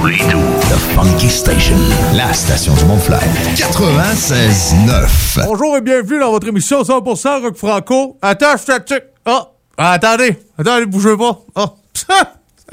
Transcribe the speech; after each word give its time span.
tous 0.00 0.06
les. 0.06 0.16
The 0.18 0.78
Funky 0.94 1.28
Station, 1.28 1.76
la 2.14 2.32
station 2.32 2.74
du 2.74 2.84
Mont-Fly. 2.84 3.18
96.9. 3.54 5.44
Bonjour 5.46 5.76
et 5.76 5.80
bienvenue 5.80 6.20
dans 6.20 6.30
votre 6.30 6.48
émission 6.48 6.82
100% 6.82 7.42
Rock 7.42 7.56
Franco. 7.56 8.18
Attends, 8.22 8.56
je 8.58 8.64
t'attends. 8.64 8.94
Oh, 9.26 9.40
attendez. 9.76 10.38
Attendez, 10.58 10.86
bougez 10.86 11.16
pas. 11.16 11.40
Oh, 11.54 11.66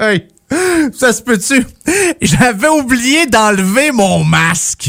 hey. 0.00 0.28
Ça 0.94 1.12
se 1.12 1.20
peut-tu? 1.22 1.66
J'avais 2.22 2.68
oublié 2.68 3.26
d'enlever 3.26 3.90
mon 3.92 4.24
masque. 4.24 4.88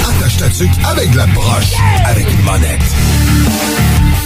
Avec 0.85 1.15
la 1.15 1.25
broche, 1.27 1.73
avec 2.05 2.31
une 2.31 2.41
monette. 2.43 2.81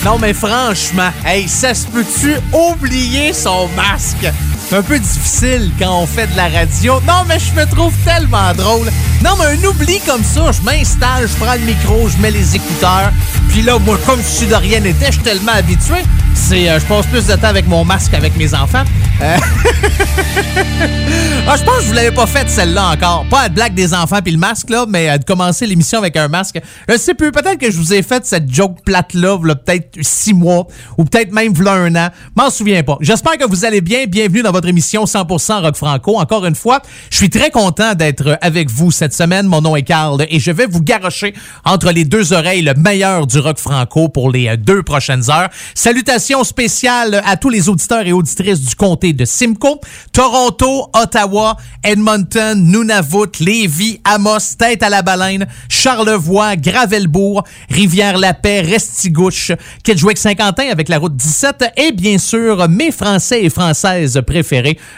Non, 0.04 0.18
mais 0.20 0.34
franchement, 0.34 1.10
hey, 1.26 1.48
ça 1.48 1.74
se 1.74 1.88
peut-tu 1.88 2.36
oublier 2.54 3.32
son 3.34 3.70
masque? 3.70 4.32
C'est 4.68 4.78
un 4.78 4.82
peu 4.82 4.98
difficile 4.98 5.72
quand 5.78 6.02
on 6.02 6.08
fait 6.08 6.26
de 6.26 6.36
la 6.36 6.48
radio. 6.48 7.00
Non, 7.08 7.24
mais 7.28 7.38
je 7.38 7.54
me 7.54 7.68
trouve 7.68 7.94
tellement 8.04 8.52
drôle. 8.54 8.88
Non, 9.24 9.36
mais 9.38 9.46
un 9.46 9.64
oubli 9.64 10.00
comme 10.08 10.24
ça, 10.24 10.52
je 10.52 10.62
m'installe, 10.62 11.28
je 11.28 11.36
prends 11.36 11.54
le 11.54 11.60
micro, 11.60 12.10
je 12.10 12.18
mets 12.18 12.32
les 12.32 12.56
écouteurs. 12.56 13.12
Puis 13.50 13.62
là, 13.62 13.78
moi, 13.78 14.00
comme 14.08 14.22
si 14.24 14.48
de 14.48 14.56
rien 14.56 14.80
n'était, 14.80 15.08
je 15.08 15.14
suis 15.14 15.22
tellement 15.22 15.52
habitué. 15.52 15.98
C'est, 16.34 16.68
euh, 16.68 16.80
je 16.80 16.86
passe 16.86 17.06
plus 17.06 17.28
de 17.28 17.36
temps 17.36 17.48
avec 17.48 17.68
mon 17.68 17.86
masque 17.86 18.12
qu'avec 18.12 18.36
mes 18.38 18.56
enfants. 18.56 18.84
Euh, 19.22 19.38
ah, 21.48 21.56
je 21.58 21.64
pense 21.64 21.78
que 21.78 21.84
vous 21.84 21.94
l'avais 21.94 22.12
pas 22.12 22.26
faite 22.26 22.50
celle-là 22.50 22.90
encore. 22.90 23.26
Pas 23.30 23.44
la 23.44 23.50
blague 23.50 23.74
des 23.74 23.94
enfants 23.94 24.20
puis 24.22 24.34
le 24.34 24.40
masque 24.40 24.70
là, 24.70 24.86
mais 24.88 25.10
euh, 25.10 25.18
de 25.18 25.24
commencer 25.24 25.66
l'émission 25.66 26.00
avec 26.00 26.18
un 26.18 26.28
masque. 26.28 26.60
Je 26.90 26.98
sais 26.98 27.14
plus, 27.14 27.32
peut-être 27.32 27.58
que 27.58 27.72
je 27.72 27.78
vous 27.78 27.94
ai 27.94 28.04
fait 28.04 28.26
cette 28.26 28.54
joke 28.54 28.84
plate 28.84 29.14
là, 29.14 29.38
peut-être 29.38 29.98
six 30.02 30.34
mois 30.34 30.68
ou 30.98 31.06
peut-être 31.06 31.32
même 31.32 31.54
un 31.68 31.96
an. 31.96 32.10
M'en 32.36 32.50
souviens 32.50 32.84
pas. 32.84 32.98
J'espère 33.00 33.38
que 33.38 33.46
vous 33.46 33.64
allez 33.64 33.82
bien. 33.82 34.06
Bienvenue 34.06 34.42
dans 34.42 34.52
votre 34.56 34.70
émission 34.70 35.04
100% 35.04 35.64
rock 35.64 35.76
franco. 35.76 36.18
Encore 36.18 36.46
une 36.46 36.56
fois, 36.56 36.82
je 37.10 37.18
suis 37.18 37.30
très 37.30 37.52
content 37.52 37.94
d'être 37.94 38.38
avec 38.40 38.72
vous 38.72 38.90
cette 38.90 39.14
semaine. 39.14 39.48
Mon 39.48 39.60
nom 39.60 39.76
est 39.76 39.84
Carl 39.84 40.26
et 40.30 40.40
je 40.40 40.50
vais 40.50 40.66
vous 40.66 40.82
garrocher 40.82 41.34
entre 41.66 41.92
les 41.92 42.06
deux 42.06 42.32
oreilles 42.32 42.62
le 42.62 42.74
meilleur 42.74 43.28
du 43.28 43.38
rock 43.40 43.60
franco 43.60 44.08
pour 44.08 44.32
les 44.32 44.56
deux 44.56 44.82
prochaines 44.82 45.30
heures. 45.30 45.50
Salutations 45.74 46.46
spéciales 46.46 47.22
à 47.26 47.36
tous 47.36 47.50
les 47.50 47.68
auditeurs 47.68 48.08
et 48.08 48.14
auditrices 48.14 48.62
du 48.62 48.76
comté 48.76 49.12
de 49.12 49.26
Simcoe, 49.26 49.82
Toronto, 50.14 50.90
Ottawa, 50.94 51.58
Edmonton, 51.84 52.58
Nunavut, 52.58 53.38
Lévis, 53.42 54.00
Amos, 54.06 54.56
Tête 54.58 54.84
à 54.84 54.90
la 54.90 55.02
Baleine, 55.02 55.48
Charlevoix, 55.68 56.56
Gravelbourg, 56.56 57.44
Rivière-la-Paix, 57.70 58.62
Restigouche, 58.62 59.52
Kedgewick-Saint-Quentin 59.84 60.70
avec 60.72 60.88
la 60.88 60.98
route 60.98 61.18
17 61.18 61.74
et 61.76 61.92
bien 61.92 62.18
sûr 62.18 62.70
mes 62.70 62.92
Français 62.92 63.44
et 63.44 63.50
Françaises 63.50 64.22
préférés 64.26 64.45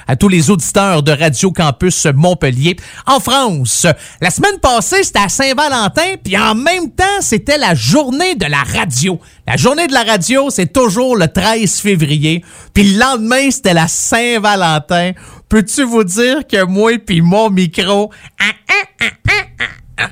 à 0.08 0.16
tous 0.16 0.28
les 0.28 0.50
auditeurs 0.50 1.04
de 1.04 1.12
Radio 1.12 1.52
Campus 1.52 2.06
Montpellier 2.14 2.76
en 3.06 3.20
France. 3.20 3.88
La 4.22 4.30
semaine 4.30 4.60
passée, 4.60 5.04
c'était 5.04 5.20
à 5.20 5.30
Saint-Valentin, 5.30 6.16
puis 6.24 6.38
en 6.38 6.56
même 6.56 6.92
temps, 6.92 7.22
c'était 7.22 7.58
la 7.58 7.76
journée 7.76 8.36
de 8.36 8.46
la 8.46 8.64
radio. 8.64 9.20
La 9.48 9.56
journée 9.56 9.88
de 9.88 9.94
la 9.94 10.04
radio, 10.04 10.50
c'est 10.50 10.74
toujours 10.74 11.16
le 11.16 11.28
13 11.28 11.80
février. 11.80 12.44
Puis 12.74 12.94
le 12.94 13.00
lendemain, 13.00 13.50
c'était 13.50 13.74
la 13.74 13.88
Saint-Valentin. 13.88 15.12
Peux-tu 15.48 15.84
vous 15.84 16.04
dire 16.04 16.46
que 16.46 16.64
moi 16.66 16.98
puis 17.06 17.22
mon 17.22 17.50
micro... 17.50 18.12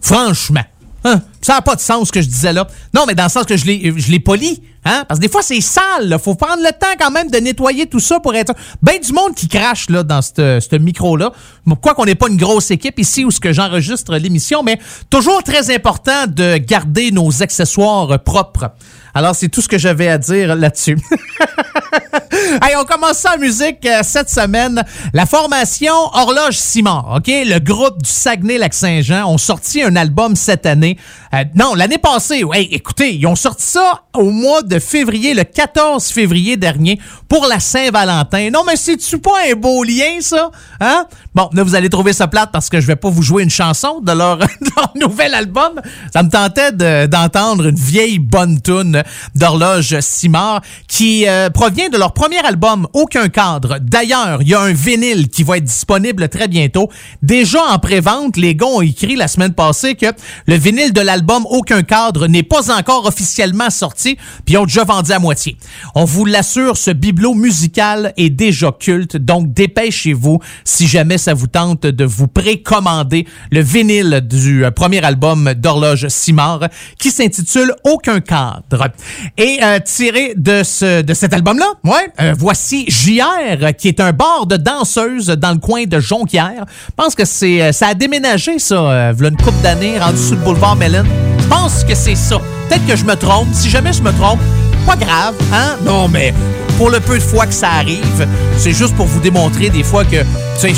Franchement, 0.00 0.64
hein, 1.04 1.22
ça 1.40 1.54
n'a 1.54 1.62
pas 1.62 1.74
de 1.74 1.80
sens 1.80 2.08
ce 2.08 2.12
que 2.12 2.20
je 2.20 2.28
disais 2.28 2.52
là. 2.52 2.66
Non, 2.94 3.04
mais 3.06 3.14
dans 3.14 3.24
le 3.24 3.30
sens 3.30 3.44
que 3.44 3.56
je 3.56 3.64
l'ai 3.66 4.20
poli. 4.20 4.62
Hein? 4.84 5.04
Parce 5.06 5.20
que 5.20 5.26
des 5.26 5.30
fois, 5.30 5.42
c'est 5.42 5.60
sale. 5.60 6.08
Il 6.10 6.18
faut 6.18 6.34
prendre 6.34 6.62
le 6.62 6.70
temps 6.70 6.94
quand 6.98 7.10
même 7.10 7.30
de 7.30 7.36
nettoyer 7.38 7.86
tout 7.86 8.00
ça 8.00 8.18
pour 8.18 8.34
être... 8.34 8.54
Ben 8.80 8.98
du 8.98 9.12
monde 9.12 9.34
qui 9.34 9.46
crache 9.46 9.90
là, 9.90 10.02
dans 10.02 10.22
ce 10.22 10.76
micro-là. 10.76 11.32
Pourquoi 11.66 11.94
qu'on 11.94 12.06
n'est 12.06 12.14
pas 12.14 12.28
une 12.28 12.38
grosse 12.38 12.70
équipe 12.70 12.98
ici 12.98 13.24
où 13.24 13.30
ce 13.30 13.40
que 13.40 13.52
j'enregistre 13.52 14.16
l'émission, 14.16 14.62
mais 14.62 14.78
toujours 15.10 15.42
très 15.42 15.74
important 15.74 16.26
de 16.26 16.56
garder 16.56 17.10
nos 17.10 17.42
accessoires 17.42 18.22
propres. 18.22 18.70
Alors, 19.14 19.34
c'est 19.34 19.48
tout 19.48 19.60
ce 19.60 19.68
que 19.68 19.78
j'avais 19.78 20.08
à 20.08 20.18
dire 20.18 20.54
là-dessus. 20.54 20.96
hey, 22.62 22.76
on 22.76 22.84
commence 22.84 23.18
ça 23.18 23.34
en 23.36 23.38
musique 23.38 23.84
euh, 23.86 24.00
cette 24.02 24.30
semaine. 24.30 24.82
La 25.12 25.26
formation 25.26 25.92
Horloge 26.12 26.56
Simard, 26.56 27.14
OK? 27.16 27.26
Le 27.28 27.58
groupe 27.58 28.02
du 28.02 28.10
Saguenay-Lac-Saint-Jean 28.10 29.26
ont 29.28 29.38
sorti 29.38 29.82
un 29.82 29.96
album 29.96 30.36
cette 30.36 30.66
année. 30.66 30.96
Euh, 31.34 31.44
non, 31.54 31.74
l'année 31.74 31.98
passée. 31.98 32.42
Hey, 32.52 32.68
écoutez, 32.72 33.14
ils 33.14 33.26
ont 33.26 33.36
sorti 33.36 33.64
ça 33.64 34.02
au 34.14 34.30
mois 34.30 34.62
de 34.62 34.78
février, 34.78 35.34
le 35.34 35.44
14 35.44 36.06
février 36.08 36.56
dernier, 36.56 36.98
pour 37.28 37.46
la 37.46 37.60
Saint-Valentin. 37.60 38.50
Non, 38.50 38.62
mais 38.66 38.76
c'est-tu 38.76 39.18
pas 39.18 39.38
un 39.50 39.54
beau 39.54 39.82
lien, 39.84 40.20
ça? 40.20 40.50
Hein? 40.80 41.06
Bon, 41.34 41.48
là, 41.52 41.62
vous 41.62 41.74
allez 41.74 41.88
trouver 41.88 42.12
ça 42.12 42.26
plate 42.26 42.50
parce 42.52 42.68
que 42.68 42.80
je 42.80 42.86
vais 42.86 42.96
pas 42.96 43.10
vous 43.10 43.22
jouer 43.22 43.42
une 43.42 43.50
chanson 43.50 44.00
de 44.00 44.12
leur, 44.12 44.38
nouvel 44.94 45.34
album. 45.34 45.80
Ça 46.12 46.22
me 46.22 46.30
tentait 46.30 46.72
d'entendre 47.06 47.66
une 47.66 47.76
vieille 47.76 48.18
bonne 48.18 48.60
tune 48.60 48.99
d'horloge 49.34 49.98
Simard 50.00 50.62
qui 50.88 51.26
euh, 51.28 51.50
provient 51.50 51.88
de 51.88 51.96
leur 51.96 52.12
premier 52.12 52.38
album, 52.38 52.86
Aucun 52.92 53.28
cadre. 53.28 53.78
D'ailleurs, 53.80 54.42
il 54.42 54.48
y 54.48 54.54
a 54.54 54.60
un 54.60 54.72
vinyle 54.72 55.28
qui 55.28 55.42
va 55.42 55.58
être 55.58 55.64
disponible 55.64 56.28
très 56.28 56.48
bientôt. 56.48 56.90
Déjà 57.22 57.62
en 57.62 57.78
pré-vente, 57.78 58.36
les 58.36 58.54
gars 58.54 58.66
ont 58.66 58.80
écrit 58.80 59.16
la 59.16 59.28
semaine 59.28 59.54
passée 59.54 59.94
que 59.94 60.06
le 60.46 60.54
vinyle 60.56 60.92
de 60.92 61.00
l'album 61.00 61.46
Aucun 61.50 61.82
cadre 61.82 62.26
n'est 62.26 62.42
pas 62.42 62.76
encore 62.76 63.06
officiellement 63.06 63.70
sorti, 63.70 64.16
puis 64.44 64.54
ils 64.54 64.58
ont 64.58 64.64
déjà 64.64 64.84
vendu 64.84 65.12
à 65.12 65.18
moitié. 65.18 65.56
On 65.94 66.04
vous 66.04 66.24
l'assure, 66.24 66.76
ce 66.76 66.90
bibelot 66.90 67.34
musical 67.34 68.12
est 68.16 68.30
déjà 68.30 68.72
culte, 68.72 69.16
donc 69.16 69.52
dépêchez-vous 69.52 70.40
si 70.64 70.86
jamais 70.86 71.18
ça 71.18 71.34
vous 71.34 71.46
tente 71.46 71.82
de 71.82 72.04
vous 72.04 72.28
précommander 72.28 73.26
le 73.50 73.60
vinyle 73.60 74.22
du 74.28 74.64
euh, 74.64 74.70
premier 74.70 75.02
album 75.04 75.54
d'Horloge 75.54 76.08
Simard 76.08 76.68
qui 76.98 77.10
s'intitule 77.10 77.74
Aucun 77.84 78.20
cadre. 78.20 78.89
Et 79.36 79.58
euh, 79.62 79.78
tiré 79.80 80.34
de, 80.36 80.62
ce, 80.62 81.02
de 81.02 81.14
cet 81.14 81.32
album-là, 81.32 81.66
ouais, 81.84 82.10
euh, 82.20 82.34
voici 82.38 82.84
JR, 82.88 83.74
qui 83.76 83.88
est 83.88 84.00
un 84.00 84.12
bar 84.12 84.46
de 84.46 84.56
danseuse 84.56 85.26
dans 85.26 85.52
le 85.52 85.58
coin 85.58 85.84
de 85.84 86.00
Jonquière. 86.00 86.64
Pense 86.96 87.14
que 87.14 87.24
c'est 87.24 87.72
ça 87.72 87.88
a 87.88 87.94
déménagé, 87.94 88.58
ça, 88.58 89.12
une 89.12 89.36
couple 89.36 89.60
d'années, 89.62 89.98
rendu 89.98 90.18
sous 90.18 90.34
le 90.34 90.40
boulevard 90.40 90.76
Mellon. 90.76 91.04
Pense 91.48 91.84
que 91.84 91.94
c'est 91.94 92.14
ça. 92.14 92.38
Peut-être 92.68 92.86
que 92.86 92.96
je 92.96 93.04
me 93.04 93.14
trompe. 93.16 93.48
Si 93.52 93.68
jamais 93.68 93.92
je 93.92 94.02
me 94.02 94.12
trompe, 94.12 94.40
pas 94.86 94.96
grave, 94.96 95.34
hein? 95.52 95.76
Non, 95.84 96.08
mais 96.08 96.32
pour 96.78 96.90
le 96.90 97.00
peu 97.00 97.16
de 97.18 97.22
fois 97.22 97.46
que 97.46 97.52
ça 97.52 97.68
arrive, 97.70 98.26
c'est 98.56 98.72
juste 98.72 98.94
pour 98.96 99.06
vous 99.06 99.20
démontrer 99.20 99.68
des 99.68 99.82
fois 99.82 100.04
que, 100.04 100.20
tu 100.20 100.24
sais, 100.60 100.72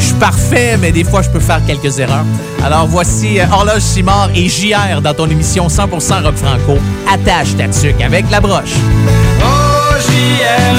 je 0.00 0.06
suis 0.06 0.14
parfait, 0.14 0.76
mais 0.80 0.92
des 0.92 1.04
fois, 1.04 1.22
je 1.22 1.28
peux 1.28 1.40
faire 1.40 1.60
quelques 1.66 1.98
erreurs. 1.98 2.24
Alors, 2.64 2.86
voici 2.86 3.38
euh, 3.38 3.44
Horloge 3.50 3.82
Simard 3.82 4.30
et 4.34 4.48
JR 4.48 5.00
dans 5.02 5.14
ton 5.14 5.28
émission 5.28 5.68
100% 5.68 6.24
Rock 6.24 6.36
Franco. 6.36 6.78
Attache 7.12 7.56
ta 7.56 7.68
tuque 7.68 8.00
avec 8.00 8.30
la 8.30 8.40
broche. 8.40 8.74
Oh, 9.42 9.94
JR 10.00 10.70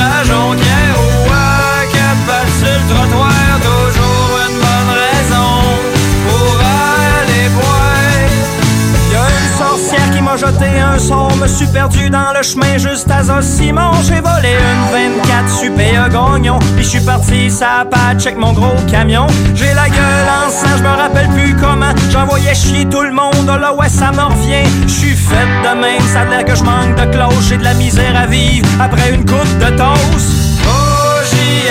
Un 10.64 11.00
sons, 11.00 11.36
me 11.42 11.48
suis 11.48 11.66
perdu 11.68 12.10
dans 12.10 12.34
le 12.36 12.44
chemin 12.44 12.78
juste 12.78 13.10
à 13.10 13.24
Zossimon. 13.24 13.94
J'ai 14.04 14.22
volé 14.22 14.56
une 14.94 15.20
24 15.24 15.50
super 15.50 16.10
gagnon, 16.10 16.60
puis 16.76 16.84
je 16.84 16.90
suis 16.90 17.00
parti 17.02 17.50
ça 17.50 17.86
pas 17.90 18.14
check 18.20 18.38
mon 18.38 18.54
gros 18.54 18.76
camion. 18.90 19.26
J'ai 19.56 19.74
la 19.74 19.90
gueule 19.90 20.30
en 20.46 20.50
sang, 20.50 20.78
je 20.78 20.84
me 20.84 20.90
rappelle 20.90 21.30
plus 21.30 21.56
comment. 21.56 21.94
J'envoyais 22.12 22.54
chier 22.54 22.86
tout 22.86 23.02
le 23.02 23.12
monde, 23.12 23.48
là 23.48 23.74
ouais 23.74 23.90
ça 23.90 24.12
me 24.12 24.22
revient? 24.22 24.70
Je 24.84 24.92
suis 24.92 25.16
faite 25.16 25.50
de 25.64 25.80
même, 25.80 26.02
ça 26.14 26.26
l'air 26.26 26.46
que 26.46 26.56
je 26.56 26.64
manque 26.64 26.96
de 26.96 27.06
cloche, 27.12 27.46
j'ai 27.50 27.58
de 27.58 27.64
la 27.64 27.74
misère 27.74 28.16
à 28.16 28.28
vivre 28.28 28.68
après 28.80 29.14
une 29.14 29.26
coupe 29.26 29.58
de 29.60 29.70
toast. 29.78 30.62
Oh, 30.68 31.22
j'y. 31.30 31.62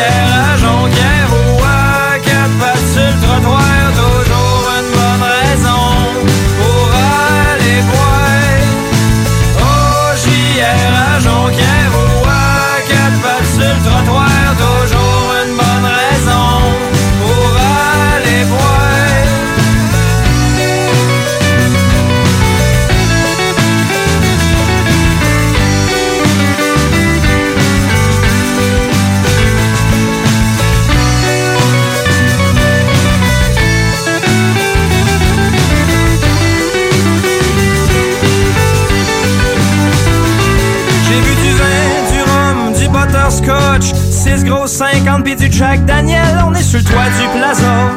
Jack 45.60 45.84
Daniel, 45.84 46.42
on 46.46 46.54
est 46.54 46.62
sur 46.62 46.78
le 46.78 46.84
toit 46.84 47.10
du 47.20 47.38
plaza. 47.38 47.90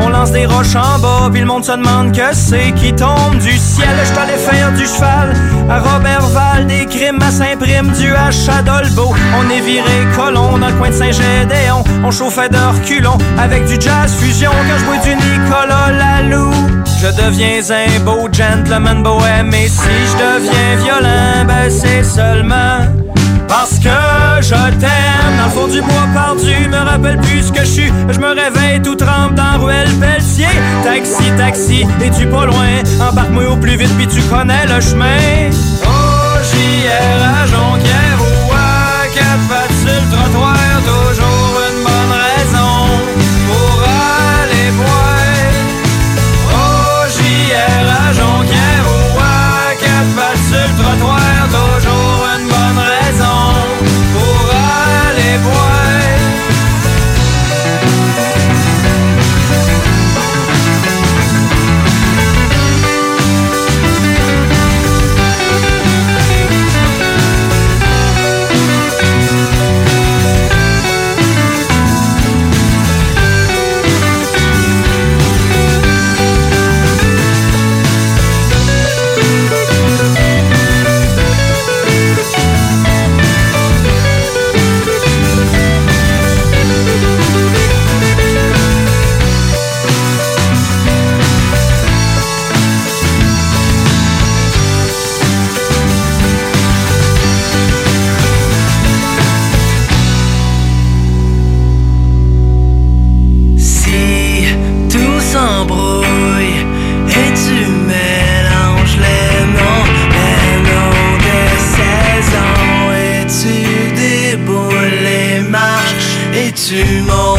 On 0.00 0.08
lance 0.08 0.32
des 0.32 0.46
roches 0.46 0.74
en 0.74 0.98
bas, 1.00 1.28
puis 1.30 1.40
le 1.40 1.46
monde 1.46 1.64
se 1.64 1.72
demande 1.72 2.12
que 2.16 2.32
c'est 2.32 2.72
qui 2.72 2.94
tombe 2.94 3.36
du 3.38 3.58
ciel. 3.58 3.90
Je 4.04 4.14
t'allais 4.14 4.38
faire 4.38 4.72
du 4.72 4.86
cheval 4.86 5.34
à 5.68 5.80
Robert 5.80 6.26
Val, 6.28 6.66
des 6.66 6.86
crimes 6.86 7.20
à 7.20 7.30
Saint-Prime, 7.30 7.88
du 7.92 8.10
H 8.12 8.48
à. 8.48 8.62
On 9.38 9.50
est 9.50 9.60
viré 9.60 10.06
colon 10.16 10.56
dans 10.56 10.68
le 10.68 10.72
coin 10.74 10.88
de 10.88 10.94
Saint-Gédéon. 10.94 11.84
On 12.02 12.10
chauffait 12.10 12.48
de 12.48 12.56
reculons 12.56 13.18
avec 13.38 13.66
du 13.66 13.74
jazz 13.78 14.14
fusion 14.18 14.50
quand 14.50 14.78
je 14.78 14.84
bois 14.86 14.96
du 15.04 15.14
Nicolas 15.14 15.92
Lalou. 15.92 16.50
Je 17.02 17.08
deviens 17.08 17.60
un 17.70 18.00
beau 18.00 18.28
gentleman 18.32 19.02
bohème 19.02 19.52
et 19.52 19.68
si 19.68 19.82
je 19.82 20.16
deviens 20.16 20.76
violent, 20.82 21.44
ben 21.46 21.70
c'est 21.70 22.02
seulement 22.02 22.86
parce 23.46 23.78
que 23.78 24.09
je 24.50 24.78
t'aime. 24.78 25.36
Dans 25.38 25.44
le 25.44 25.50
fond 25.50 25.68
du 25.68 25.80
bois 25.80 26.08
perdu, 26.12 26.68
me 26.68 26.76
rappelle 26.76 27.18
plus 27.18 27.44
ce 27.44 27.52
que 27.52 27.60
je 27.60 27.70
suis. 27.70 27.92
Je 28.08 28.18
me 28.18 28.28
réveille 28.28 28.82
tout 28.82 28.96
trempe 28.96 29.34
dans 29.34 29.58
Ruelle 29.64 29.92
Pelletier. 30.00 30.46
Taxi, 30.82 31.30
taxi, 31.36 31.86
es-tu 32.02 32.26
pas 32.26 32.46
loin? 32.46 32.68
Embarque-moi 33.00 33.44
au 33.52 33.56
plus 33.56 33.76
vite, 33.76 33.94
puis 33.96 34.08
tu 34.08 34.20
connais 34.22 34.66
le 34.66 34.80
chemin. 34.80 35.50
Oh, 35.84 36.38
JR 36.42 37.29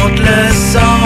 montes 0.02 0.20
le 0.20 0.52
son 0.52 1.01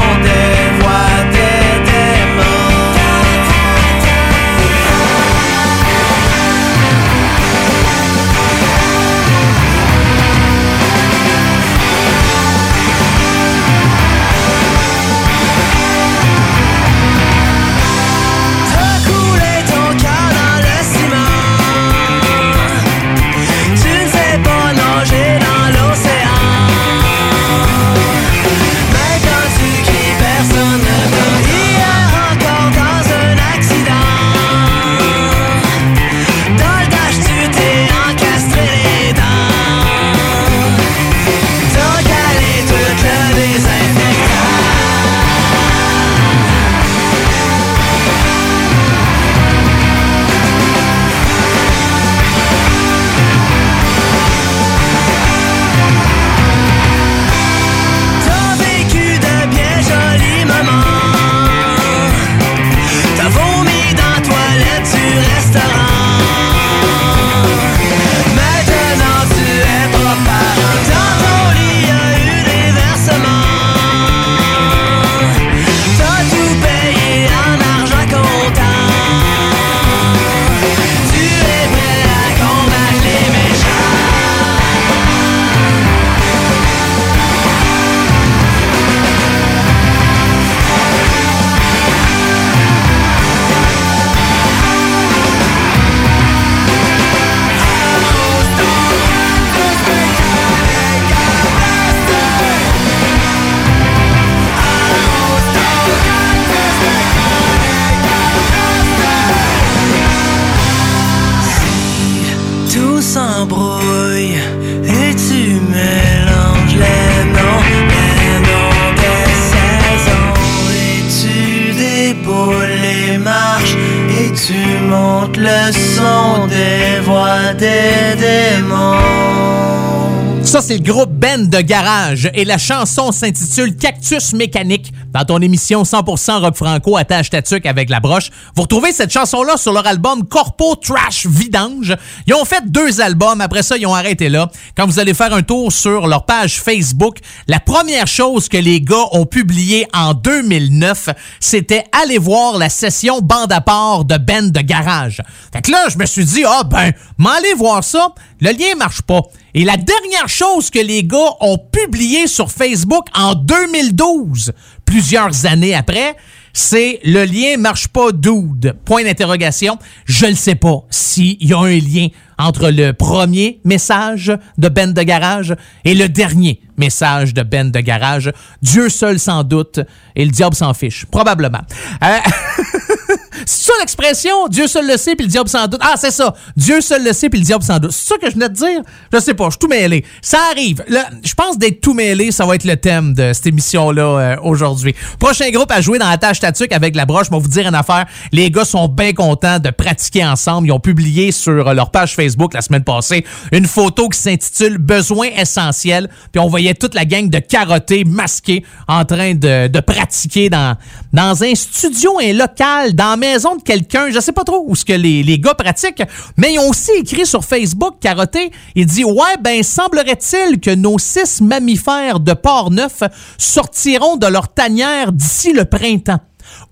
Garage 131.61 132.31
et 132.35 132.45
la 132.45 132.59
chanson 132.59 133.13
s'intitule 133.13 133.77
Cactus 133.77 134.33
mécanique. 134.33 134.93
Dans 135.13 135.25
ton 135.25 135.41
émission 135.41 135.83
100% 135.83 136.41
rock 136.41 136.57
franco, 136.57 136.97
attache 136.97 137.31
ta 137.31 137.41
avec 137.65 137.91
la 137.91 138.01
broche. 138.01 138.31
Vous 138.55 138.63
retrouvez 138.63 138.93
cette 138.93 139.13
chanson-là 139.13 139.57
sur 139.57 139.73
leur 139.73 139.87
album 139.87 140.27
Corpo 140.27 140.77
Trash 140.77 141.27
Vidange. 141.27 141.97
Ils 142.27 142.35
ont 142.35 142.45
fait 142.45 142.71
deux 142.71 143.01
albums. 143.01 143.41
Après 143.41 143.63
ça, 143.63 143.77
ils 143.77 143.87
ont 143.87 143.95
arrêté 143.95 144.29
là. 144.29 144.51
Quand 144.77 144.87
vous 144.87 144.99
allez 144.99 145.15
faire 145.15 145.33
un 145.33 145.43
tour 145.43 145.73
sur 145.73 146.07
leur 146.07 146.27
page 146.27 146.61
Facebook, 146.61 147.19
la 147.47 147.61
première 147.61 148.07
chose 148.07 148.49
que 148.49 148.57
les 148.57 148.81
gars 148.81 149.07
ont 149.13 149.27
publié 149.27 149.87
en 149.95 150.15
2009, 150.15 151.11
c'était 151.41 151.85
aller 151.93 152.19
voir 152.19 152.59
la 152.59 152.69
session 152.69 153.21
bande 153.21 153.53
à 153.53 153.61
part 153.61 154.05
de 154.05 154.17
Ben 154.19 154.51
de 154.51 154.61
Garage. 154.61 155.23
Fait 155.53 155.63
que 155.63 155.71
là, 155.71 155.87
je 155.89 155.99
me 155.99 156.07
suis 156.07 156.25
dit, 156.25 156.45
ah 156.47 156.65
ben, 156.65 156.93
m'aller 157.19 157.55
voir 157.55 157.83
ça. 157.85 158.09
Le 158.41 158.51
lien 158.51 158.75
marche 158.77 159.03
pas. 159.03 159.23
Et 159.59 159.65
la 159.65 159.79
dernière 159.79 160.29
chose 160.29 160.69
que 160.69 160.79
les 160.79 161.03
gars 161.03 161.33
ont 161.41 161.57
publié 161.57 162.27
sur 162.27 162.51
Facebook 162.51 163.07
en 163.15 163.35
2012, 163.35 164.53
plusieurs 164.85 165.47
années 165.47 165.75
après, 165.75 166.15
c'est 166.53 167.01
le 167.05 167.25
lien 167.25 167.57
marche 167.57 167.89
pas 167.89 168.13
dude. 168.13 168.77
Point 168.85 169.05
d'interrogation. 169.05 169.79
Je 170.05 170.27
ne 170.27 170.35
sais 170.35 170.57
pas 170.57 170.85
s'il 170.91 171.43
y 171.43 171.55
a 171.55 171.59
un 171.59 171.79
lien 171.79 172.09
entre 172.37 172.69
le 172.69 172.93
premier 172.93 173.61
message 173.65 174.31
de 174.59 174.69
Ben 174.69 174.93
de 174.93 175.03
Garage 175.03 175.57
et 175.87 175.95
le 175.95 176.11
dernier 176.11 176.61
message 176.77 177.33
de 177.33 177.43
Ben 177.43 177.71
de 177.71 177.81
Garage. 177.81 178.31
Dieu 178.61 178.91
seul 178.91 179.19
sans 179.19 179.43
doute 179.43 179.81
et 180.15 180.27
le 180.27 180.31
diable 180.31 180.55
s'en 180.55 180.75
fiche. 180.75 181.07
Probablement. 181.07 181.63
Euh, 182.05 182.19
c'est 183.45 183.67
ça 183.67 183.73
l'expression? 183.81 184.49
Dieu 184.49 184.67
seul 184.67 184.87
le 184.87 184.97
sait 184.97 185.15
puis 185.15 185.27
le 185.27 185.31
diable 185.31 185.49
sans 185.49 185.67
doute. 185.67 185.81
Ah, 185.83 185.95
c'est 185.97 186.11
ça. 186.11 186.35
Dieu 186.57 186.81
seul 186.81 187.05
le 187.05 187.13
sait 187.13 187.29
puis 187.29 187.41
le 187.41 187.45
diable 187.45 187.65
sans 187.65 187.79
doute. 187.79 187.93
C'est 187.93 188.09
ça 188.09 188.19
que 188.19 188.29
je 188.29 188.35
venais 188.35 188.49
de 188.49 188.55
dire? 188.55 188.81
Je 189.13 189.19
sais 189.19 189.35
pas, 189.35 189.47
je 189.47 189.51
suis 189.51 189.59
tout 189.59 189.69
mêlé. 189.69 190.05
Ça 190.23 190.39
arrive. 190.53 190.85
je 191.25 191.35
pense 191.35 191.59
d'être 191.59 191.81
tout 191.81 191.95
mêlé, 191.95 192.33
ça 192.33 192.47
va 192.47 192.55
être 192.55 192.65
le 192.65 192.77
thème 192.77 193.15
de 193.15 193.33
cette 193.33 193.47
émission-là 193.47 194.03
euh, 194.03 194.37
aujourd'hui. 194.43 194.95
Prochain 195.19 195.51
groupe 195.51 195.71
à 195.71 195.81
jouer 195.81 195.99
dans 195.99 196.09
la 196.09 196.19
tâche 196.19 196.41
tatuque 196.41 196.73
avec 196.73 196.97
la 196.97 197.05
broche. 197.05 197.27
Je 197.27 197.31
vais 197.31 197.41
vous 197.41 197.49
dire 197.49 197.67
une 197.67 197.75
affaire. 197.75 198.07
Les 198.33 198.51
gars 198.51 198.65
sont 198.65 198.89
bien 198.89 199.13
contents 199.13 199.59
de 199.59 199.71
pratiquer 199.71 200.25
ensemble. 200.25 200.69
Ils 200.69 200.73
ont 200.73 200.81
publié 200.81 201.33
sur 201.33 201.75
leur 201.75 201.91
page 201.91 202.15
Facebook 202.15 202.55
la 202.55 202.61
semaine 202.61 202.85
passée 202.85 203.25
une 203.53 203.67
photo 203.67 204.09
qui 204.09 204.19
s'intitule 204.19 204.79
Besoin 204.79 205.29
essentiel. 205.37 206.09
Puis 206.33 206.41
on 206.41 206.49
voyait 206.49 206.75
toute 206.75 206.95
la 206.95 207.05
gang 207.05 207.29
de 207.29 207.39
carottés 207.39 208.05
masqués 208.05 208.65
en 208.89 209.05
train 209.05 209.35
de, 209.35 209.69
de 209.69 209.81
pratiquer 209.81 210.51
dans, 210.51 210.77
dans 211.13 211.43
un 211.45 211.55
studio, 211.55 212.19
un 212.21 212.33
local, 212.33 212.95
dans 212.95 213.19
de 213.35 213.63
quelqu'un. 213.63 214.11
Je 214.11 214.21
sais 214.21 214.33
pas 214.33 214.45
trop 214.45 214.65
où 214.67 214.75
ce 214.75 214.85
que 214.85 214.93
les, 214.93 215.23
les 215.23 215.39
gars 215.39 215.55
pratiquent, 215.55 216.03
mais 216.37 216.55
ils 216.55 216.59
ont 216.59 216.69
aussi 216.71 216.93
écrit 216.99 217.27
sur 217.27 217.45
Facebook, 217.45 217.97
Carotté, 218.01 218.51
il 218.75 218.87
dit 218.87 219.05
Ouais, 219.05 219.37
ben 219.41 219.63
semblerait-il 219.63 220.61
que 220.61 220.75
nos 220.75 220.99
six 220.99 221.41
mammifères 221.41 222.21
de 222.21 222.33
Port-Neuf 222.33 223.03
sortiront 223.39 224.17
de 224.17 224.27
leur 224.27 224.49
tanière 224.49 225.13
d'ici 225.13 225.53
le 225.53 225.65
printemps. 225.65 226.21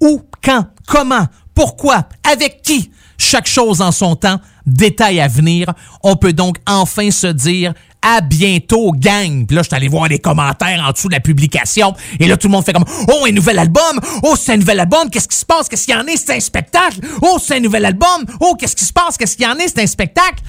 Où, 0.00 0.22
quand, 0.42 0.66
comment, 0.86 1.26
pourquoi, 1.54 2.08
avec 2.30 2.62
qui? 2.62 2.90
Chaque 3.16 3.46
chose 3.46 3.80
en 3.80 3.92
son 3.92 4.16
temps, 4.16 4.40
détail 4.66 5.20
à 5.20 5.28
venir. 5.28 5.72
On 6.02 6.16
peut 6.16 6.32
donc 6.32 6.56
enfin 6.66 7.10
se 7.10 7.28
dire 7.28 7.74
à 8.04 8.20
bientôt, 8.20 8.92
gang. 8.92 9.46
Puis 9.46 9.56
là, 9.56 9.62
je 9.62 9.68
suis 9.68 9.76
allé 9.76 9.88
voir 9.88 10.08
les 10.08 10.18
commentaires 10.18 10.84
en 10.86 10.92
dessous 10.92 11.08
de 11.08 11.14
la 11.14 11.20
publication. 11.20 11.94
Et 12.20 12.26
là, 12.26 12.36
tout 12.36 12.48
le 12.48 12.52
monde 12.52 12.64
fait 12.64 12.74
comme 12.74 12.84
Oh, 13.08 13.24
un 13.26 13.32
nouvel 13.32 13.58
album! 13.58 13.98
Oh, 14.22 14.34
c'est 14.38 14.52
un 14.52 14.56
nouvel 14.58 14.80
album! 14.80 15.08
Qu'est-ce 15.10 15.28
qui 15.28 15.36
se 15.36 15.46
passe? 15.46 15.68
Qu'est-ce 15.68 15.86
qu'il 15.86 15.94
y 15.94 15.96
en 15.96 16.02
a? 16.02 16.16
C'est 16.16 16.36
un 16.36 16.40
spectacle! 16.40 17.00
Oh, 17.22 17.38
c'est 17.42 17.56
un 17.56 17.60
nouvel 17.60 17.84
album! 17.86 18.24
Oh, 18.40 18.54
qu'est-ce 18.58 18.76
qui 18.76 18.84
se 18.84 18.92
passe? 18.92 19.16
Qu'est-ce 19.16 19.36
qu'il 19.36 19.46
y 19.46 19.48
en 19.48 19.54
a? 19.54 19.66
C'est 19.66 19.80
un 19.80 19.86
spectacle! 19.86 20.42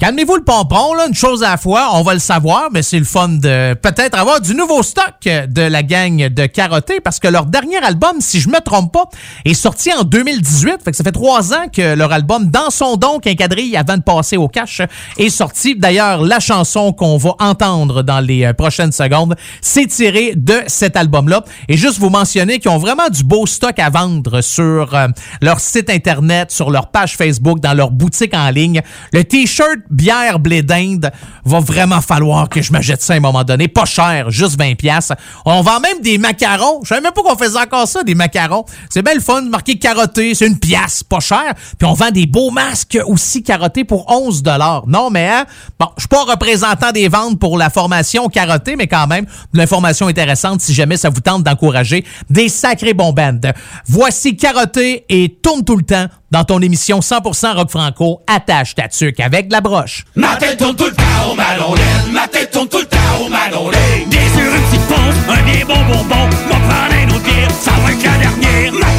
Calmez-vous 0.00 0.36
le 0.36 0.44
pompon, 0.44 0.94
là, 0.94 1.08
une 1.08 1.14
chose 1.14 1.42
à 1.42 1.50
la 1.50 1.56
fois, 1.58 1.90
on 1.92 2.00
va 2.00 2.14
le 2.14 2.20
savoir, 2.20 2.70
mais 2.72 2.82
c'est 2.82 2.98
le 2.98 3.04
fun 3.04 3.28
de 3.28 3.74
peut-être 3.74 4.18
avoir 4.18 4.40
du 4.40 4.54
nouveau 4.54 4.82
stock 4.82 5.12
de 5.26 5.60
la 5.60 5.82
gang 5.82 6.26
de 6.26 6.46
Carotté, 6.46 7.00
parce 7.00 7.18
que 7.18 7.28
leur 7.28 7.44
dernier 7.44 7.76
album, 7.76 8.12
si 8.20 8.40
je 8.40 8.48
me 8.48 8.60
trompe 8.60 8.94
pas, 8.94 9.04
est 9.44 9.52
sorti 9.52 9.92
en 9.92 10.04
2018, 10.04 10.78
fait 10.82 10.92
que 10.92 10.96
ça 10.96 11.04
fait 11.04 11.12
trois 11.12 11.52
ans 11.52 11.68
que 11.70 11.94
leur 11.94 12.12
album 12.12 12.46
Dans 12.46 12.70
son 12.70 12.96
don, 12.96 13.18
qu'un 13.18 13.34
quadrille 13.34 13.76
avant 13.76 13.98
de 13.98 14.02
passer 14.02 14.38
au 14.38 14.48
cash, 14.48 14.80
est 15.18 15.28
sorti. 15.28 15.74
D'ailleurs, 15.76 16.22
la 16.22 16.40
chanson 16.40 16.94
qu'on 16.94 17.18
va 17.18 17.34
entendre 17.38 18.02
dans 18.02 18.20
les 18.20 18.46
euh, 18.46 18.54
prochaines 18.54 18.92
secondes, 18.92 19.36
c'est 19.60 19.86
tiré 19.86 20.32
de 20.34 20.62
cet 20.66 20.96
album-là. 20.96 21.44
Et 21.68 21.76
juste 21.76 21.98
vous 21.98 22.08
mentionner 22.08 22.58
qu'ils 22.58 22.70
ont 22.70 22.78
vraiment 22.78 23.10
du 23.10 23.22
beau 23.22 23.44
stock 23.44 23.78
à 23.78 23.90
vendre 23.90 24.40
sur 24.40 24.94
euh, 24.94 25.08
leur 25.42 25.60
site 25.60 25.90
internet, 25.90 26.50
sur 26.50 26.70
leur 26.70 26.90
page 26.90 27.18
Facebook, 27.18 27.60
dans 27.60 27.74
leur 27.74 27.90
boutique 27.90 28.32
en 28.32 28.48
ligne. 28.48 28.80
Le 29.12 29.24
t-shirt 29.24 29.89
bière 29.90 30.38
blé 30.38 30.62
d'Inde, 30.62 31.10
va 31.44 31.60
vraiment 31.60 32.00
falloir 32.00 32.48
que 32.48 32.62
je 32.62 32.72
me 32.72 32.80
jette 32.80 33.02
ça 33.02 33.14
à 33.14 33.16
un 33.16 33.20
moment 33.20 33.44
donné. 33.44 33.68
Pas 33.68 33.84
cher, 33.84 34.30
juste 34.30 34.58
20 34.58 34.74
pièces. 34.76 35.12
On 35.44 35.62
vend 35.62 35.80
même 35.80 36.00
des 36.02 36.18
macarons. 36.18 36.80
Je 36.82 36.88
savais 36.88 37.00
même 37.00 37.12
pas 37.12 37.22
qu'on 37.22 37.36
faisait 37.36 37.58
encore 37.58 37.86
ça, 37.86 38.02
des 38.02 38.14
macarons. 38.14 38.64
C'est 38.88 39.02
belle 39.02 39.20
fun, 39.20 39.42
marqué 39.42 39.78
carotté, 39.78 40.34
c'est 40.34 40.46
une 40.46 40.58
pièce, 40.58 41.02
pas 41.02 41.20
cher. 41.20 41.54
Puis 41.78 41.88
on 41.88 41.94
vend 41.94 42.10
des 42.10 42.26
beaux 42.26 42.50
masques 42.50 42.98
aussi 43.06 43.42
carottés 43.42 43.84
pour 43.84 44.10
11 44.10 44.42
dollars. 44.42 44.84
Non, 44.86 45.10
mais 45.10 45.28
hein, 45.28 45.44
bon, 45.78 45.88
je 45.96 46.02
suis 46.02 46.08
pas 46.08 46.24
représentant 46.24 46.92
des 46.92 47.08
ventes 47.08 47.38
pour 47.38 47.58
la 47.58 47.70
formation 47.70 48.28
carotté, 48.28 48.76
mais 48.76 48.86
quand 48.86 49.06
même, 49.06 49.26
de 49.52 49.58
l'information 49.58 50.06
intéressante 50.06 50.60
si 50.60 50.74
jamais 50.74 50.96
ça 50.96 51.10
vous 51.10 51.20
tente 51.20 51.42
d'encourager 51.42 52.04
des 52.28 52.48
sacrés 52.48 52.94
bons 52.94 53.12
bands. 53.12 53.40
Voici 53.86 54.36
carotté 54.36 55.04
et 55.08 55.38
tourne 55.42 55.64
tout 55.64 55.76
le 55.76 55.84
temps 55.84 56.06
dans 56.30 56.44
ton 56.44 56.60
émission 56.60 57.00
100% 57.00 57.54
rock 57.54 57.70
franco, 57.70 58.22
attache 58.26 58.74
ta 58.74 58.88
tuque 58.88 59.20
avec 59.20 59.48
de 59.48 59.52
la 59.52 59.60
broche. 59.60 60.04
Ma 60.14 60.36
tête 60.36 60.58
tourne 60.58 60.76
tout 60.76 60.84
le 60.84 60.92
temps 60.92 61.30
au 61.30 61.34
malolène, 61.34 62.12
ma 62.12 62.28
tête 62.28 62.50
tourne 62.50 62.68
tout 62.68 62.78
le 62.78 62.86
temps 62.86 63.24
au 63.24 63.28
malolène. 63.28 64.08
Bien 64.08 64.20
sûr, 64.20 64.54
une 64.54 64.62
petite 64.62 64.86
ponce, 64.86 65.14
un 65.28 65.42
bien 65.42 65.66
bon 65.66 65.80
bonbon, 65.92 66.28
m'en 66.48 66.60
prendre 66.60 66.94
un 66.94 67.08
autre 67.08 67.22
bière, 67.22 67.50
ça 67.60 67.72
va 67.72 67.92
être 67.92 68.04
la 68.04 68.18
dernière. 68.18 68.89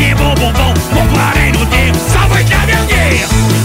Bien 0.00 0.14
bon 0.14 0.34
bonbon, 0.34 0.74
m'en 0.92 1.06
prendre 1.06 1.36
un 1.36 1.60
autre 1.60 1.70
ça 2.08 2.26
va 2.28 2.40
être 2.40 2.50
la 2.50 2.66
dernière. 2.66 3.59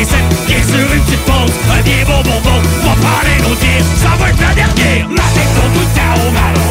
insectes, 0.00 0.46
bien 0.46 0.62
sûr 0.62 0.86
une 0.94 1.02
petite 1.02 1.24
pause, 1.24 1.52
un 1.70 1.82
bien 1.82 2.04
bon 2.06 2.22
bonbon, 2.22 2.60
va 2.84 2.94
prendre 2.94 3.26
un 3.26 3.50
autre. 3.50 3.58
Ça 3.96 4.10
va 4.18 4.30
être 4.30 4.40
la 4.40 4.54
dernière, 4.54 5.08
ma 5.08 5.22
tête 5.34 5.52
dans 5.56 5.70
tout 5.74 5.80
le 5.80 5.92
temps 5.94 6.26
au 6.26 6.30
mal. 6.30 6.67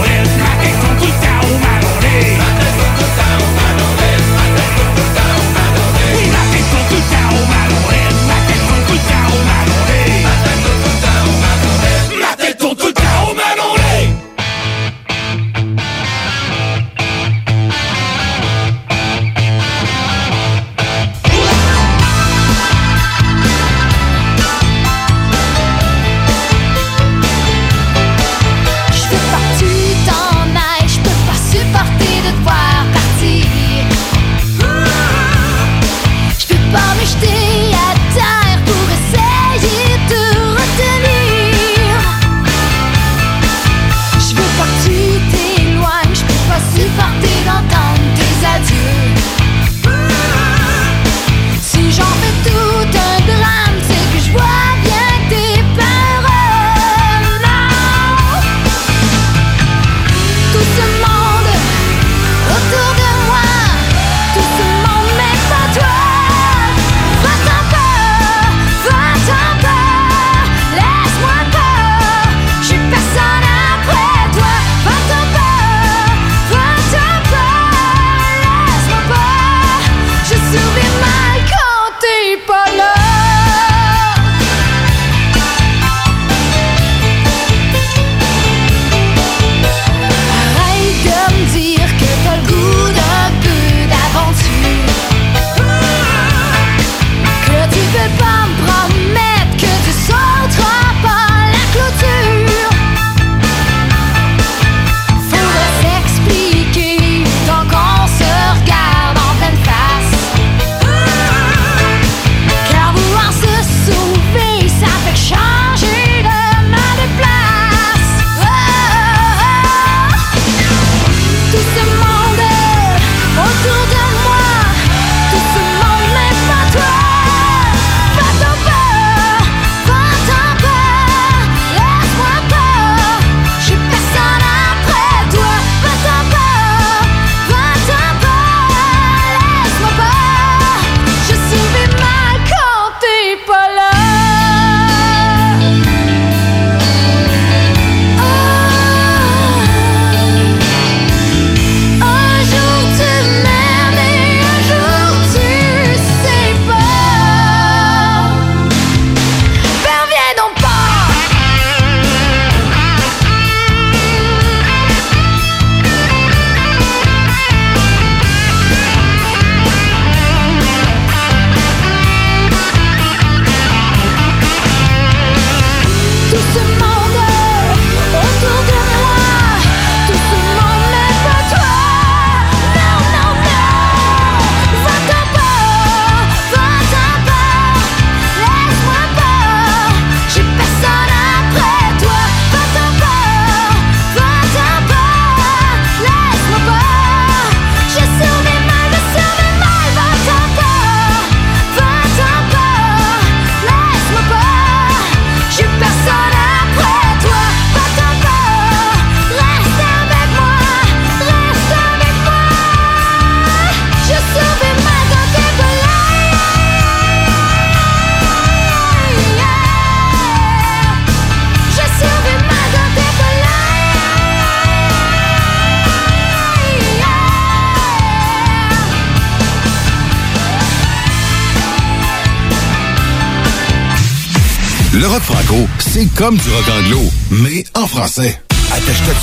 Comme 236.18 236.36
du 236.36 236.50
rock 236.50 236.66
anglo, 236.80 237.02
mais 237.30 237.64
en 237.76 237.86
français. 237.86 238.42
Attache-toi 238.72 239.14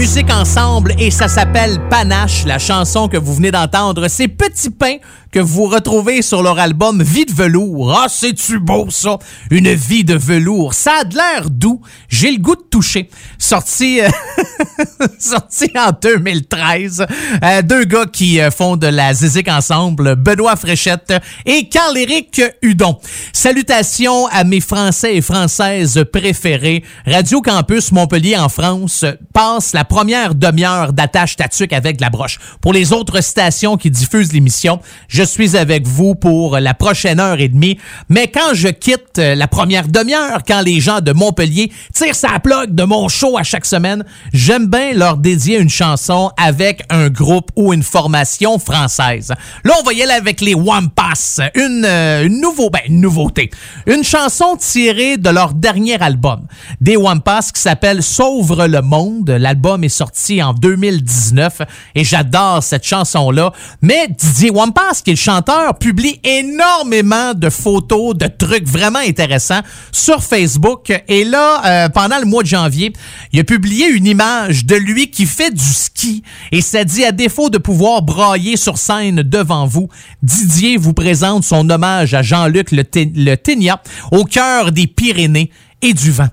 musique 0.00 0.32
ensemble 0.32 0.94
et 0.98 1.10
ça 1.10 1.28
s'appelle 1.28 1.78
Panache, 1.90 2.46
la 2.46 2.58
chanson 2.58 3.06
que 3.06 3.18
vous 3.18 3.34
venez 3.34 3.50
d'entendre. 3.50 4.08
C'est 4.08 4.28
Petit 4.28 4.70
Pain 4.70 4.96
que 5.30 5.38
vous 5.38 5.66
retrouvez 5.66 6.22
sur 6.22 6.42
leur 6.42 6.58
album 6.58 7.02
Vie 7.02 7.26
de 7.26 7.32
velours. 7.32 7.96
Ah, 7.96 8.06
c'est-tu 8.08 8.58
beau, 8.58 8.86
ça? 8.90 9.18
Une 9.50 9.72
vie 9.72 10.04
de 10.04 10.16
velours. 10.16 10.74
Ça 10.74 11.00
a 11.00 11.04
de 11.04 11.14
l'air 11.14 11.50
doux. 11.50 11.80
J'ai 12.08 12.32
le 12.32 12.38
goût 12.38 12.56
de 12.56 12.62
toucher. 12.62 13.08
Sorti, 13.38 14.00
euh, 14.00 14.08
sorti 15.18 15.70
en 15.76 15.90
2013. 16.00 17.06
Euh, 17.44 17.62
deux 17.62 17.84
gars 17.84 18.06
qui 18.06 18.40
euh, 18.40 18.50
font 18.50 18.76
de 18.76 18.88
la 18.88 19.14
zizik 19.14 19.48
ensemble. 19.48 20.16
Benoît 20.16 20.56
Fréchette 20.56 21.12
et 21.46 21.68
Carl-Éric 21.68 22.42
Hudon. 22.62 22.98
Salutations 23.32 24.26
à 24.28 24.44
mes 24.44 24.60
Français 24.60 25.16
et 25.16 25.22
Françaises 25.22 26.04
préférés. 26.12 26.82
Radio 27.06 27.40
Campus 27.40 27.92
Montpellier 27.92 28.36
en 28.36 28.48
France 28.48 29.04
passe 29.32 29.72
la 29.72 29.84
première 29.84 30.34
demi-heure 30.34 30.92
d'attache 30.92 31.36
tatuc 31.36 31.72
avec 31.72 32.00
la 32.00 32.10
broche. 32.10 32.38
Pour 32.60 32.72
les 32.72 32.92
autres 32.92 33.20
stations 33.20 33.76
qui 33.76 33.90
diffusent 33.90 34.32
l'émission, 34.32 34.80
je 35.08 35.22
suis 35.22 35.56
avec 35.56 35.86
vous 35.86 36.14
pour 36.14 36.58
la 36.58 36.74
prochaine 36.74 37.20
heure 37.20 37.40
et 37.40 37.48
demie. 37.48 37.78
Mais 38.08 38.28
quand 38.28 38.54
je 38.54 38.68
quitte 38.68 39.18
euh, 39.18 39.34
la 39.34 39.48
première 39.48 39.88
demi-heure, 39.88 40.42
quand 40.46 40.60
les 40.62 40.80
gens 40.80 41.00
de 41.00 41.12
Montpellier 41.12 41.72
tirent 41.94 42.14
sa 42.14 42.38
plug 42.40 42.74
de 42.74 42.84
mon 42.84 43.08
show 43.08 43.38
à 43.38 43.42
chaque 43.42 43.66
semaine, 43.66 44.04
j'aime 44.32 44.66
bien 44.66 44.92
leur 44.92 45.16
dédier 45.16 45.58
une 45.58 45.70
chanson 45.70 46.30
avec 46.36 46.82
un 46.90 47.08
groupe 47.08 47.50
ou 47.56 47.72
une 47.72 47.82
formation 47.82 48.58
française. 48.58 49.32
Là, 49.64 49.74
on 49.80 49.84
va 49.84 49.92
y 49.92 50.02
aller 50.02 50.12
avec 50.12 50.40
les 50.40 50.54
Wampas, 50.54 51.40
une, 51.54 51.84
euh, 51.84 52.26
une, 52.26 52.40
nouveau, 52.40 52.70
ben, 52.70 52.80
une 52.86 53.00
nouveauté. 53.00 53.50
Une 53.86 54.04
chanson 54.04 54.56
tirée 54.56 55.16
de 55.16 55.30
leur 55.30 55.54
dernier 55.54 56.00
album, 56.02 56.46
des 56.80 56.96
Wampas, 56.96 57.50
qui 57.54 57.60
s'appelle 57.60 58.02
Sauvre 58.02 58.66
le 58.66 58.82
monde. 58.82 59.29
L'album 59.34 59.84
est 59.84 59.88
sorti 59.88 60.42
en 60.42 60.52
2019 60.52 61.62
et 61.94 62.04
j'adore 62.04 62.62
cette 62.62 62.84
chanson-là. 62.84 63.52
Mais 63.82 64.08
Didier 64.08 64.50
Wampas, 64.50 65.02
qui 65.04 65.10
est 65.10 65.14
le 65.14 65.18
chanteur, 65.18 65.78
publie 65.78 66.20
énormément 66.24 67.34
de 67.34 67.50
photos, 67.50 68.16
de 68.16 68.26
trucs 68.26 68.66
vraiment 68.66 68.98
intéressants 68.98 69.60
sur 69.92 70.22
Facebook. 70.22 70.92
Et 71.08 71.24
là, 71.24 71.62
euh, 71.64 71.88
pendant 71.88 72.18
le 72.18 72.26
mois 72.26 72.42
de 72.42 72.48
janvier, 72.48 72.92
il 73.32 73.40
a 73.40 73.44
publié 73.44 73.88
une 73.88 74.06
image 74.06 74.66
de 74.66 74.76
lui 74.76 75.10
qui 75.10 75.26
fait 75.26 75.50
du 75.50 75.64
ski. 75.64 76.22
Et 76.52 76.60
ça 76.60 76.84
dit, 76.84 77.04
à 77.04 77.12
défaut 77.12 77.50
de 77.50 77.58
pouvoir 77.58 78.02
brailler 78.02 78.56
sur 78.56 78.78
scène 78.78 79.22
devant 79.22 79.66
vous, 79.66 79.88
Didier 80.22 80.76
vous 80.76 80.94
présente 80.94 81.44
son 81.44 81.68
hommage 81.70 82.14
à 82.14 82.22
Jean-Luc 82.22 82.72
Le, 82.72 82.84
Le 82.94 83.34
Ténia 83.36 83.82
au 84.10 84.24
cœur 84.24 84.72
des 84.72 84.86
Pyrénées 84.86 85.50
et 85.82 85.94
du 85.94 86.10
vent. 86.10 86.28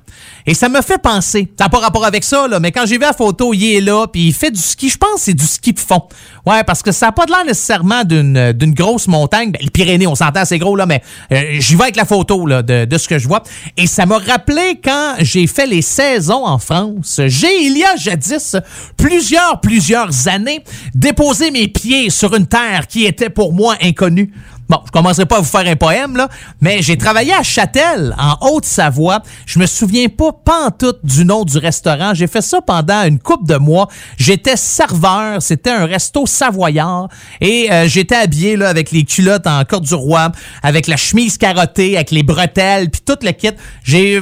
Et 0.46 0.54
ça 0.54 0.70
me 0.70 0.82
fait 0.82 1.02
penser, 1.02 1.52
ça 1.58 1.66
n'a 1.66 1.70
pas 1.70 1.80
rapport 1.80 2.06
avec 2.06 2.24
ça, 2.24 2.48
là, 2.48 2.60
mais 2.60 2.72
quand 2.72 2.86
j'ai 2.86 2.96
vu 2.96 3.02
la 3.02 3.14
photo, 3.14 3.54
il 3.54 3.76
est 3.76 3.82
là, 3.82 4.08
puis 4.08 4.28
il 4.28 4.34
fait 4.34 4.52
du 4.52 4.60
ski, 4.62 4.90
je 4.90 4.98
pense 4.98 5.16
que 5.16 5.20
c'est 5.22 5.34
du 5.34 5.46
ski 5.46 5.74
de 5.74 5.80
fond. 5.80 6.04
Ouais, 6.46 6.64
parce 6.64 6.82
que 6.82 6.92
ça 6.92 7.08
n'a 7.08 7.12
pas 7.12 7.26
l'air 7.26 7.46
nécessairement 7.46 8.04
d'une 8.04 8.54
d'une 8.54 8.74
grosse 8.74 9.08
montagne. 9.08 9.52
Ben, 9.52 9.60
les 9.62 9.70
Pyrénées, 9.70 10.08
on 10.08 10.16
s'entend, 10.16 10.46
c'est 10.46 10.58
gros, 10.58 10.76
là, 10.76 10.86
mais 10.86 11.02
euh, 11.32 11.60
j'y 11.60 11.76
vais 11.76 11.84
avec 11.84 11.96
la 11.96 12.06
photo 12.06 12.46
là, 12.46 12.62
de, 12.62 12.86
de 12.86 12.98
ce 12.98 13.08
que 13.08 13.20
je 13.20 13.28
vois. 13.28 13.44
Et 13.76 13.88
ça 13.88 14.06
m'a 14.06 14.18
rappelé 14.18 14.80
quand 14.84 15.16
j'ai 15.20 15.48
fait 15.48 15.66
les 15.68 15.82
saisons 15.82 16.46
en 16.46 16.60
France. 16.60 17.20
J'ai, 17.26 17.64
il 17.64 17.78
y 17.78 17.84
a 17.84 17.96
jadis, 17.98 18.56
plusieurs, 18.96 19.60
plusieurs 19.62 20.28
années, 20.28 20.64
déposé 20.96 21.52
mes 21.52 21.68
pieds 21.68 22.10
sur 22.10 22.34
une 22.36 22.48
terre 22.48 22.88
qui 22.88 23.06
était 23.06 23.30
pour 23.30 23.54
moi 23.54 23.76
inconnue. 23.82 24.32
Bon, 24.70 24.80
je 24.86 24.92
commencerai 24.92 25.26
pas 25.26 25.38
à 25.38 25.40
vous 25.40 25.46
faire 25.46 25.66
un 25.66 25.78
poème, 25.78 26.18
là, 26.18 26.28
mais 26.60 26.82
j'ai 26.82 26.98
travaillé 26.98 27.34
à 27.34 27.42
Châtel, 27.42 28.14
en 28.18 28.50
Haute-Savoie. 28.50 29.22
Je 29.46 29.60
me 29.60 29.66
souviens 29.66 30.10
pas 30.10 30.32
pantoute 30.34 31.00
du 31.04 31.24
nom 31.24 31.46
du 31.46 31.58
restaurant. 31.58 32.14
J'ai 32.14 32.28
fait 32.28 32.42
ça 32.42 32.60
pendant 32.62 33.04
une 33.04 33.20
couple 33.20 33.46
de 33.46 33.56
mois. 33.56 33.88
J'étais 34.18 34.58
serveur, 34.58 35.42
c'était 35.42 35.72
un 35.72 35.86
resto 35.86 36.26
savoyard, 36.26 37.08
et 37.40 37.72
euh, 37.72 37.88
j'étais 37.88 38.16
habillé 38.16 38.58
là, 38.58 38.68
avec 38.68 38.92
les 38.92 39.04
culottes 39.04 39.48
en 39.48 39.64
corde 39.64 39.86
du 39.86 39.96
roi, 39.96 40.32
avec 40.64 40.88
la 40.88 40.98
chemise 40.98 41.38
carottée, 41.38 41.96
avec 41.96 42.12
les 42.12 42.24
bretelles, 42.24 42.90
puis 42.90 43.02
tout 43.06 43.18
le 43.22 43.32
kit. 43.32 43.52
J'ai 43.84 44.22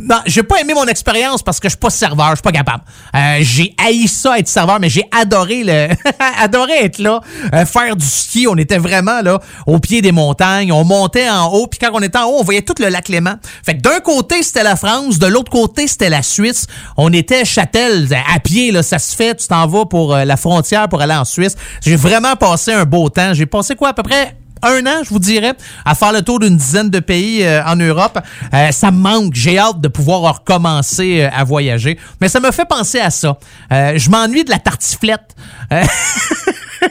non, 0.00 0.16
j'ai 0.26 0.42
pas 0.42 0.60
aimé 0.60 0.74
mon 0.74 0.86
expérience 0.86 1.42
parce 1.42 1.60
que 1.60 1.68
je 1.68 1.70
suis 1.70 1.78
pas 1.78 1.90
serveur, 1.90 2.30
je 2.30 2.36
suis 2.36 2.42
pas 2.42 2.50
capable. 2.50 2.82
Euh, 3.14 3.38
j'ai 3.42 3.74
haï 3.78 4.08
ça 4.08 4.38
être 4.38 4.48
serveur, 4.48 4.80
mais 4.80 4.88
j'ai 4.88 5.04
adoré 5.16 5.62
le 5.62 5.88
adoré 6.42 6.72
être 6.82 6.98
là, 6.98 7.20
euh, 7.54 7.64
faire 7.64 7.94
du 7.94 8.04
ski. 8.04 8.46
On 8.48 8.56
était 8.56 8.78
vraiment 8.78 9.20
là 9.20 9.38
au 9.66 9.78
pied 9.78 10.02
des 10.02 10.10
montagnes, 10.10 10.72
on 10.72 10.82
montait 10.82 11.30
en 11.30 11.46
haut, 11.46 11.68
puis 11.68 11.78
quand 11.78 11.90
on 11.92 12.02
était 12.02 12.18
en 12.18 12.24
haut, 12.24 12.40
on 12.40 12.42
voyait 12.42 12.62
tout 12.62 12.74
le 12.80 12.88
lac 12.88 13.08
Léman. 13.08 13.36
Fait 13.64 13.76
que 13.76 13.82
d'un 13.82 14.00
côté 14.00 14.42
c'était 14.42 14.64
la 14.64 14.74
France, 14.74 15.20
de 15.20 15.26
l'autre 15.28 15.50
côté 15.50 15.86
c'était 15.86 16.10
la 16.10 16.22
Suisse. 16.22 16.66
On 16.96 17.12
était 17.12 17.44
Châtel 17.44 18.08
à 18.34 18.40
pied 18.40 18.72
là, 18.72 18.82
ça 18.82 18.98
se 18.98 19.14
fait. 19.14 19.36
Tu 19.36 19.46
t'en 19.46 19.68
vas 19.68 19.86
pour 19.86 20.12
euh, 20.14 20.24
la 20.24 20.36
frontière 20.36 20.88
pour 20.88 21.02
aller 21.02 21.14
en 21.14 21.24
Suisse. 21.24 21.54
J'ai 21.80 21.96
vraiment 21.96 22.34
passé 22.34 22.72
un 22.72 22.84
beau 22.84 23.08
temps. 23.10 23.32
J'ai 23.32 23.46
passé 23.46 23.76
quoi 23.76 23.90
à 23.90 23.92
peu 23.92 24.02
près 24.02 24.36
un 24.64 24.86
an, 24.86 25.02
je 25.04 25.10
vous 25.10 25.18
dirais, 25.18 25.52
à 25.84 25.94
faire 25.94 26.12
le 26.12 26.22
tour 26.22 26.40
d'une 26.40 26.56
dizaine 26.56 26.90
de 26.90 27.00
pays 27.00 27.44
euh, 27.44 27.62
en 27.64 27.76
Europe. 27.76 28.18
Euh, 28.52 28.70
ça 28.70 28.90
manque. 28.90 29.34
J'ai 29.34 29.58
hâte 29.58 29.80
de 29.80 29.88
pouvoir 29.88 30.20
recommencer 30.34 31.22
euh, 31.22 31.30
à 31.34 31.44
voyager. 31.44 31.98
Mais 32.20 32.28
ça 32.28 32.40
me 32.40 32.50
fait 32.50 32.64
penser 32.66 33.00
à 33.00 33.10
ça. 33.10 33.38
Euh, 33.72 33.92
je 33.96 34.10
m'ennuie 34.10 34.44
de 34.44 34.50
la 34.50 34.58
tartiflette. 34.58 35.34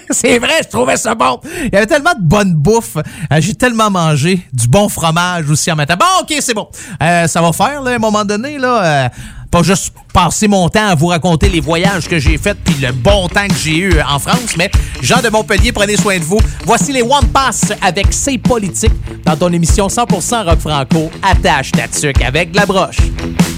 C'est 0.09 0.39
vrai, 0.39 0.61
je 0.63 0.69
trouvais 0.69 0.97
ça 0.97 1.13
bon. 1.13 1.39
Il 1.65 1.69
y 1.71 1.77
avait 1.77 1.85
tellement 1.85 2.13
de 2.13 2.21
bonne 2.21 2.53
bouffe. 2.55 2.97
J'ai 3.39 3.53
tellement 3.53 3.91
mangé 3.91 4.47
du 4.51 4.67
bon 4.67 4.89
fromage 4.89 5.49
aussi 5.49 5.71
en 5.71 5.75
matin. 5.75 5.95
Bon, 5.95 6.05
OK, 6.21 6.35
c'est 6.39 6.55
bon. 6.55 6.67
Euh, 7.01 7.27
ça 7.27 7.41
va 7.41 7.53
faire, 7.53 7.81
là, 7.81 7.91
à 7.91 7.95
un 7.95 7.99
moment 7.99 8.25
donné, 8.25 8.57
là. 8.57 9.11
Pas 9.53 9.61
juste 9.61 9.93
passer 10.11 10.47
mon 10.47 10.67
temps 10.67 10.87
à 10.87 10.95
vous 10.95 11.05
raconter 11.05 11.47
les 11.47 11.59
voyages 11.59 12.07
que 12.07 12.17
j'ai 12.17 12.39
faits 12.39 12.57
puis 12.65 12.73
le 12.81 12.91
bon 12.91 13.27
temps 13.27 13.47
que 13.47 13.53
j'ai 13.53 13.77
eu 13.77 14.01
en 14.01 14.17
France, 14.17 14.57
mais 14.57 14.71
Jean 14.99 15.21
de 15.21 15.29
Montpellier, 15.29 15.71
prenez 15.71 15.95
soin 15.95 16.17
de 16.17 16.23
vous. 16.23 16.39
Voici 16.65 16.91
les 16.91 17.03
One 17.03 17.27
Pass 17.31 17.71
avec 17.79 18.07
C'est 18.09 18.39
politique 18.39 18.93
dans 19.23 19.35
ton 19.35 19.53
émission 19.53 19.89
100% 19.89 20.45
rock 20.45 20.59
franco. 20.59 21.11
Attache 21.21 21.71
ta 21.71 21.87
tuque 21.87 22.23
avec 22.23 22.49
de 22.49 22.57
la 22.57 22.65
broche. 22.65 22.97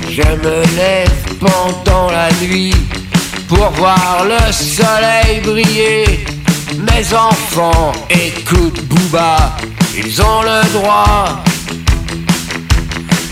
Je 0.10 0.22
me 0.22 0.76
lève 0.76 1.10
pendant 1.40 2.12
la 2.12 2.30
nuit 2.46 2.74
pour 3.48 3.70
voir 3.78 4.26
le 4.26 4.52
soleil 4.52 5.40
briller. 5.46 6.26
Mes 6.78 7.14
enfants 7.16 7.94
écoutent 8.10 8.84
Booba, 8.84 9.56
ils 9.98 10.22
ont 10.22 10.42
le 10.42 10.74
droit. 10.74 11.42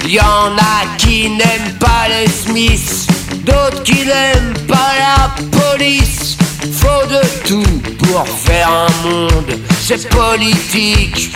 Y 0.06 0.20
en 0.20 0.58
a 0.58 0.98
qui 0.98 1.30
n'aiment 1.30 1.78
pas 1.80 2.08
les 2.10 2.30
Smiths, 2.30 3.08
d'autres 3.46 3.82
qui 3.84 4.06
n'aiment 4.06 4.54
pas 4.68 4.92
la 5.00 5.34
police. 5.58 6.38
Faut 6.74 7.08
de 7.08 7.22
tout 7.48 7.82
pour 7.98 8.28
faire 8.28 8.70
un 8.70 9.08
monde, 9.10 9.60
c'est 9.82 10.08
politique. 10.10 11.32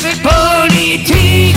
C'est 0.00 0.20
politique. 0.22 1.56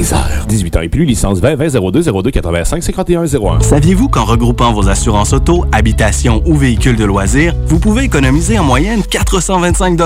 15h. 0.00 0.46
18 0.46 0.76
ans 0.76 0.80
et 0.80 0.88
plus, 0.88 1.04
licence 1.04 1.40
20 1.40 1.56
20 1.56 1.90
02 1.92 2.02
02 2.22 2.30
85 2.30 2.82
51 2.82 3.24
01. 3.26 3.60
Saviez-vous 3.60 4.08
qu'en 4.08 4.24
regroupant 4.24 4.72
vos 4.72 4.88
assurances 4.88 5.32
auto, 5.32 5.64
habitation 5.72 6.42
ou 6.46 6.56
véhicules 6.56 6.96
de 6.96 7.04
loisirs, 7.04 7.54
vous 7.66 7.78
pouvez 7.78 8.04
économiser 8.04 8.58
en 8.58 8.64
moyenne 8.64 9.02
425 9.02 10.00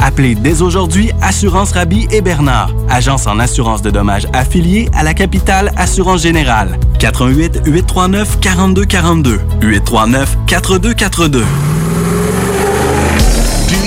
Appelez 0.00 0.34
dès 0.34 0.62
aujourd'hui 0.62 1.12
Assurance 1.22 1.72
Rabi 1.72 2.08
et 2.10 2.20
Bernard, 2.20 2.74
agence 2.90 3.26
en 3.26 3.38
assurance 3.38 3.82
de 3.82 3.90
dommages 3.90 4.26
affiliée 4.32 4.88
à 4.94 5.02
la 5.02 5.14
capitale 5.14 5.70
Assurance 5.76 6.22
Générale. 6.22 6.78
88 6.98 7.62
839 7.66 8.40
42 8.40 8.84
42 8.84 9.40
839 9.62 10.36
4242. 10.46 11.44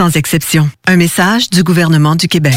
sans 0.00 0.16
exception. 0.16 0.70
Un 0.86 0.96
message 0.96 1.50
du 1.50 1.62
gouvernement 1.62 2.16
du 2.16 2.26
Québec. 2.26 2.56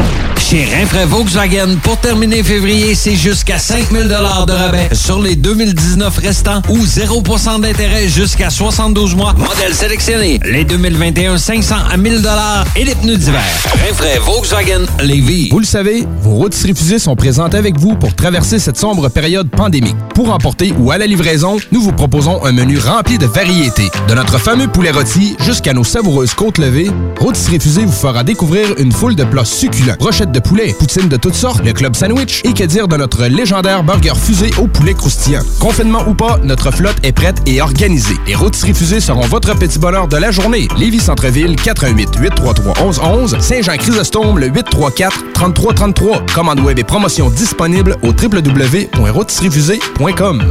Chez 0.51 0.65
Rinfraie 0.65 1.05
Volkswagen, 1.05 1.77
pour 1.81 1.95
terminer 1.95 2.43
février, 2.43 2.93
c'est 2.93 3.15
jusqu'à 3.15 3.57
5000 3.57 4.09
de 4.09 4.13
rabais 4.13 4.89
sur 4.91 5.21
les 5.21 5.37
2019 5.37 6.17
restants 6.17 6.61
ou 6.67 6.77
0% 6.79 7.61
d'intérêt 7.61 8.09
jusqu'à 8.09 8.49
72 8.49 9.15
mois. 9.15 9.31
Modèle 9.37 9.73
sélectionné. 9.73 10.41
Les 10.43 10.65
2021, 10.65 11.37
500 11.37 11.75
à 11.89 11.95
1000 11.95 12.27
et 12.75 12.83
les 12.83 12.95
pneus 12.95 13.15
d'hiver. 13.15 13.41
Rinfraie 13.87 14.19
Volkswagen 14.19 14.87
Lévis. 15.01 15.47
Vous 15.51 15.59
le 15.59 15.65
savez, 15.65 16.05
vos 16.21 16.31
routes 16.31 16.53
refusées 16.67 16.99
sont 16.99 17.15
présentes 17.15 17.55
avec 17.55 17.79
vous 17.79 17.95
pour 17.95 18.13
traverser 18.13 18.59
cette 18.59 18.77
sombre 18.77 19.07
période 19.07 19.49
pandémique. 19.49 19.95
Pour 20.13 20.33
emporter 20.33 20.73
ou 20.77 20.91
à 20.91 20.97
la 20.97 21.07
livraison, 21.07 21.59
nous 21.71 21.81
vous 21.81 21.93
proposons 21.93 22.43
un 22.43 22.51
menu 22.51 22.77
rempli 22.77 23.17
de 23.17 23.25
variétés. 23.25 23.89
De 24.09 24.15
notre 24.15 24.37
fameux 24.37 24.67
poulet 24.67 24.91
rôti 24.91 25.37
jusqu'à 25.39 25.71
nos 25.71 25.85
savoureuses 25.85 26.33
côtes 26.33 26.57
levées, 26.57 26.91
Routes 27.21 27.37
Refusées 27.37 27.85
vous 27.85 27.93
fera 27.93 28.25
découvrir 28.25 28.67
une 28.79 28.91
foule 28.91 29.15
de 29.15 29.23
plats 29.23 29.45
succulents. 29.45 29.95
Brochettes 29.97 30.33
de 30.33 30.40
poulet, 30.41 30.75
poutine 30.77 31.07
de 31.07 31.15
toutes 31.17 31.35
sortes, 31.35 31.63
le 31.63 31.73
club 31.73 31.95
sandwich 31.95 32.41
et 32.43 32.53
que 32.53 32.63
dire 32.63 32.87
de 32.87 32.97
notre 32.97 33.25
légendaire 33.25 33.83
burger 33.83 34.13
fusé 34.15 34.51
au 34.57 34.67
poulet 34.67 34.93
croustillant? 34.93 35.41
Confinement 35.59 36.03
ou 36.07 36.13
pas, 36.13 36.37
notre 36.43 36.71
flotte 36.71 36.97
est 37.03 37.13
prête 37.13 37.41
et 37.45 37.61
organisée. 37.61 38.15
Les 38.27 38.35
Routes 38.35 38.55
Refusées 38.55 38.99
seront 38.99 39.25
votre 39.27 39.57
petit 39.57 39.79
bonheur 39.79 40.07
de 40.07 40.17
la 40.17 40.31
journée. 40.31 40.67
Lévis 40.77 40.99
Centreville, 40.99 41.55
88 41.55 42.09
833 42.19 42.73
1111 42.83 43.39
Saint-Jean-Chrysostome, 43.39 44.39
le 44.39 44.47
834 44.47 45.31
3333. 45.33 46.25
Commande 46.33 46.59
web 46.59 46.77
et 46.79 46.83
promotion 46.83 47.29
disponible 47.29 47.95
au 48.01 48.07
www.routesrefusées.com. 48.07 50.41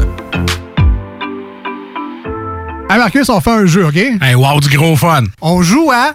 Hey 2.90 2.98
Marcus, 2.98 3.28
on 3.28 3.40
fait 3.40 3.50
un 3.50 3.66
jeu, 3.66 3.86
OK? 3.86 3.96
Hey, 3.96 4.34
wow, 4.34 4.60
du 4.60 4.68
gros 4.76 4.96
fun. 4.96 5.22
On 5.40 5.62
joue 5.62 5.90
à 5.92 6.14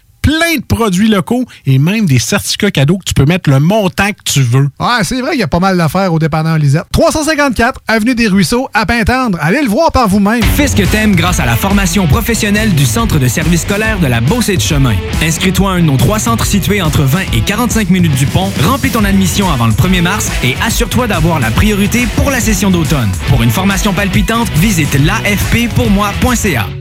plein 0.21 0.55
de 0.57 0.63
produits 0.63 1.07
locaux 1.07 1.45
et 1.65 1.79
même 1.79 2.05
des 2.05 2.19
certificats 2.19 2.71
cadeaux 2.71 2.97
que 2.97 3.05
tu 3.05 3.13
peux 3.13 3.25
mettre 3.25 3.49
le 3.49 3.59
montant 3.59 4.09
que 4.09 4.23
tu 4.25 4.41
veux. 4.41 4.69
Ouais, 4.79 5.03
c'est 5.03 5.21
vrai 5.21 5.31
qu'il 5.31 5.39
y 5.39 5.43
a 5.43 5.47
pas 5.47 5.59
mal 5.59 5.77
d'affaires 5.77 6.13
au 6.13 6.19
dépanneur 6.19 6.57
Lisette. 6.57 6.85
354 6.91 7.81
Avenue 7.87 8.15
des 8.15 8.27
Ruisseaux, 8.27 8.69
à 8.73 8.85
Pintendre. 8.85 9.37
Allez 9.41 9.61
le 9.61 9.69
voir 9.69 9.91
par 9.91 10.07
vous-même. 10.07 10.43
Fais 10.43 10.67
ce 10.67 10.75
que 10.75 10.83
t'aimes 10.83 11.15
grâce 11.15 11.39
à 11.39 11.45
la 11.45 11.55
formation 11.55 12.07
professionnelle 12.07 12.73
du 12.73 12.85
Centre 12.85 13.19
de 13.19 13.27
service 13.27 13.61
scolaire 13.61 13.99
de 13.99 14.07
la 14.07 14.21
Beauce 14.21 14.49
et 14.49 14.57
de 14.57 14.61
Chemin. 14.61 14.95
Inscris-toi 15.21 15.71
à 15.71 15.73
un 15.75 15.79
de 15.79 15.85
nos 15.85 15.97
trois 15.97 16.19
centres 16.19 16.45
situés 16.45 16.81
entre 16.81 17.03
20 17.03 17.19
et 17.33 17.41
45 17.41 17.89
minutes 17.89 18.15
du 18.15 18.25
pont, 18.25 18.51
remplis 18.63 18.91
ton 18.91 19.03
admission 19.03 19.51
avant 19.51 19.67
le 19.67 19.73
1er 19.73 20.01
mars 20.01 20.29
et 20.43 20.55
assure-toi 20.65 21.07
d'avoir 21.07 21.39
la 21.39 21.51
priorité 21.51 22.07
pour 22.15 22.31
la 22.31 22.39
session 22.39 22.69
d'automne. 22.69 23.11
Pour 23.27 23.43
une 23.43 23.51
formation 23.51 23.93
palpitante, 23.93 24.49
visite 24.57 24.97
l'afppourmoi.ca. 25.05 26.80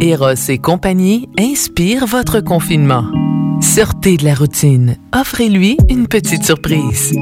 Eros 0.00 0.48
et 0.48 0.58
compagnie 0.58 1.28
inspire 1.38 2.06
votre 2.06 2.40
confinement. 2.40 3.04
Sortez 3.60 4.16
de 4.16 4.24
la 4.24 4.34
routine. 4.34 4.96
Offrez-lui 5.12 5.76
une 5.88 6.06
petite 6.06 6.44
surprise. 6.44 7.12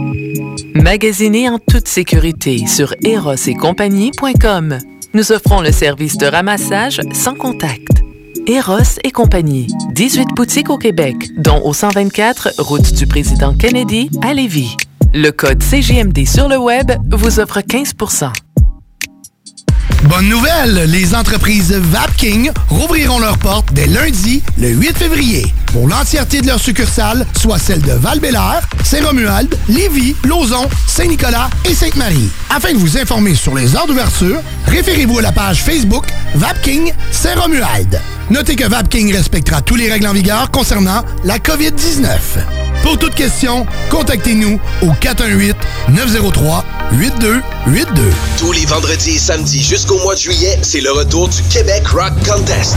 Magasinez 0.74 1.48
en 1.48 1.58
toute 1.58 1.88
sécurité 1.88 2.66
sur 2.66 2.94
erosetcompagnie.com. 3.02 4.78
Nous 5.14 5.32
offrons 5.32 5.62
le 5.62 5.72
service 5.72 6.18
de 6.18 6.26
ramassage 6.26 7.00
sans 7.12 7.34
contact. 7.34 8.02
Eros 8.46 9.00
et 9.02 9.10
compagnie. 9.10 9.66
18 9.92 10.28
boutiques 10.36 10.70
au 10.70 10.76
Québec, 10.76 11.16
dont 11.38 11.62
au 11.64 11.72
124 11.72 12.54
route 12.58 12.92
du 12.92 13.06
président 13.06 13.54
Kennedy 13.54 14.10
à 14.22 14.34
Lévis. 14.34 14.76
Le 15.14 15.30
code 15.30 15.62
CGMD 15.62 16.26
sur 16.26 16.48
le 16.48 16.58
web 16.58 16.92
vous 17.10 17.40
offre 17.40 17.62
15 17.62 17.94
Bonne 20.08 20.28
nouvelle, 20.28 20.84
les 20.88 21.14
entreprises 21.16 21.72
Vapking 21.72 22.50
rouvriront 22.68 23.18
leurs 23.18 23.38
portes 23.38 23.72
dès 23.72 23.86
lundi, 23.86 24.40
le 24.56 24.68
8 24.68 24.96
février, 24.96 25.52
pour 25.72 25.88
l'entièreté 25.88 26.40
de 26.40 26.46
leurs 26.46 26.60
succursales, 26.60 27.26
soit 27.36 27.58
celles 27.58 27.82
de 27.82 27.92
val 27.92 28.20
Saint-Romuald, 28.84 29.56
Lévis, 29.68 30.14
Lauson, 30.24 30.68
Saint-Nicolas 30.86 31.50
et 31.68 31.74
Sainte-Marie. 31.74 32.28
Afin 32.50 32.72
de 32.72 32.78
vous 32.78 32.96
informer 32.96 33.34
sur 33.34 33.54
les 33.56 33.74
heures 33.74 33.88
d'ouverture, 33.88 34.40
référez-vous 34.68 35.18
à 35.18 35.22
la 35.22 35.32
page 35.32 35.62
Facebook 35.62 36.06
Vapking 36.36 36.92
Saint-Romuald. 37.10 38.00
Notez 38.30 38.54
que 38.54 38.68
Vapking 38.68 39.12
respectera 39.12 39.60
tous 39.60 39.76
les 39.76 39.90
règles 39.90 40.06
en 40.06 40.12
vigueur 40.12 40.50
concernant 40.52 41.02
la 41.24 41.38
COVID-19. 41.38 42.06
Pour 42.86 42.98
toute 42.98 43.16
question, 43.16 43.66
contactez-nous 43.90 44.60
au 44.80 44.90
418-903-8282. 45.90 47.42
Tous 48.38 48.52
les 48.52 48.64
vendredis 48.64 49.16
et 49.16 49.18
samedis 49.18 49.64
jusqu'au 49.64 49.98
mois 50.02 50.14
de 50.14 50.20
juillet, 50.20 50.56
c'est 50.62 50.80
le 50.80 50.92
retour 50.92 51.28
du 51.28 51.42
Québec 51.50 51.84
Rock 51.88 52.12
Contest. 52.24 52.76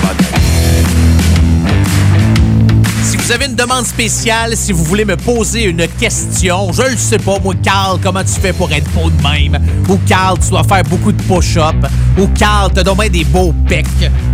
avez 3.33 3.47
une 3.47 3.55
demande 3.55 3.87
spéciale, 3.87 4.57
si 4.57 4.73
vous 4.73 4.85
voulez 4.85 5.05
me 5.07 5.17
poser 5.17 5.65
une 5.65 5.87
question, 5.89 6.71
je 6.73 6.83
le 6.83 6.97
sais 6.99 7.19
pas, 7.19 7.39
moi, 7.43 7.55
Carl, 7.63 7.99
comment 8.03 8.23
tu 8.23 8.39
fais 8.41 8.53
pour 8.53 8.71
être 8.73 8.91
beau 8.91 9.09
de 9.09 9.23
même? 9.23 9.59
Ou 9.89 9.97
Carl, 10.07 10.39
tu 10.39 10.51
dois 10.51 10.65
faire 10.65 10.83
beaucoup 10.85 11.13
de 11.13 11.23
push-up? 11.23 11.77
Ou 12.19 12.27
Carl, 12.29 12.71
t'as 12.75 12.83
bien 12.83 13.09
des 13.09 13.25
beaux 13.25 13.55
pecs? 13.67 13.87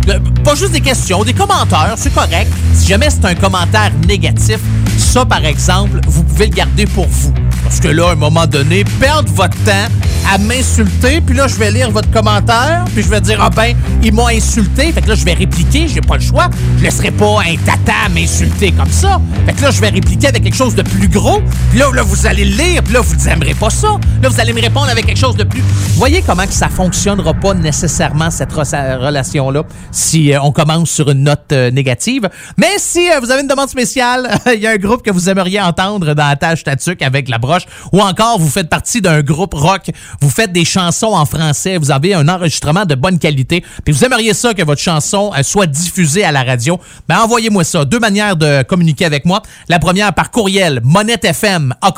Euh, 0.09 0.19
Pas 0.43 0.55
juste 0.55 0.71
des 0.71 0.81
questions, 0.81 1.23
des 1.23 1.33
commentaires, 1.33 1.95
c'est 1.97 2.13
correct. 2.13 2.51
Si 2.73 2.87
jamais 2.87 3.09
c'est 3.09 3.23
un 3.25 3.35
commentaire 3.35 3.91
négatif, 4.05 4.59
ça, 4.97 5.25
par 5.25 5.45
exemple, 5.45 6.01
vous 6.05 6.23
pouvez 6.23 6.47
le 6.47 6.55
garder 6.55 6.85
pour 6.85 7.07
vous. 7.07 7.33
Parce 7.69 7.81
que 7.81 7.87
là, 7.89 8.09
à 8.09 8.11
un 8.13 8.15
moment 8.15 8.47
donné, 8.47 8.83
perdre 8.99 9.31
votre 9.31 9.55
temps 9.63 9.87
à 10.31 10.39
m'insulter, 10.39 11.21
puis 11.21 11.35
là, 11.35 11.47
je 11.47 11.55
vais 11.55 11.71
lire 11.71 11.91
votre 11.91 12.09
commentaire, 12.11 12.83
puis 12.93 13.03
je 13.03 13.09
vais 13.09 13.21
dire, 13.21 13.39
ah 13.41 13.49
ben, 13.49 13.75
ils 14.03 14.11
m'ont 14.11 14.27
insulté, 14.27 14.91
fait 14.91 15.01
que 15.01 15.09
là, 15.09 15.15
je 15.15 15.23
vais 15.23 15.33
répliquer, 15.33 15.87
j'ai 15.87 16.01
pas 16.01 16.15
le 16.15 16.21
choix. 16.21 16.49
Je 16.77 16.83
laisserai 16.83 17.11
pas 17.11 17.39
un 17.41 17.55
tata 17.57 18.09
m'insulter 18.13 18.71
comme 18.71 18.91
ça. 18.91 19.19
Fait 19.45 19.53
que 19.53 19.61
là, 19.61 19.71
je 19.71 19.81
vais 19.81 19.89
répliquer 19.89 20.27
avec 20.27 20.43
quelque 20.43 20.55
chose 20.55 20.75
de 20.75 20.81
plus 20.81 21.07
gros, 21.07 21.41
puis 21.69 21.79
là, 21.79 21.91
là, 21.93 22.01
vous 22.03 22.25
allez 22.27 22.45
le 22.45 22.55
lire, 22.57 22.83
puis 22.83 22.93
là, 22.93 23.01
vous 23.01 23.15
n'aimerez 23.25 23.53
pas 23.53 23.69
ça. 23.69 23.87
Là, 24.21 24.29
vous 24.29 24.39
allez 24.39 24.53
me 24.53 24.61
répondre 24.61 24.89
avec 24.89 25.05
quelque 25.05 25.19
chose 25.19 25.35
de 25.35 25.43
plus... 25.43 25.61
Voyez 25.95 26.23
comment 26.25 26.45
que 26.45 26.53
ça 26.53 26.69
fonctionnera 26.69 27.33
pas 27.33 27.53
nécessairement, 27.53 28.29
cette 28.31 28.53
re- 28.53 28.97
relation-là, 28.97 29.63
si 29.91 30.33
euh, 30.33 30.41
on 30.41 30.51
commence 30.51 30.89
sur 30.89 31.09
une 31.09 31.23
note 31.23 31.51
euh, 31.51 31.71
négative. 31.71 32.29
Mais 32.57 32.77
si 32.77 33.09
euh, 33.11 33.19
vous 33.19 33.31
avez 33.31 33.41
une 33.41 33.47
demande 33.47 33.69
spéciale, 33.69 34.29
il 34.53 34.59
y 34.59 34.67
a 34.67 34.71
un 34.71 34.77
groupe 34.77 35.01
que 35.03 35.11
vous 35.11 35.29
aimeriez 35.29 35.61
entendre 35.61 36.13
dans 36.13 36.27
la 36.27 36.35
tâche 36.35 36.63
Tatuc 36.63 37.01
avec 37.01 37.29
la 37.29 37.37
broche, 37.37 37.58
ou 37.91 38.01
encore 38.01 38.39
vous 38.39 38.49
faites 38.49 38.69
partie 38.69 39.01
d'un 39.01 39.21
groupe 39.21 39.53
rock, 39.53 39.91
vous 40.21 40.29
faites 40.29 40.51
des 40.51 40.65
chansons 40.65 41.13
en 41.13 41.25
français, 41.25 41.77
vous 41.77 41.91
avez 41.91 42.13
un 42.13 42.27
enregistrement 42.27 42.85
de 42.85 42.95
bonne 42.95 43.19
qualité, 43.19 43.63
puis 43.83 43.93
vous 43.93 44.03
aimeriez 44.03 44.33
ça 44.33 44.53
que 44.53 44.63
votre 44.63 44.81
chanson 44.81 45.31
euh, 45.37 45.43
soit 45.43 45.67
diffusée 45.67 46.23
à 46.23 46.31
la 46.31 46.43
radio, 46.43 46.79
ben 47.07 47.19
envoyez-moi 47.19 47.63
ça. 47.63 47.85
Deux 47.85 47.99
manières 47.99 48.35
de 48.35 48.63
communiquer 48.63 49.05
avec 49.05 49.25
moi. 49.25 49.41
La 49.67 49.79
première 49.79 50.13
par 50.13 50.31
courriel 50.31 50.81
monettefm 50.83 51.73
à 51.81 51.91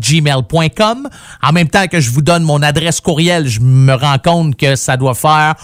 gmail.com. 0.00 1.08
En 1.42 1.52
même 1.52 1.68
temps 1.68 1.86
que 1.86 2.00
je 2.00 2.10
vous 2.10 2.22
donne 2.22 2.42
mon 2.42 2.62
adresse 2.62 3.00
courriel, 3.00 3.46
je 3.48 3.60
me 3.60 3.94
rends 3.94 4.18
compte 4.18 4.56
que 4.56 4.76
ça 4.76 4.96
doit 4.96 5.14
faire 5.14 5.54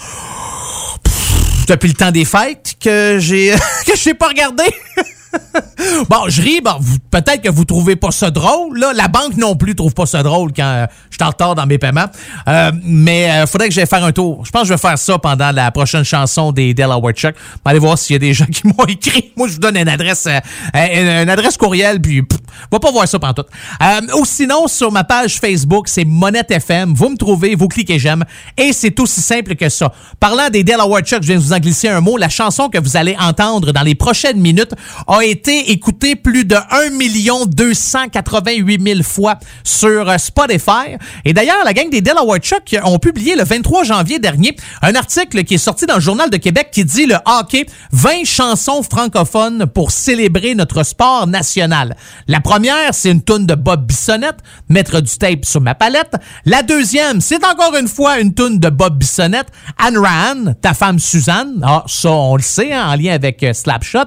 depuis 1.66 1.88
le 1.88 1.94
temps 1.94 2.10
des 2.10 2.24
fêtes 2.24 2.76
que 2.80 3.18
j'ai 3.18 3.54
que 3.86 3.96
je 3.96 4.08
n'ai 4.08 4.14
pas 4.14 4.28
regardé. 4.28 4.64
bon, 6.10 6.28
je 6.28 6.42
ris. 6.42 6.60
Bon, 6.60 6.76
peut-être 7.10 7.42
que 7.42 7.50
vous 7.50 7.64
trouvez 7.64 7.96
pas 7.96 8.10
ça 8.10 8.30
drôle. 8.30 8.78
Là. 8.78 8.92
La 8.94 9.08
banque 9.08 9.36
non 9.36 9.56
plus 9.56 9.74
trouve 9.74 9.94
pas 9.94 10.06
ça 10.06 10.22
drôle 10.22 10.52
quand 10.52 10.62
euh, 10.64 10.86
je 11.10 11.16
suis 11.16 11.24
en 11.24 11.28
retard 11.28 11.54
dans 11.54 11.66
mes 11.66 11.78
paiements. 11.78 12.06
Euh, 12.48 12.72
mais 12.84 13.30
il 13.42 13.46
faudrait 13.46 13.68
que 13.68 13.74
j'aille 13.74 13.86
faire 13.86 14.04
un 14.04 14.12
tour. 14.12 14.44
Je 14.44 14.50
pense 14.50 14.62
que 14.62 14.68
je 14.68 14.74
vais 14.74 14.78
faire 14.78 14.98
ça 14.98 15.18
pendant 15.18 15.50
la 15.50 15.70
prochaine 15.70 16.04
chanson 16.04 16.52
des 16.52 16.74
Delaware 16.74 17.12
Chuck. 17.12 17.34
Allez 17.64 17.78
voir 17.78 17.98
s'il 17.98 18.14
y 18.14 18.16
a 18.16 18.18
des 18.18 18.34
gens 18.34 18.46
qui 18.46 18.66
m'ont 18.66 18.84
écrit. 18.86 19.32
Moi, 19.36 19.48
je 19.48 19.54
vous 19.54 19.58
donne 19.58 19.76
une 19.76 19.88
adresse, 19.88 20.26
euh, 20.26 21.22
une, 21.22 21.28
adresse 21.28 21.56
courriel, 21.56 22.00
puis 22.00 22.22
va 22.70 22.78
pas 22.78 22.90
voir 22.90 23.08
ça 23.08 23.18
pendant 23.18 23.34
tout. 23.34 23.44
Euh, 23.82 24.18
ou 24.20 24.24
sinon, 24.24 24.68
sur 24.68 24.92
ma 24.92 25.04
page 25.04 25.38
Facebook, 25.38 25.88
c'est 25.88 26.04
Monette 26.04 26.50
FM. 26.50 26.94
Vous 26.94 27.08
me 27.08 27.16
trouvez, 27.16 27.54
vous 27.54 27.68
cliquez 27.68 27.98
j'aime. 27.98 28.24
Et 28.56 28.72
c'est 28.72 28.98
aussi 29.00 29.20
simple 29.20 29.56
que 29.56 29.68
ça. 29.68 29.92
Parlant 30.20 30.48
des 30.50 30.62
Delaware 30.62 31.02
Chuck, 31.02 31.22
je 31.22 31.28
viens 31.28 31.36
de 31.36 31.42
vous 31.42 31.52
en 31.52 31.58
glisser 31.58 31.88
un 31.88 32.00
mot. 32.00 32.16
La 32.16 32.28
chanson 32.28 32.68
que 32.68 32.78
vous 32.78 32.96
allez 32.96 33.16
entendre 33.18 33.72
dans 33.72 33.82
les 33.82 33.94
prochaines 33.94 34.38
minutes 34.38 34.74
a 35.06 35.23
été 35.24 35.70
écoutée 35.70 36.16
plus 36.16 36.44
de 36.44 36.56
1 36.56 37.46
288 37.46 38.82
000 38.82 39.02
fois 39.02 39.38
sur 39.62 40.08
euh, 40.08 40.18
Spotify. 40.18 40.96
Et 41.24 41.32
d'ailleurs, 41.32 41.64
la 41.64 41.72
gang 41.72 41.88
des 41.90 42.00
Delaware 42.00 42.38
Chuck 42.38 42.76
ont 42.84 42.98
publié 42.98 43.36
le 43.36 43.44
23 43.44 43.84
janvier 43.84 44.18
dernier 44.18 44.56
un 44.82 44.94
article 44.94 45.44
qui 45.44 45.54
est 45.54 45.58
sorti 45.58 45.86
dans 45.86 45.94
le 45.94 46.00
Journal 46.00 46.30
de 46.30 46.36
Québec 46.36 46.68
qui 46.72 46.84
dit 46.84 47.06
le 47.06 47.16
hockey, 47.24 47.66
20 47.92 48.24
chansons 48.24 48.82
francophones 48.82 49.66
pour 49.66 49.90
célébrer 49.90 50.54
notre 50.54 50.82
sport 50.82 51.26
national. 51.26 51.96
La 52.28 52.40
première, 52.40 52.92
c'est 52.92 53.10
une 53.10 53.22
toune 53.22 53.46
de 53.46 53.54
Bob 53.54 53.86
Bissonnette, 53.86 54.38
mettre 54.68 55.00
du 55.00 55.16
tape 55.16 55.44
sur 55.44 55.60
ma 55.60 55.74
palette. 55.74 56.14
La 56.44 56.62
deuxième, 56.62 57.20
c'est 57.20 57.44
encore 57.44 57.76
une 57.76 57.88
fois 57.88 58.20
une 58.20 58.34
toune 58.34 58.58
de 58.58 58.68
Bob 58.68 58.98
Bissonnette, 58.98 59.48
Anne 59.78 59.98
Ryan, 59.98 60.54
ta 60.60 60.74
femme 60.74 60.98
Suzanne. 60.98 61.60
Ah, 61.62 61.84
ça, 61.86 62.10
on 62.10 62.36
le 62.36 62.42
sait, 62.42 62.72
hein, 62.72 62.88
en 62.88 62.96
lien 62.96 63.12
avec 63.12 63.42
euh, 63.42 63.52
Slapshot. 63.52 63.98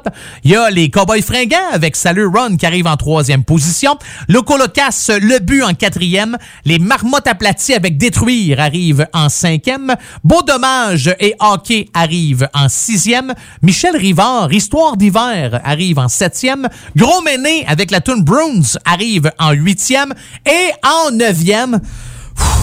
Il 0.43 0.51
y 0.51 0.55
a 0.55 0.69
les 0.69 0.89
fringants 1.15 1.71
avec 1.71 1.95
Salut 1.95 2.27
Run 2.27 2.57
qui 2.57 2.65
arrive 2.65 2.85
en 2.85 2.97
troisième 2.97 3.43
position. 3.43 3.97
Loco 4.27 4.57
Locas, 4.57 5.09
Le 5.21 5.39
But 5.39 5.63
en 5.63 5.73
quatrième. 5.73 6.37
Les 6.65 6.79
Marmottes 6.79 7.27
aplaties 7.27 7.73
avec 7.73 7.97
Détruire 7.97 8.59
arrivent 8.59 9.07
en 9.13 9.29
cinquième. 9.29 9.95
Beau 10.23 10.41
Dommage 10.43 11.15
et 11.19 11.33
Hockey 11.39 11.89
arrivent 11.93 12.49
en 12.53 12.69
sixième. 12.69 13.33
Michel 13.61 13.95
Rivard, 13.95 14.51
Histoire 14.51 14.97
d'hiver 14.97 15.61
arrive 15.63 15.97
en 15.97 16.09
septième. 16.09 16.67
Gros 16.95 17.21
Méné 17.21 17.65
avec 17.67 17.89
la 17.89 18.01
tune 18.01 18.23
Bruins 18.23 18.77
arrive 18.85 19.31
en 19.39 19.51
huitième. 19.51 20.13
Et 20.45 20.71
en 20.85 21.11
neuvième, 21.11 21.79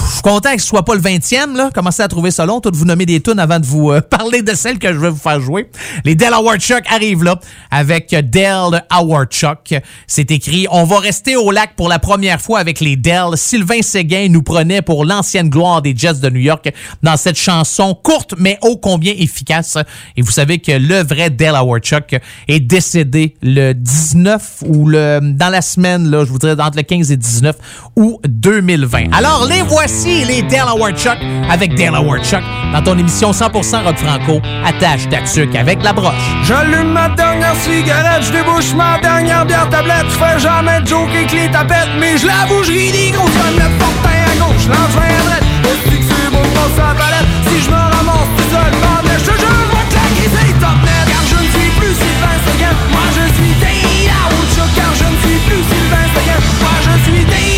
je 0.06 0.12
suis 0.12 0.22
content 0.22 0.54
que 0.54 0.60
ce 0.60 0.66
soit 0.66 0.84
pas 0.84 0.94
le 0.94 1.00
20e, 1.00 1.56
là. 1.56 1.70
Commencez 1.74 2.02
à 2.02 2.08
trouver 2.08 2.30
ça 2.30 2.46
long, 2.46 2.60
tout 2.60 2.70
vous 2.74 2.84
nommer 2.84 3.06
des 3.06 3.20
tunes 3.20 3.38
avant 3.38 3.58
de 3.58 3.66
vous 3.66 3.90
euh, 3.90 4.00
parler 4.10 4.42
de 4.42 4.54
celles 4.54 4.78
que 4.78 4.92
je 4.92 4.98
vais 4.98 5.10
vous 5.10 5.16
faire 5.16 5.40
jouer. 5.40 5.70
Les 6.04 6.14
Dell 6.14 6.32
Chuck 6.58 6.84
arrivent 6.88 7.24
là 7.24 7.40
avec 7.70 8.14
Dell 8.30 8.84
Howard 8.90 9.30
Chuck. 9.30 9.74
C'est 10.06 10.30
écrit 10.30 10.66
On 10.70 10.84
va 10.84 10.98
rester 10.98 11.36
au 11.36 11.50
lac 11.50 11.74
pour 11.76 11.88
la 11.88 11.98
première 11.98 12.40
fois 12.40 12.58
avec 12.58 12.80
les 12.80 12.96
Dell. 12.96 13.36
Sylvain 13.36 13.82
Séguin 13.82 14.28
nous 14.28 14.42
prenait 14.42 14.82
pour 14.82 15.04
l'ancienne 15.04 15.48
gloire 15.48 15.82
des 15.82 15.94
Jets 15.96 16.14
de 16.14 16.30
New 16.30 16.40
York 16.40 16.72
dans 17.02 17.16
cette 17.16 17.38
chanson 17.38 17.94
courte 17.94 18.34
mais 18.38 18.58
ô 18.62 18.76
combien 18.76 19.14
efficace. 19.16 19.78
Et 20.16 20.22
vous 20.22 20.30
savez 20.30 20.58
que 20.58 20.72
le 20.72 21.02
vrai 21.02 21.30
Dell 21.30 21.54
Howard 21.54 21.82
Chuck 21.82 22.14
est 22.48 22.60
décédé 22.60 23.34
le 23.42 23.72
19 23.72 24.64
ou 24.66 24.88
le 24.88 25.20
dans 25.22 25.48
la 25.48 25.62
semaine, 25.62 26.10
là, 26.10 26.24
je 26.24 26.30
vous 26.30 26.38
dirais 26.38 26.60
entre 26.60 26.76
le 26.76 26.82
15 26.82 27.10
et 27.10 27.16
19 27.16 27.56
août 27.96 28.20
2020. 28.26 29.12
Alors 29.12 29.46
les 29.46 29.62
voici, 29.66 30.24
les 30.24 30.42
Delaware 30.42 30.96
Chuck 30.96 31.18
avec 31.50 31.74
Delaware 31.74 32.22
Chuck 32.24 32.42
dans 32.72 32.82
ton 32.82 32.98
émission 32.98 33.30
100% 33.30 33.84
rock 33.84 33.96
franco. 33.96 34.40
Attache 34.64 35.08
ta 35.08 35.18
avec 35.58 35.82
la 35.82 35.92
broche. 35.92 36.14
J'allume 36.44 36.92
ma 36.92 37.08
dernière 37.10 37.54
cigarette, 37.56 38.22
je 38.22 38.32
débouche 38.32 38.74
ma 38.74 38.98
dernière 38.98 39.44
bière 39.46 39.68
tablette. 39.70 40.06
Je 40.08 40.16
fais 40.16 40.38
jamais 40.38 40.80
de 40.80 40.86
joke 40.86 41.08
avec 41.10 41.32
les 41.32 41.50
tapettes, 41.50 41.94
mais 41.98 42.16
je 42.18 42.26
l'avoue, 42.26 42.62
je 42.64 42.72
ris 42.72 42.92
des 42.92 43.10
grosses 43.10 43.30
mettre 43.56 43.76
fortin 43.78 44.18
à 44.24 44.34
gauche, 44.38 44.66
lance 44.68 44.96
à 44.96 45.22
droite. 45.22 45.42
Est-ce 45.64 45.90
que 45.90 46.02
c'est 46.02 46.30
beau 46.30 46.42
de 46.42 46.78
la 46.78 46.94
palette? 46.94 47.28
Si 47.48 47.62
je 47.64 47.70
me 47.70 47.76
ramasse 47.76 48.30
tout 48.36 48.50
seul, 48.50 48.72
bandage, 48.82 49.20
je 49.20 49.30
te 49.30 49.38
jure, 49.38 49.70
je 49.70 49.94
claquer 49.94 50.28
ces 50.34 50.52
top. 50.60 50.78
Car 51.08 51.22
je 51.30 51.36
ne 51.36 51.48
suis 51.50 51.70
plus 51.78 51.94
Sylvain 51.94 52.38
Seguin, 52.46 52.74
moi 52.92 53.06
je 53.16 53.24
suis 53.36 53.54
Dale 53.60 54.28
Woodchuck. 54.34 54.70
Car 54.74 54.92
je 54.94 55.04
ne 55.04 55.18
suis 55.22 55.38
plus 55.46 55.62
Sylvain 55.70 56.06
Seguin, 56.14 56.40
moi 56.60 56.74
je 56.84 57.10
suis 57.10 57.24
Dale 57.24 57.53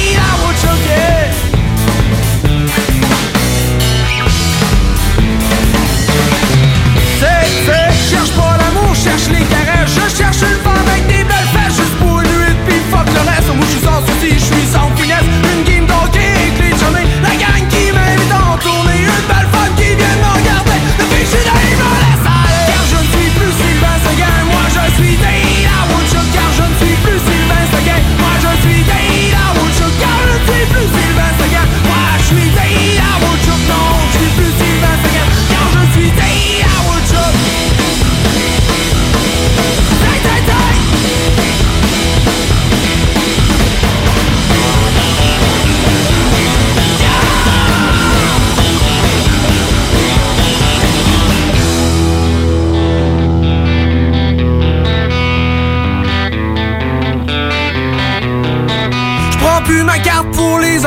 cherche 9.06 9.28
les 9.28 9.44
caresses 9.44 9.94
Je 9.94 10.16
cherche 10.16 10.42
une 10.42 10.60
femme 10.64 10.88
avec 10.88 11.06
des 11.06 11.24
belles 11.24 11.50
fesses 11.54 11.76
Juste 11.76 11.96
pour 11.98 12.20
nuit, 12.20 12.54
puis 12.66 12.80
fuck 12.90 13.06
le 13.14 13.20
reste 13.28 13.35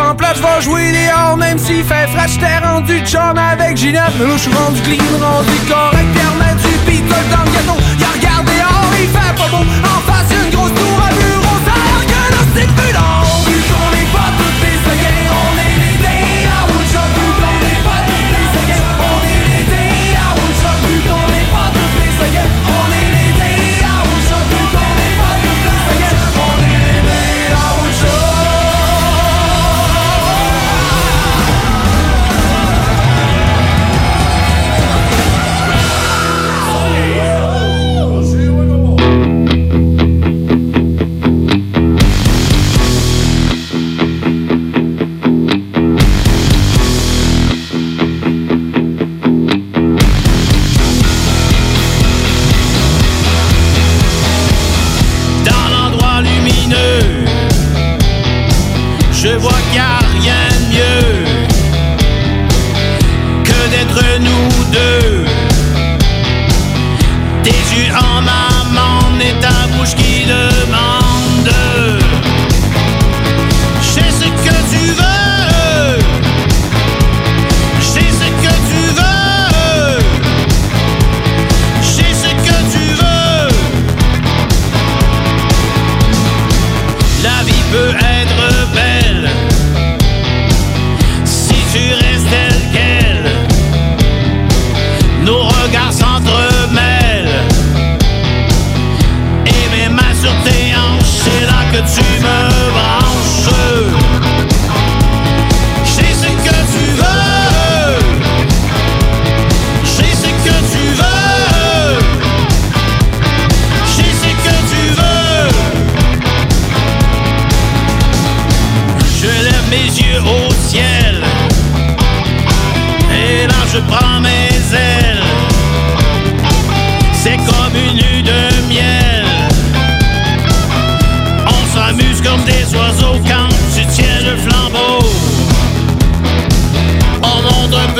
en 0.09 0.15
place, 0.15 0.37
je 0.37 0.63
jouer 0.63 0.91
dehors, 0.91 1.37
même 1.37 1.59
s'il 1.59 1.83
fait 1.83 2.07
frais, 2.07 2.27
j'étais 2.27 2.57
rendu 2.59 3.01
John 3.05 3.37
avec 3.37 3.77
Ginette. 3.77 4.13
Mais 4.19 4.25
là, 4.25 4.33
je 4.37 4.41
suis 4.41 4.53
rendu 4.53 4.81
clean, 4.81 5.03
rendu 5.21 5.57
correct, 5.67 6.07
pierre 6.13 6.55
du 6.55 6.91
pis 6.91 7.01
dans 7.01 7.43
le 7.43 7.51
gâteau. 7.51 7.79
Y'a 7.99 8.07
regardé 8.15 8.51
dehors, 8.53 8.93
il 8.99 9.07
fait 9.07 9.35
pas 9.37 9.49
beau. 9.49 9.88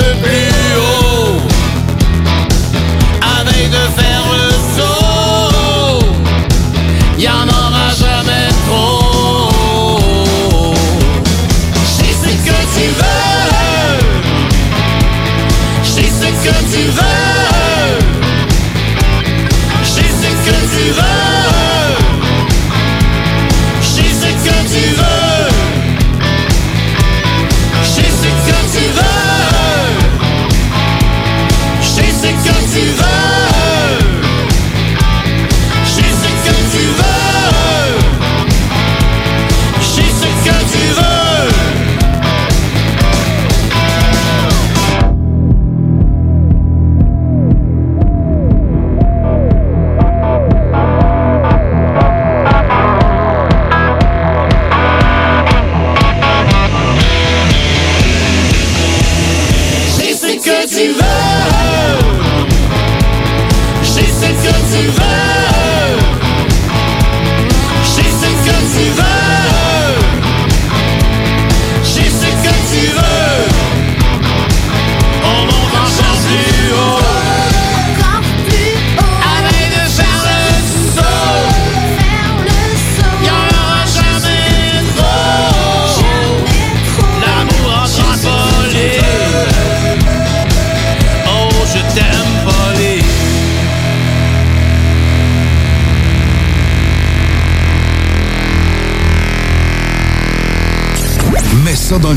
to 0.10 0.22
be. 0.24 0.49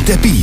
Ponte 0.04 0.18
P. 0.18 0.41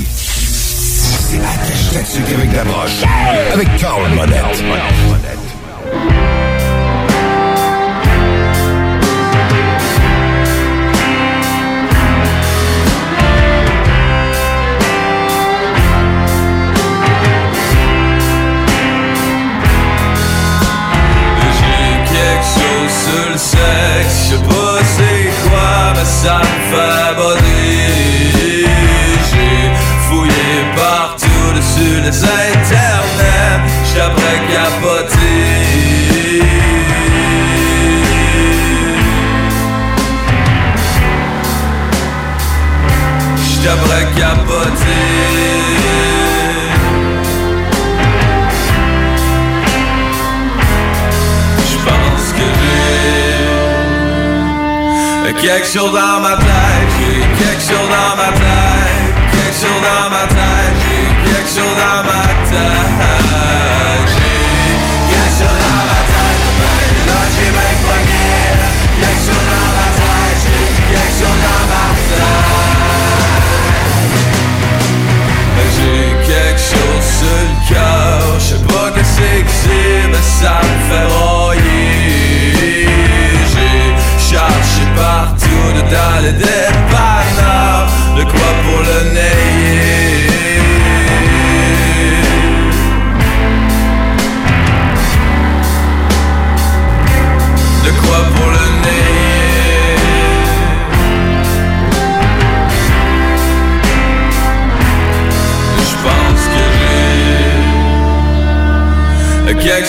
Shoulder 55.69 55.99
on 55.99 56.23
my 56.23 56.38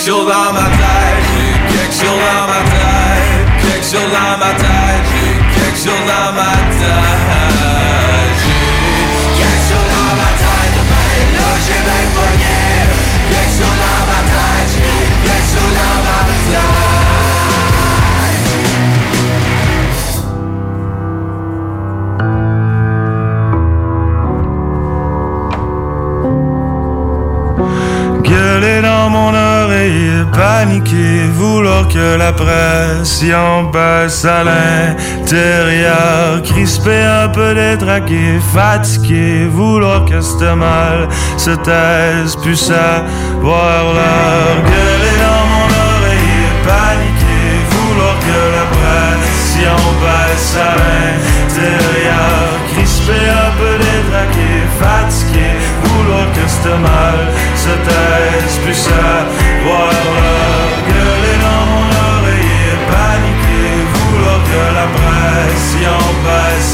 quelque 0.02 0.12
chose 0.12 0.26
dans 0.26 0.69
pression 33.20 33.64
baisse 33.64 34.24
à 34.24 34.44
l'intérieur, 34.44 36.42
crisper 36.42 37.02
un 37.02 37.28
peu 37.28 37.54
détraqué, 37.54 38.40
fatigué, 38.54 39.46
vouloir 39.46 40.06
que 40.06 40.22
ce 40.22 40.54
mal 40.54 41.06
se 41.36 41.50
taise, 41.50 42.34
puis 42.42 42.56
savoir 42.56 43.92
l'heure. 43.94 44.62
Gueuler 44.64 45.16
dans 45.26 45.46
mon 45.52 45.68
oreille, 45.90 46.48
paniquer, 46.64 47.60
vouloir 47.72 48.16
que 48.20 48.40
la 48.56 48.64
pression 48.76 49.80
baisse 50.00 50.56
à 50.56 50.72
l'intérieur, 50.80 52.48
crisper 52.72 53.26
un 53.28 53.52
peu 53.58 53.74
détraqué, 53.84 54.50
fatigué, 54.80 55.50
vouloir 55.84 56.26
que 56.32 56.44
ce 56.48 56.74
mal 56.88 57.18
se 57.54 57.74
taise, 57.86 58.58
puis 58.64 58.74
savoir 58.74 59.90
l'heure. 59.92 60.78
Gueuler 60.88 60.99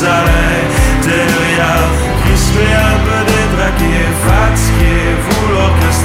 à 0.03 0.25
l'intérieur, 0.25 1.89
un 2.27 2.99
peu 3.05 3.21
détraqué, 3.25 3.95
fatigué, 4.27 4.97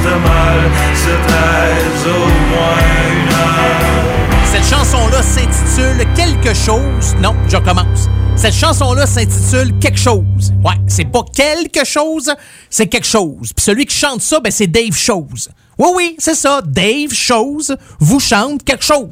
mal 0.05 0.61
se 0.95 1.13
au 2.07 2.27
moins 2.49 2.77
une 3.11 3.29
heure. 3.33 4.45
Cette 4.45 4.65
chanson-là 4.65 5.21
s'intitule 5.21 6.07
Quelque 6.15 6.53
chose. 6.53 7.15
Non, 7.21 7.35
je 7.49 7.57
recommence. 7.57 8.09
Cette 8.35 8.53
chanson-là 8.53 9.05
s'intitule 9.05 9.77
Quelque 9.79 9.99
chose. 9.99 10.53
Ouais, 10.63 10.75
c'est 10.87 11.05
pas 11.05 11.23
quelque 11.33 11.85
chose, 11.85 12.31
c'est 12.69 12.87
quelque 12.87 13.07
chose. 13.07 13.51
Puis 13.53 13.63
celui 13.63 13.85
qui 13.85 13.95
chante 13.95 14.21
ça, 14.21 14.39
ben 14.39 14.51
c'est 14.51 14.67
Dave 14.67 14.95
Chose. 14.95 15.49
Oui, 15.77 15.87
oui, 15.95 16.15
c'est 16.19 16.35
ça. 16.35 16.61
Dave 16.65 17.11
Chose 17.13 17.75
vous 17.99 18.19
chante 18.19 18.63
quelque 18.63 18.83
chose. 18.83 19.09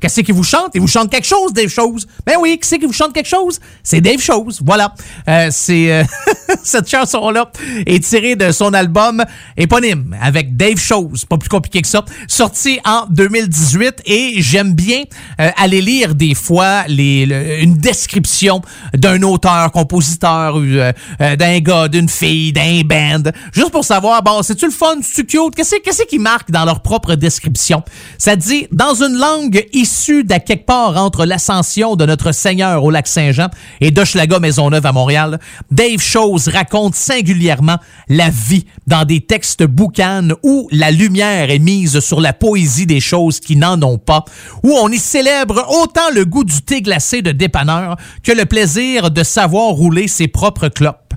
Qu'est-ce 0.00 0.20
qu'il 0.20 0.34
vous 0.34 0.44
chante? 0.44 0.70
Il 0.74 0.80
vous 0.80 0.86
chante 0.88 1.10
quelque 1.10 1.26
chose, 1.26 1.52
Dave 1.52 1.68
Chose. 1.68 2.06
Ben 2.24 2.34
oui, 2.40 2.58
qui 2.60 2.66
c'est 2.68 2.78
qui 2.78 2.86
vous 2.86 2.92
chante 2.92 3.12
quelque 3.12 3.28
chose? 3.28 3.58
C'est 3.82 4.00
Dave 4.00 4.20
Chose. 4.20 4.60
Voilà. 4.64 4.94
Euh, 5.28 5.48
c'est 5.50 5.92
euh, 5.92 6.04
cette 6.62 6.88
chanson-là 6.88 7.50
est 7.86 8.02
tirée 8.04 8.36
de 8.36 8.52
son 8.52 8.72
album 8.74 9.24
éponyme 9.56 10.16
avec 10.22 10.56
Dave 10.56 10.78
Chose. 10.78 11.24
Pas 11.24 11.36
plus 11.36 11.48
compliqué 11.48 11.82
que 11.82 11.88
ça. 11.88 12.04
Sorti 12.28 12.78
en 12.84 13.06
2018 13.10 14.02
et 14.06 14.34
j'aime 14.38 14.72
bien 14.72 15.02
euh, 15.40 15.50
aller 15.56 15.80
lire 15.80 16.14
des 16.14 16.34
fois 16.34 16.84
les, 16.88 17.26
le- 17.26 17.60
une 17.62 17.74
description 17.74 18.62
d'un 18.94 19.22
auteur, 19.22 19.70
compositeur, 19.72 20.54
euh, 20.58 20.92
d'un 21.36 21.58
gars, 21.58 21.88
d'une 21.88 22.08
fille, 22.08 22.52
d'un 22.52 22.82
band, 22.84 23.30
juste 23.52 23.70
pour 23.70 23.84
savoir, 23.84 24.22
bon, 24.22 24.42
c'est-tu 24.42 24.66
le 24.66 24.70
fun, 24.72 24.96
c'est-tu 25.02 25.26
cute? 25.26 25.54
Qu'est-ce 25.56 25.97
qu'est-ce 25.98 26.08
qui 26.08 26.18
marque 26.18 26.50
dans 26.52 26.64
leur 26.64 26.80
propre 26.80 27.14
description? 27.14 27.82
Ça 28.18 28.36
dit, 28.36 28.68
dans 28.70 28.94
une 29.02 29.16
langue 29.16 29.66
issue 29.72 30.22
d'à 30.22 30.38
quelque 30.38 30.66
part 30.66 30.96
entre 30.96 31.24
l'ascension 31.24 31.96
de 31.96 32.06
notre 32.06 32.30
Seigneur 32.30 32.84
au 32.84 32.90
lac 32.90 33.08
Saint-Jean 33.08 33.48
et 33.80 33.90
d'Hochelaga 33.90 34.38
Maisonneuve 34.38 34.86
à 34.86 34.92
Montréal, 34.92 35.40
Dave 35.72 36.00
Chose 36.00 36.48
raconte 36.48 36.94
singulièrement 36.94 37.78
la 38.08 38.30
vie 38.30 38.66
dans 38.86 39.04
des 39.04 39.20
textes 39.20 39.64
boucanes 39.64 40.34
où 40.44 40.68
la 40.70 40.92
lumière 40.92 41.50
est 41.50 41.58
mise 41.58 41.98
sur 41.98 42.20
la 42.20 42.32
poésie 42.32 42.86
des 42.86 43.00
choses 43.00 43.40
qui 43.40 43.56
n'en 43.56 43.80
ont 43.82 43.98
pas, 43.98 44.24
où 44.62 44.72
on 44.80 44.88
y 44.90 44.98
célèbre 44.98 45.66
autant 45.82 46.10
le 46.14 46.24
goût 46.24 46.44
du 46.44 46.62
thé 46.62 46.80
glacé 46.80 47.22
de 47.22 47.32
dépanneur 47.32 47.96
que 48.22 48.32
le 48.32 48.44
plaisir 48.44 49.10
de 49.10 49.24
savoir 49.24 49.70
rouler 49.70 50.06
ses 50.06 50.28
propres 50.28 50.68
clopes. 50.68 51.14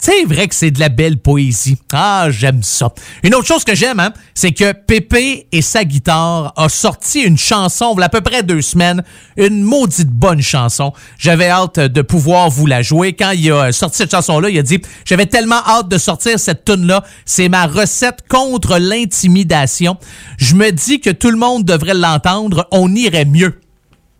C'est 0.00 0.24
vrai 0.24 0.46
que 0.46 0.54
c'est 0.54 0.70
de 0.70 0.78
la 0.78 0.90
belle 0.90 1.18
poésie. 1.18 1.76
Ah, 1.92 2.28
j'aime 2.30 2.62
ça. 2.62 2.92
Une 3.24 3.34
autre 3.34 3.48
chose 3.48 3.64
que 3.64 3.74
j'aime, 3.74 3.98
hein, 3.98 4.12
c'est 4.32 4.52
que 4.52 4.70
Pépé 4.72 5.48
et 5.50 5.60
sa 5.60 5.84
guitare 5.84 6.52
a 6.56 6.68
sorti 6.68 7.22
une 7.22 7.36
chanson, 7.36 7.94
il 7.96 8.02
à 8.04 8.08
peu 8.08 8.20
près 8.20 8.44
deux 8.44 8.62
semaines, 8.62 9.02
une 9.36 9.62
maudite 9.62 10.10
bonne 10.10 10.40
chanson. 10.40 10.92
J'avais 11.18 11.48
hâte 11.48 11.80
de 11.80 12.02
pouvoir 12.02 12.48
vous 12.48 12.66
la 12.66 12.80
jouer. 12.80 13.14
Quand 13.14 13.32
il 13.32 13.50
a 13.50 13.72
sorti 13.72 13.96
cette 13.98 14.12
chanson-là, 14.12 14.50
il 14.50 14.58
a 14.58 14.62
dit, 14.62 14.80
j'avais 15.04 15.26
tellement 15.26 15.62
hâte 15.66 15.88
de 15.88 15.98
sortir 15.98 16.38
cette 16.38 16.64
tune-là. 16.64 17.02
C'est 17.26 17.48
ma 17.48 17.66
recette 17.66 18.20
contre 18.28 18.78
l'intimidation. 18.78 19.96
Je 20.38 20.54
me 20.54 20.70
dis 20.70 21.00
que 21.00 21.10
tout 21.10 21.30
le 21.30 21.38
monde 21.38 21.64
devrait 21.64 21.94
l'entendre. 21.94 22.68
On 22.70 22.94
irait 22.94 23.24
mieux. 23.24 23.58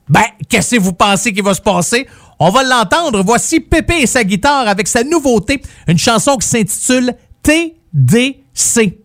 Ben, 0.09 0.24
qu'est-ce 0.49 0.76
que 0.76 0.81
vous 0.81 0.95
pensez 0.95 1.33
qu'il 1.33 1.45
va 1.45 1.55
se 1.55 1.61
passer? 1.61 2.09
On 2.39 2.51
va 2.51 2.62
l'entendre. 2.62 3.22
Voici 3.24 3.61
Pépé 3.61 4.03
et 4.03 4.07
sa 4.07 4.24
guitare 4.24 4.68
avec 4.68 4.86
sa 4.86 5.03
nouveauté, 5.03 5.61
une 5.86 5.99
chanson 5.99 6.36
qui 6.36 6.47
s'intitule 6.47 7.14
TDC. 7.43 8.99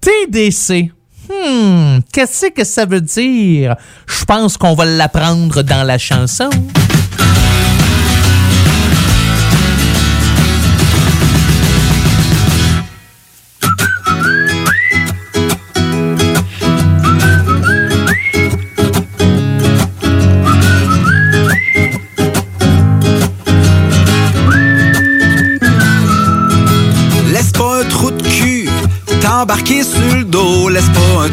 TDC. 0.00 0.92
Hmm, 1.28 1.98
qu'est-ce 2.12 2.46
que 2.46 2.64
ça 2.64 2.84
veut 2.84 3.00
dire? 3.00 3.74
Je 4.06 4.24
pense 4.24 4.56
qu'on 4.56 4.74
va 4.74 4.84
l'apprendre 4.84 5.62
dans 5.62 5.82
la 5.82 5.98
chanson. 5.98 6.48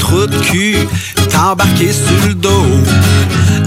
Trou 0.03 0.27
de 0.27 0.37
cul 0.37 0.75
t'embarquer 1.31 1.93
sur 1.93 2.27
le 2.27 2.35
dos. 2.35 2.65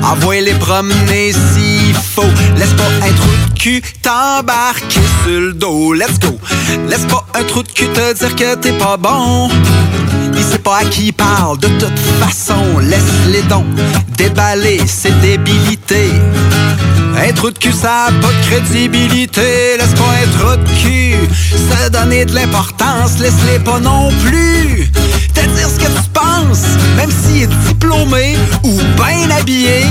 Envoie-les 0.02 0.54
promener 0.54 1.32
s'il 1.32 1.94
faut. 1.94 2.32
Laisse 2.58 2.74
pas 2.74 2.90
un 3.06 3.12
trou 3.12 3.30
de 3.48 3.58
cul 3.58 3.82
t'embarquer 4.02 5.00
sur 5.22 5.40
le 5.40 5.52
dos. 5.54 5.94
Let's 5.94 6.18
go. 6.20 6.38
Laisse 6.88 7.06
pas 7.06 7.26
un 7.34 7.44
trou 7.44 7.62
de 7.62 7.72
cul 7.72 7.88
te 7.88 8.14
dire 8.14 8.36
que 8.36 8.54
t'es 8.56 8.72
pas 8.72 8.96
bon. 8.96 9.48
Il 10.36 10.44
sait 10.44 10.58
pas 10.58 10.78
à 10.78 10.84
qui 10.84 11.06
il 11.06 11.12
parle 11.12 11.58
de 11.58 11.68
toute 11.68 11.98
façon. 12.20 12.78
Laisse-les 12.80 13.42
donc 13.42 13.66
déballer 14.16 14.80
ses 14.86 15.12
débilités. 15.22 16.12
Un 17.18 17.32
trou 17.32 17.50
de 17.50 17.58
cul, 17.58 17.72
ça 17.72 18.08
a 18.08 18.12
pas 18.12 18.28
de 18.28 18.46
crédibilité. 18.46 19.78
Laisse 19.78 19.94
pas 19.94 20.12
un 20.22 20.38
trou 20.38 20.56
de 20.56 20.68
cul 20.80 21.16
se 21.70 21.88
donner 21.88 22.26
de 22.26 22.34
l'importance. 22.34 23.18
Laisse-les 23.20 23.58
pas 23.60 23.80
non 23.80 24.10
plus 24.24 24.90
te 25.36 25.46
dire 25.50 25.68
ce 25.68 25.78
que 25.78 25.86
tu 25.86 26.08
penses. 26.12 26.64
Même 26.96 27.10
s'il 27.10 27.42
est 27.42 27.68
diplômé 27.68 28.36
ou 28.64 28.72
bien 28.96 29.30
habillé, 29.38 29.84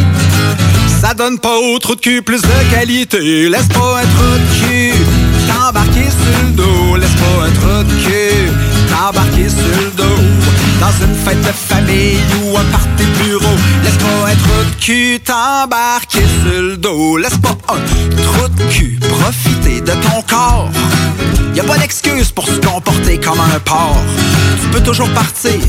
ça 1.02 1.14
donne 1.14 1.40
pas 1.40 1.58
au 1.58 1.78
trou 1.80 1.96
de 1.96 2.02
cul 2.02 2.22
plus 2.22 2.42
de 2.42 2.72
qualité. 2.72 3.50
Laisse 3.50 3.68
pas 3.68 4.02
un 4.02 4.08
trou 4.16 4.34
de 4.34 4.60
cul 4.60 4.94
t'embarquer 5.66 6.10
sur 6.10 6.46
le 6.46 6.52
dos. 6.52 6.96
Laisse 6.98 7.16
pas 7.16 7.46
un 7.46 7.52
trou 7.52 7.84
de 7.84 7.94
cul 8.04 8.52
t'embarquer 8.90 9.50
sur 9.50 9.82
le 9.82 9.92
dos. 9.92 10.22
Dans 10.80 11.06
une 11.06 11.16
fête 11.16 11.42
de 11.42 11.52
famille 11.52 12.20
ou 12.44 12.58
un 12.58 12.64
party 12.66 13.06
bureau. 13.24 13.56
Laisse 13.84 13.98
pas 13.98 14.32
un 14.32 14.36
trou 14.36 14.64
de 14.70 14.84
cul 14.84 15.20
t'embarquer 15.22 16.24
sur 16.44 16.62
le 16.62 16.78
dos. 16.78 17.18
Laisse 17.18 17.38
pas 17.38 17.58
un 17.70 18.22
trou 18.22 18.48
de 18.50 18.64
cul 18.72 19.00
profiter 19.00 19.82
de 19.82 19.92
ton 19.92 20.22
corps. 20.28 20.70
Y 21.56 21.60
a 21.60 21.64
pas 21.64 21.78
d'excuse 21.78 22.32
pour 22.32 22.46
se 22.46 22.60
comporter 22.60 23.20
comme 23.20 23.40
un 23.40 23.60
porc. 23.60 23.98
Tu 24.62 24.68
peux 24.68 24.82
toujours 24.82 25.10
partir. 25.10 25.60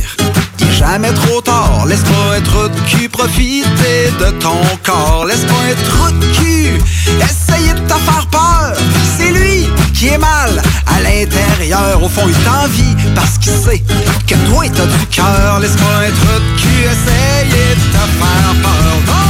Jamais 0.78 1.12
trop 1.12 1.40
tard. 1.40 1.86
Laisse 1.86 2.02
pas 2.02 2.40
trou 2.44 2.68
de 2.68 2.80
cul 2.88 3.08
profiter 3.08 4.12
de 4.20 4.30
ton 4.38 4.60
corps. 4.84 5.24
Laisse 5.26 5.44
pas 5.44 5.74
trou 5.88 6.10
de 6.12 6.26
cul 6.36 6.78
essayer 7.18 7.72
de 7.72 7.80
te 7.80 7.94
faire 7.94 8.26
peur. 8.30 8.76
C'est 9.16 9.30
lui 9.30 9.66
qui 9.94 10.08
est 10.08 10.18
mal 10.18 10.62
à 10.86 11.00
l'intérieur. 11.00 12.02
Au 12.02 12.08
fond, 12.08 12.28
il 12.28 12.34
t'envie 12.44 12.94
parce 13.14 13.38
qu'il 13.38 13.52
sait 13.52 13.82
que 14.26 14.34
toi, 14.50 14.64
t'as 14.74 14.86
du 14.86 15.06
cœur. 15.06 15.60
Laisse 15.60 15.76
pas 15.76 16.10
trou 16.20 16.38
de 16.38 16.60
cul 16.60 16.82
essayer 16.82 17.74
de 17.74 17.92
te 17.92 18.04
faire 18.18 18.54
peur. 18.62 19.25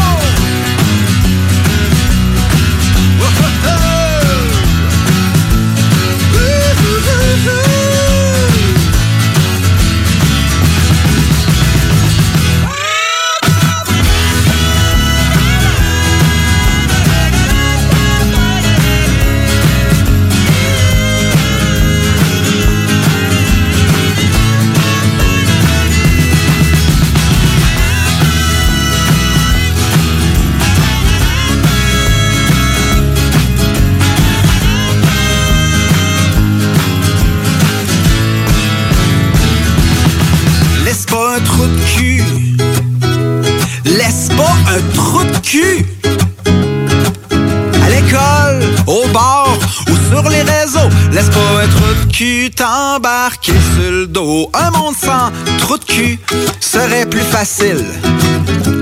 T'embarquer 53.26 53.52
sur 53.52 53.90
le 53.90 54.06
dos. 54.06 54.50
Un 54.54 54.70
monde 54.70 54.94
sans 54.94 55.32
trou 55.58 55.76
de 55.78 55.84
cul 55.84 56.18
serait 56.60 57.06
plus 57.06 57.22
facile. 57.22 57.84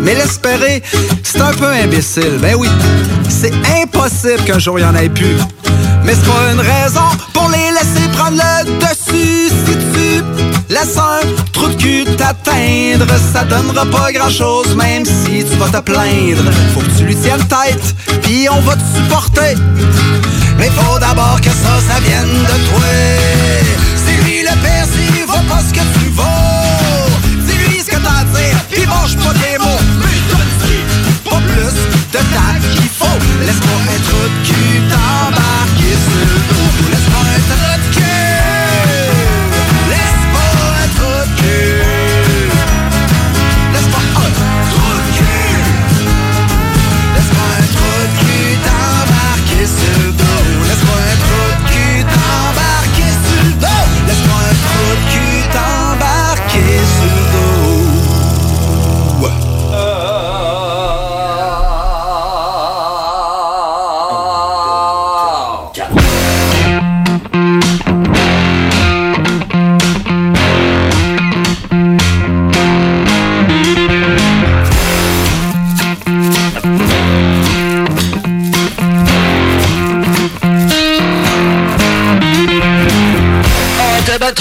Mais 0.03 0.14
l'espérer, 0.14 0.82
c'est 1.22 1.40
un 1.40 1.53
peu 1.53 1.68
imbécile. 1.68 2.38
Ben 2.40 2.55
oui, 2.57 2.68
c'est 3.28 3.53
impossible 3.82 4.42
qu'un 4.45 4.59
jour 4.59 4.78
il 4.78 4.82
y 4.82 4.84
en 4.84 4.95
ait 4.97 5.09
plus. 5.09 5.36
Mais 6.05 6.14
c'est 6.14 6.26
pas 6.26 6.53
une 6.53 6.61
raison 6.61 7.09
pour 7.32 7.49
les 7.49 7.70
laisser 7.72 8.09
prendre 8.12 8.36
le 8.36 8.70
dessus. 8.80 9.49
Si 9.66 9.76
tu 9.95 10.22
laisses 10.68 10.99
un 10.99 11.20
trou 11.53 11.68
de 11.68 11.74
cul 11.76 12.05
t'atteindre, 12.16 13.07
ça 13.32 13.45
donnera 13.45 13.86
pas 13.86 14.12
grand 14.12 14.30
chose, 14.30 14.74
même 14.76 15.05
si 15.07 15.45
tu 15.45 15.57
vas 15.57 15.68
te 15.68 15.82
plaindre. 15.82 16.45
Faut 16.74 16.80
que 16.80 16.99
tu 16.99 17.05
lui 17.05 17.16
tiennes 17.16 17.47
tête, 17.47 18.20
puis 18.22 18.47
on 18.51 18.61
va 18.61 18.76
te 18.76 18.84
supporter. 18.95 19.55
Mais 20.59 20.70
faut 20.70 20.99
d'abord 20.99 21.40
que 21.40 21.51
ça, 21.51 21.80
ça 21.88 22.01
vienne 22.01 22.28
de 22.28 22.68
toi. 22.68 23.84
Le 24.45 24.57
père 24.61 24.84
s'il 24.84 25.24
vaut 25.24 25.49
pas 25.49 25.61
ce 25.66 25.72
que 25.72 25.80
tu 25.99 26.11
vaux. 26.11 26.22
Dis-lui 27.47 27.80
ce 27.80 27.86
que 27.86 27.97
t'as 27.97 28.20
à 28.20 28.24
dire, 28.24 28.57
puis 28.70 28.86
mange 28.86 29.16
pas 29.16 29.32
tes 29.32 29.57
mots. 29.57 29.80
Mais 30.01 30.20
donne-lui 30.28 30.84
pas 31.24 31.40
plus 31.49 31.74
de 32.12 32.18
tact 32.18 32.62
qu'il 32.74 32.90
faut. 32.90 33.18
Laisse-moi 33.40 33.80
de 33.88 34.47
cul 34.47 34.82
t'embarquer 34.90 35.97
sur 36.05 36.18
le 36.20 36.36
dos. 36.51 37.03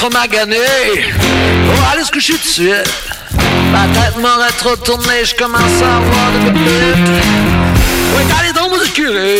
Trop 0.03 0.09
magané. 0.09 0.57
On 1.71 1.81
va 1.81 1.91
aller 1.93 2.03
se 2.03 2.11
coucher 2.11 2.33
tout 2.33 2.39
de 2.39 2.43
suite. 2.43 2.93
Ma 3.71 3.83
tête 3.87 4.13
a 4.17 4.51
trop 4.51 4.75
tourné, 4.75 5.23
je 5.23 5.33
commence 5.35 5.81
à 5.81 5.95
avoir 5.95 6.31
de 6.33 6.39
pépite. 6.49 7.23
Ouais, 8.13 8.25
allez 8.37 8.51
donc, 8.51 8.71
mon 8.71 8.91
curé. 8.93 9.39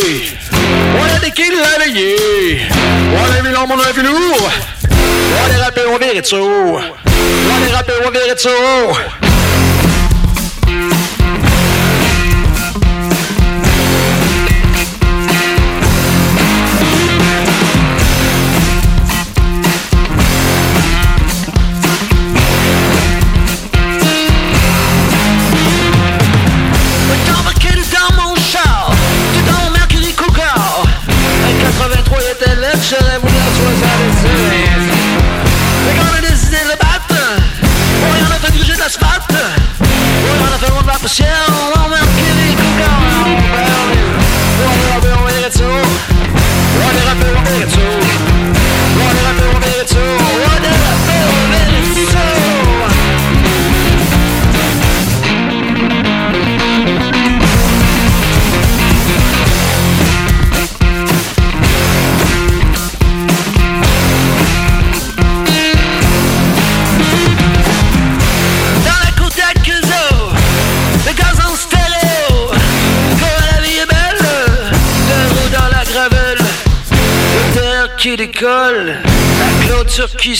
On 0.98 1.16
a 1.16 1.18
des 1.18 1.32
kills 1.32 1.60
à 1.60 1.84
veiller. 1.84 2.62
On 3.14 3.38
a 3.38 3.42
mis 3.42 3.50
l'homme, 3.50 3.72
on 3.72 3.78
a 3.78 3.92
vu 3.92 4.02
lourd. 4.02 4.50
On 4.90 5.48
les 5.52 5.62
rappels, 5.62 5.86
on 5.92 5.98
verrait 5.98 6.22
de 6.22 6.26
ça. 6.26 6.36
On 6.36 6.80
les 7.66 7.72
rappels, 7.72 8.02
on 8.06 8.10
verrait 8.10 8.34
de 8.34 8.40
ça. 8.40 8.50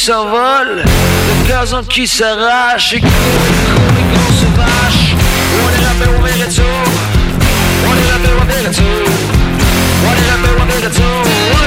S'envole. 0.04 0.84
Le 0.84 1.48
gazon 1.48 1.82
qui 1.84 2.06
s'arrache 2.06 2.92
et 2.92 3.00
court, 3.00 3.10
court, 3.10 3.92
les 3.96 4.04
grosses 4.12 4.46
vaches. 4.54 5.14
On 5.62 5.68
est 5.72 5.82
rappelé, 5.86 6.10
on 6.18 6.22
verrait 6.22 6.50
tout. 6.50 6.62
On 7.86 7.94
est 7.96 8.08
rappelé, 8.12 8.32
on 8.38 8.44
verrait 8.44 8.74
tout. 8.74 9.04
On 10.04 10.12
est 10.12 10.30
rappelé, 10.30 10.50
on 10.60 10.66
verrait 10.66 10.90
tout. 10.90 11.63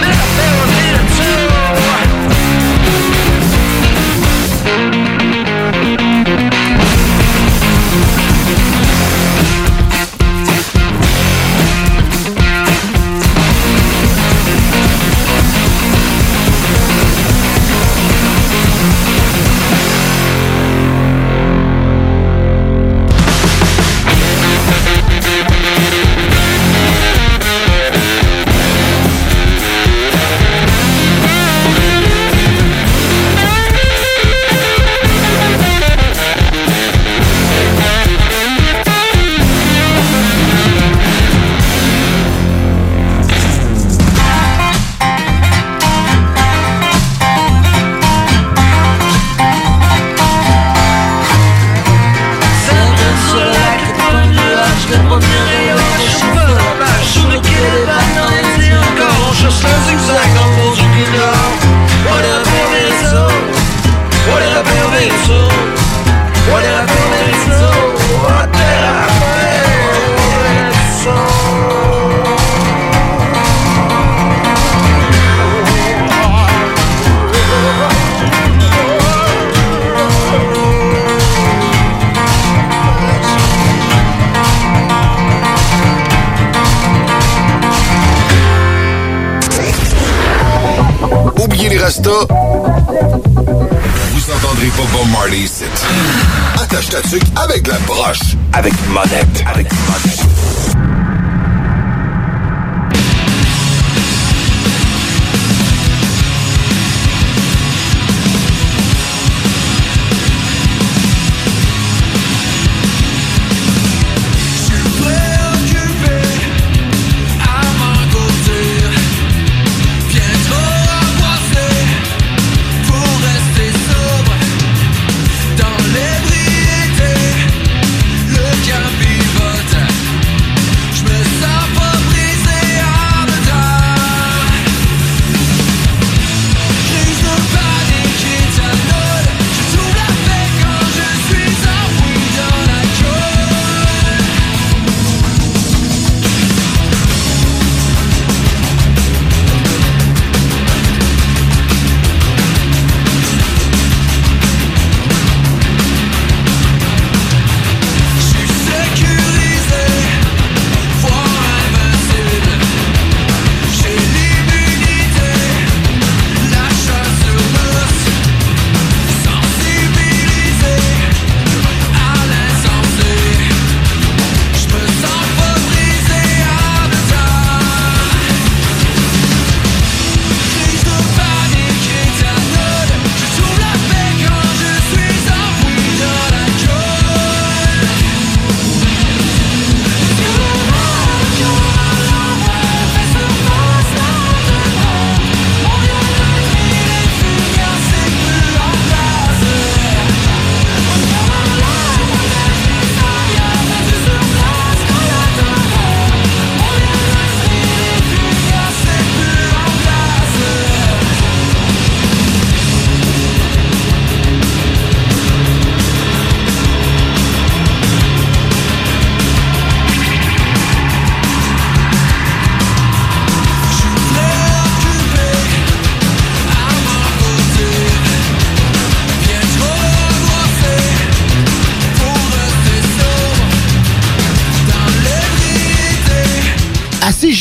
Avec 98.68 98.80
une 98.86 98.94
monette. 98.94 99.44
Avec 99.46 99.87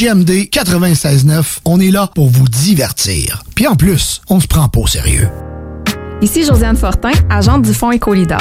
À 0.06 0.10
CGMD 0.10 0.48
96.9, 0.50 1.58
on 1.64 1.80
est 1.80 1.90
là 1.90 2.08
pour 2.14 2.28
vous 2.28 2.46
divertir. 2.46 3.42
Puis 3.56 3.66
en 3.66 3.74
plus, 3.74 4.20
on 4.28 4.38
se 4.38 4.46
prend 4.46 4.68
pas 4.68 4.78
au 4.78 4.86
sérieux. 4.86 5.28
Ici 6.22 6.44
Josiane 6.44 6.76
Fortin, 6.76 7.10
agente 7.28 7.62
du 7.62 7.74
Fonds 7.74 7.90
Écolidar. 7.90 8.40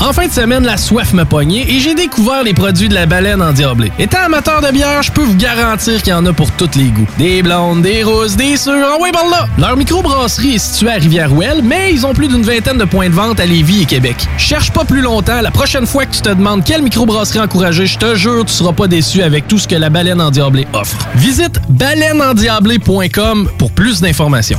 En 0.00 0.12
fin 0.12 0.26
de 0.26 0.32
semaine, 0.32 0.64
la 0.64 0.76
soif 0.76 1.12
m'a 1.12 1.24
pogné 1.24 1.70
et 1.70 1.78
j'ai 1.78 1.94
découvert 1.94 2.42
les 2.42 2.54
produits 2.54 2.88
de 2.88 2.94
la 2.94 3.06
baleine 3.06 3.42
endiablée. 3.42 3.92
Étant 3.98 4.24
amateur 4.24 4.60
de 4.60 4.72
bière, 4.72 5.02
je 5.02 5.12
peux 5.12 5.22
vous 5.22 5.36
garantir 5.36 6.02
qu'il 6.02 6.10
y 6.10 6.12
en 6.12 6.24
a 6.26 6.32
pour 6.32 6.50
tous 6.52 6.70
les 6.76 6.86
goûts. 6.86 7.06
Des 7.18 7.42
blondes, 7.42 7.82
des 7.82 8.02
rousses, 8.02 8.34
des 8.34 8.56
sûres, 8.56 8.72
en 8.72 9.00
ouais, 9.02 9.12
par 9.12 9.28
là! 9.28 9.46
Leur 9.58 9.76
microbrasserie 9.76 10.54
est 10.54 10.58
située 10.58 10.90
à 10.90 10.94
Rivière-Ouelle, 10.94 11.62
mais 11.62 11.92
ils 11.92 12.06
ont 12.06 12.14
plus 12.14 12.28
d'une 12.28 12.42
vingtaine 12.42 12.78
de 12.78 12.84
points 12.84 13.08
de 13.08 13.14
vente 13.14 13.40
à 13.40 13.46
Lévis 13.46 13.82
et 13.82 13.86
Québec. 13.86 14.16
Cherche 14.38 14.72
pas 14.72 14.84
plus 14.84 15.00
longtemps, 15.00 15.40
la 15.40 15.50
prochaine 15.50 15.86
fois 15.86 16.06
que 16.06 16.14
tu 16.14 16.22
te 16.22 16.30
demandes 16.30 16.64
quelle 16.64 16.82
microbrasserie 16.82 17.40
encourager, 17.40 17.86
je 17.86 17.98
te 17.98 18.14
jure, 18.14 18.44
tu 18.44 18.52
seras 18.52 18.72
pas 18.72 18.88
déçu 18.88 19.22
avec 19.22 19.46
tout 19.48 19.58
ce 19.58 19.68
que 19.68 19.76
la 19.76 19.90
baleine 19.90 20.20
endiablée 20.20 20.66
offre. 20.72 20.96
Visite 21.14 21.60
baleineendiablée.com 21.68 23.48
pour 23.58 23.70
plus 23.70 24.00
d'informations. 24.00 24.58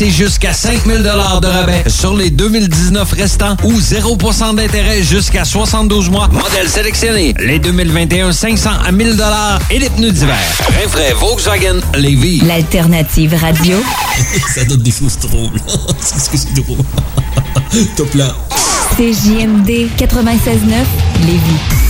c'est 0.00 0.08
jusqu'à 0.08 0.54
5000 0.54 1.02
de 1.02 1.46
rabais 1.46 1.84
sur 1.86 2.16
les 2.16 2.30
2019 2.30 3.12
restants 3.12 3.54
ou 3.64 3.74
0% 3.74 4.54
d'intérêt 4.54 5.02
jusqu'à 5.02 5.44
72 5.44 6.08
mois. 6.08 6.26
Modèle 6.28 6.70
sélectionné. 6.70 7.34
Les 7.38 7.58
2021 7.58 8.32
500 8.32 8.70
à 8.82 8.92
1000 8.92 9.22
et 9.70 9.78
les 9.78 9.90
pneus 9.90 10.12
d'hiver. 10.12 10.38
Rinfraie 10.80 11.12
Volkswagen 11.12 11.80
Lévis. 11.98 12.40
L'alternative 12.46 13.34
radio. 13.34 13.76
Ça 14.54 14.64
donne 14.64 14.80
des 14.80 14.90
choses 14.90 15.18
drôles. 15.18 15.60
C'est 16.00 16.18
ce 16.18 16.30
que 16.30 16.36
c'est 16.38 16.54
drôle. 16.54 16.78
Top 17.96 18.14
là. 18.14 18.34
CJMD 18.96 19.90
96.9 19.98 20.86
Lévis. 21.26 21.89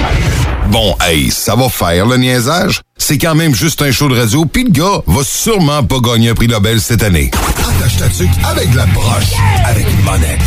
Bon, 0.71 0.95
hey, 1.01 1.29
ça 1.29 1.53
va 1.53 1.67
faire 1.67 2.05
le 2.05 2.15
niaisage. 2.15 2.79
C'est 2.97 3.17
quand 3.17 3.35
même 3.35 3.53
juste 3.53 3.81
un 3.81 3.91
show 3.91 4.07
de 4.07 4.17
radio, 4.17 4.45
puis 4.45 4.63
le 4.63 4.69
gars 4.69 5.01
va 5.05 5.21
sûrement 5.21 5.83
pas 5.83 5.99
gagner 5.99 6.29
un 6.29 6.33
prix 6.33 6.47
Nobel 6.47 6.79
cette 6.79 7.03
année. 7.03 7.29
Attache 7.59 7.97
ta 7.97 8.07
tuque 8.07 8.29
avec 8.49 8.73
la 8.73 8.85
broche, 8.85 9.33
avec 9.65 9.85
une 9.91 10.01
monette. 10.03 10.39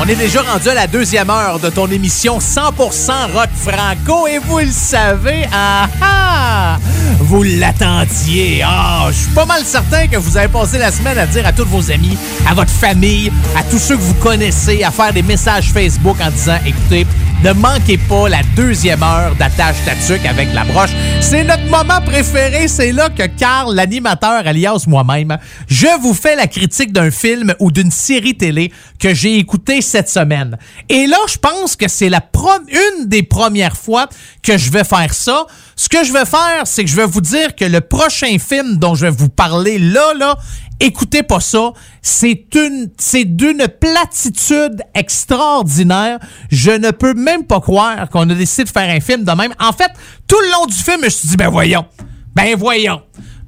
On 0.00 0.08
est 0.08 0.16
déjà 0.16 0.42
rendu 0.42 0.68
à 0.70 0.74
la 0.74 0.88
deuxième 0.88 1.30
heure 1.30 1.60
de 1.60 1.70
ton 1.70 1.86
émission 1.86 2.40
100% 2.40 3.32
rock 3.32 3.48
franco 3.54 4.26
et 4.26 4.38
vous 4.38 4.58
le 4.58 4.72
savez, 4.72 5.46
ah 5.52 5.88
ah, 6.02 6.78
vous 7.20 7.44
l'attendiez. 7.44 8.62
Ah, 8.66 9.06
je 9.10 9.18
suis 9.18 9.30
pas 9.34 9.44
mal 9.44 9.62
certain 9.64 10.08
que 10.08 10.16
vous 10.16 10.36
avez 10.36 10.48
passé 10.48 10.78
la 10.78 10.90
semaine 10.90 11.16
à 11.16 11.26
dire 11.26 11.46
à 11.46 11.52
tous 11.52 11.66
vos 11.66 11.92
amis, 11.92 12.18
à 12.48 12.54
votre 12.54 12.72
famille, 12.72 13.30
à 13.56 13.62
tous 13.62 13.78
ceux 13.78 13.96
que 13.96 14.02
vous 14.02 14.14
connaissez, 14.14 14.82
à 14.82 14.90
faire 14.90 15.12
des 15.12 15.22
messages 15.22 15.70
Facebook 15.72 16.16
en 16.20 16.30
disant, 16.30 16.58
écoutez, 16.66 17.06
ne 17.42 17.52
manquez 17.52 17.98
pas 17.98 18.28
la 18.28 18.42
deuxième 18.54 19.02
heure 19.02 19.34
d'attache 19.34 19.76
tatuc 19.84 20.24
avec 20.26 20.52
la 20.54 20.64
broche. 20.64 20.90
C'est 21.20 21.42
notre 21.42 21.64
moment 21.64 22.00
préféré. 22.04 22.68
C'est 22.68 22.92
là 22.92 23.08
que 23.08 23.26
Carl, 23.26 23.74
l'animateur, 23.74 24.46
alias 24.46 24.84
moi-même, 24.86 25.36
je 25.66 25.88
vous 26.00 26.14
fais 26.14 26.36
la 26.36 26.46
critique 26.46 26.92
d'un 26.92 27.10
film 27.10 27.54
ou 27.58 27.72
d'une 27.72 27.90
série 27.90 28.36
télé 28.36 28.72
que 28.98 29.12
j'ai 29.12 29.38
écouté 29.38 29.82
cette 29.82 30.08
semaine. 30.08 30.56
Et 30.88 31.06
là, 31.06 31.16
je 31.28 31.38
pense 31.38 31.74
que 31.74 31.88
c'est 31.88 32.08
la 32.08 32.20
une 32.68 33.06
des 33.06 33.22
premières 33.22 33.76
fois 33.76 34.08
que 34.42 34.56
je 34.58 34.70
vais 34.70 34.84
faire 34.84 35.14
ça. 35.14 35.46
Ce 35.76 35.88
que 35.88 36.04
je 36.04 36.12
vais 36.12 36.24
faire, 36.24 36.62
c'est 36.64 36.84
que 36.84 36.90
je 36.90 36.96
vais 36.96 37.06
vous 37.06 37.20
dire 37.20 37.54
que 37.54 37.64
le 37.64 37.80
prochain 37.80 38.36
film 38.38 38.76
dont 38.76 38.94
je 38.94 39.06
vais 39.06 39.12
vous 39.12 39.28
parler 39.28 39.78
là, 39.78 40.14
là, 40.18 40.36
écoutez 40.82 41.22
pas 41.22 41.40
ça. 41.40 41.72
C'est 42.02 42.46
une, 42.54 42.90
c'est 42.98 43.24
d'une 43.24 43.66
platitude 43.68 44.82
extraordinaire. 44.94 46.18
Je 46.50 46.72
ne 46.72 46.90
peux 46.90 47.14
même 47.14 47.44
pas 47.44 47.60
croire 47.60 48.08
qu'on 48.10 48.28
a 48.28 48.34
décidé 48.34 48.64
de 48.64 48.68
faire 48.68 48.90
un 48.90 49.00
film 49.00 49.24
de 49.24 49.32
même. 49.32 49.54
En 49.58 49.72
fait, 49.72 49.90
tout 50.26 50.38
le 50.40 50.52
long 50.52 50.66
du 50.66 50.74
film, 50.74 50.98
je 51.00 51.04
me 51.04 51.10
suis 51.10 51.28
dit, 51.28 51.36
ben 51.36 51.48
voyons, 51.48 51.86
ben 52.34 52.56
voyons, 52.56 53.00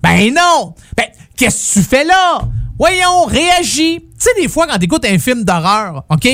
ben 0.02 0.32
non, 0.32 0.74
ben 0.96 1.06
qu'est-ce 1.36 1.74
que 1.74 1.80
tu 1.80 1.86
fais 1.86 2.04
là? 2.04 2.42
Voyons, 2.76 3.24
réagis. 3.26 4.00
Tu 4.00 4.30
sais, 4.30 4.30
des 4.40 4.48
fois, 4.48 4.66
quand 4.66 4.78
t'écoutes 4.78 5.04
un 5.04 5.18
film 5.18 5.44
d'horreur, 5.44 6.04
OK? 6.08 6.26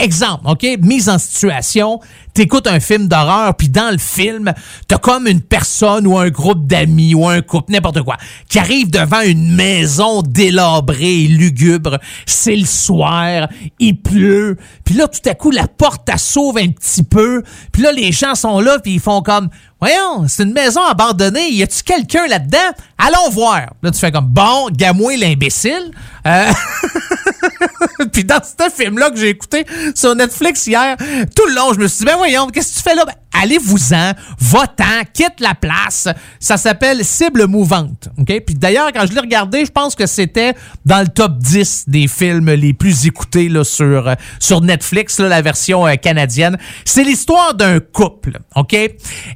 Exemple, 0.00 0.44
OK? 0.46 0.64
Mise 0.80 1.08
en 1.08 1.18
situation, 1.18 1.98
t'écoutes 2.34 2.68
un 2.68 2.78
film 2.78 3.08
d'horreur, 3.08 3.54
puis 3.56 3.68
dans 3.68 3.90
le 3.90 3.98
film, 3.98 4.52
t'as 4.86 4.98
comme 4.98 5.26
une 5.26 5.40
personne 5.40 6.06
ou 6.06 6.16
un 6.18 6.28
groupe 6.28 6.66
d'amis 6.66 7.14
ou 7.14 7.26
un 7.26 7.40
couple, 7.40 7.72
n'importe 7.72 8.02
quoi, 8.02 8.16
qui 8.48 8.58
arrive 8.58 8.90
devant 8.90 9.22
une 9.22 9.54
maison 9.54 10.22
délabrée 10.22 11.24
et 11.24 11.28
lugubre. 11.28 11.98
C'est 12.26 12.56
le 12.56 12.66
soir, 12.66 13.48
il 13.80 14.00
pleut, 14.00 14.56
puis 14.84 14.94
là, 14.94 15.08
tout 15.08 15.26
à 15.28 15.34
coup, 15.34 15.50
la 15.50 15.66
porte, 15.66 16.08
elle 16.08 16.18
sauve 16.18 16.58
un 16.58 16.68
petit 16.68 17.02
peu, 17.02 17.42
puis 17.72 17.82
là, 17.82 17.92
les 17.92 18.12
gens 18.12 18.34
sont 18.34 18.60
là, 18.60 18.78
puis 18.78 18.94
ils 18.94 19.00
font 19.00 19.22
comme... 19.22 19.48
Voyons, 19.80 20.26
c'est 20.26 20.42
une 20.42 20.52
maison 20.52 20.82
abandonnée. 20.82 21.52
Y 21.52 21.62
a-tu 21.62 21.84
quelqu'un 21.84 22.26
là-dedans? 22.26 22.58
Allons 22.98 23.30
voir. 23.30 23.74
Là, 23.82 23.92
tu 23.92 23.98
fais 23.98 24.10
comme, 24.10 24.26
bon, 24.26 24.70
gamoué 24.72 25.16
l'imbécile. 25.16 25.92
Euh... 26.28 26.52
Puis 28.12 28.24
dans 28.24 28.40
ce 28.42 28.70
film-là 28.70 29.10
que 29.10 29.16
j'ai 29.16 29.30
écouté 29.30 29.66
sur 29.94 30.14
Netflix 30.14 30.66
hier, 30.66 30.96
tout 31.34 31.46
le 31.46 31.54
long, 31.54 31.72
je 31.72 31.80
me 31.80 31.88
suis 31.88 31.98
dit, 32.00 32.04
ben 32.04 32.16
voyons, 32.16 32.46
qu'est-ce 32.48 32.72
que 32.72 32.76
tu 32.78 32.82
fais 32.82 32.94
là? 32.94 33.04
Ben, 33.04 33.14
allez-vous-en, 33.40 34.12
va-t'en, 34.40 35.02
quitte 35.12 35.40
la 35.40 35.54
place. 35.54 36.08
Ça 36.40 36.56
s'appelle 36.56 37.04
Cible 37.04 37.46
mouvante. 37.46 38.08
OK? 38.18 38.40
Puis 38.44 38.54
d'ailleurs, 38.54 38.92
quand 38.92 39.06
je 39.06 39.12
l'ai 39.12 39.20
regardé, 39.20 39.64
je 39.64 39.70
pense 39.70 39.94
que 39.94 40.06
c'était 40.06 40.54
dans 40.84 41.00
le 41.00 41.08
top 41.08 41.38
10 41.38 41.84
des 41.88 42.08
films 42.08 42.50
les 42.50 42.72
plus 42.72 43.06
écoutés 43.06 43.48
là, 43.48 43.64
sur, 43.64 44.08
euh, 44.08 44.14
sur 44.40 44.60
Netflix, 44.60 45.20
là, 45.20 45.28
la 45.28 45.42
version 45.42 45.86
euh, 45.86 45.94
canadienne. 45.94 46.56
C'est 46.84 47.04
l'histoire 47.04 47.54
d'un 47.54 47.80
couple. 47.80 48.38
OK? 48.56 48.74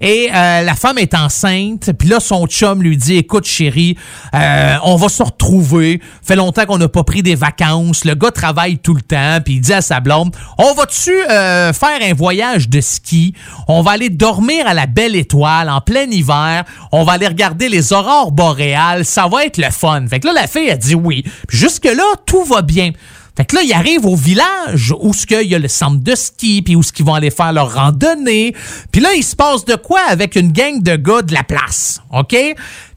Et 0.01 0.29
la 0.33 0.75
femme 0.75 0.99
est 0.99 1.15
enceinte, 1.15 1.93
puis 1.99 2.09
là, 2.09 2.21
son 2.21 2.47
chum 2.47 2.83
lui 2.83 2.97
dit, 2.97 3.17
écoute 3.17 3.45
chérie, 3.45 3.97
on 4.33 4.97
va 4.97 5.09
se 5.09 5.23
retrouver. 5.23 6.01
Fait 6.23 6.37
longtemps 6.37 6.65
qu'on 6.67 6.81
n'a 6.83 6.89
pas 6.89 7.05
pris 7.05 7.23
des 7.23 7.35
vacances. 7.35 8.05
Le 8.05 8.15
gars 8.15 8.31
travaille 8.31 8.79
tout 8.79 8.95
le 8.95 9.03
temps, 9.03 9.39
puis 9.45 9.55
il 9.55 9.61
dit 9.61 9.73
à 9.73 9.81
sa 9.81 10.01
blonde, 10.01 10.35
on 10.59 10.75
va-tu 10.75 11.13
euh, 11.13 11.73
faire 11.73 11.99
un 12.03 12.15
voyage 12.15 12.69
de 12.69 12.81
ski? 12.81 13.35
On 13.69 13.83
va 13.83 13.93
aller 13.93 14.11
dormir 14.11 14.67
à 14.67 14.75
la 14.75 14.87
belle 14.87 15.17
étoile 15.17 15.69
en 15.69 15.81
plein 15.81 16.05
hiver. 16.05 16.65
On 16.91 17.05
va 17.05 17.13
aller 17.13 17.29
regarder 17.29 17.69
les 17.69 17.93
aurores 17.93 18.33
boréales. 18.33 19.05
Ça 19.05 19.29
va 19.29 19.45
être 19.47 19.59
le 19.59 19.71
fun. 19.71 20.07
Fait 20.09 20.21
que 20.21 20.27
là, 20.27 20.33
la 20.33 20.47
fille 20.47 20.71
a 20.71 20.77
dit 20.77 20.95
oui. 20.95 21.25
Jusque-là, 21.49 22.05
tout 22.27 22.45
va 22.45 22.63
bien. 22.63 22.93
Fait 23.37 23.47
que 23.47 23.57
là, 23.57 23.63
ils 23.63 23.73
arrivent 23.73 24.05
au 24.05 24.15
village 24.15 24.95
où 25.01 25.15
ce 25.15 25.27
qu'il 25.27 25.49
y 25.51 25.55
a 25.55 25.59
le 25.59 25.69
centre 25.69 26.03
de 26.03 26.15
ski, 26.15 26.61
puis 26.61 26.77
où 26.77 26.83
ce 26.83 26.93
qu'ils 26.93 27.07
vont 27.07 27.15
aller 27.15 27.31
faire 27.31 27.53
leur 27.53 27.75
randonnée. 27.75 28.55
Puis 28.91 29.01
là, 29.01 29.15
il 29.15 29.25
se 29.25 29.35
passe 29.35 29.65
de 29.65 29.75
quoi 29.75 30.01
avec 30.09 30.37
une 30.37 30.53
gang 30.53 30.83
de 30.83 30.97
gars 30.97 31.23
de 31.23 31.33
la 31.33 31.43
place, 31.43 32.03
OK? 32.13 32.37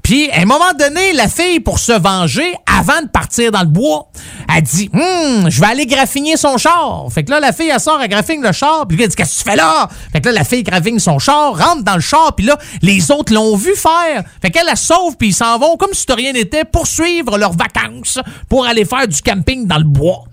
Puis, 0.06 0.30
à 0.30 0.42
un 0.42 0.46
moment 0.46 0.72
donné, 0.78 1.14
la 1.14 1.28
fille, 1.28 1.60
pour 1.60 1.80
se 1.80 1.92
venger, 1.92 2.54
avant 2.68 3.02
de 3.02 3.08
partir 3.08 3.52
dans 3.52 3.62
le 3.62 3.66
bois, 3.66 4.08
elle 4.56 4.62
dit 4.62 4.88
Hum, 4.94 5.50
je 5.50 5.60
vais 5.60 5.66
aller 5.66 5.88
graffiner 5.88 6.38
son 6.38 6.58
char. 6.58 7.08
Fait 7.12 7.24
que 7.24 7.32
là, 7.32 7.40
la 7.40 7.52
fille, 7.52 7.70
elle 7.70 7.80
sort, 7.80 8.00
elle 8.00 8.08
graffine 8.08 8.40
le 8.40 8.52
char. 8.52 8.86
Puis 8.88 8.98
le 8.98 9.02
gars 9.02 9.08
dit 9.08 9.16
Qu'est-ce 9.16 9.40
que 9.40 9.44
tu 9.44 9.50
fais 9.50 9.56
là 9.56 9.90
Fait 10.12 10.22
que 10.22 10.28
là, 10.28 10.34
la 10.34 10.44
fille 10.44 10.62
graffine 10.62 11.00
son 11.00 11.18
char, 11.18 11.58
rentre 11.58 11.82
dans 11.84 11.96
le 11.96 12.02
char. 12.02 12.36
Puis 12.36 12.46
là, 12.46 12.56
les 12.84 13.10
autres 13.10 13.34
l'ont 13.34 13.56
vu 13.56 13.76
faire. 13.76 14.24
Fait 14.44 14.52
qu'elle 14.52 14.68
la 14.68 14.76
sauve, 14.76 15.18
puis 15.18 15.30
ils 15.30 15.34
s'en 15.34 15.58
vont 15.58 15.76
comme 15.76 15.94
si 15.94 16.06
de 16.06 16.14
rien 16.14 16.34
n'était 16.34 16.66
poursuivre 16.66 17.40
leurs 17.40 17.54
vacances 17.54 18.20
pour 18.48 18.68
aller 18.68 18.86
faire 18.86 19.08
du 19.08 19.20
camping 19.24 19.66
dans 19.66 19.80
le 19.80 19.86
bois. 19.86 20.26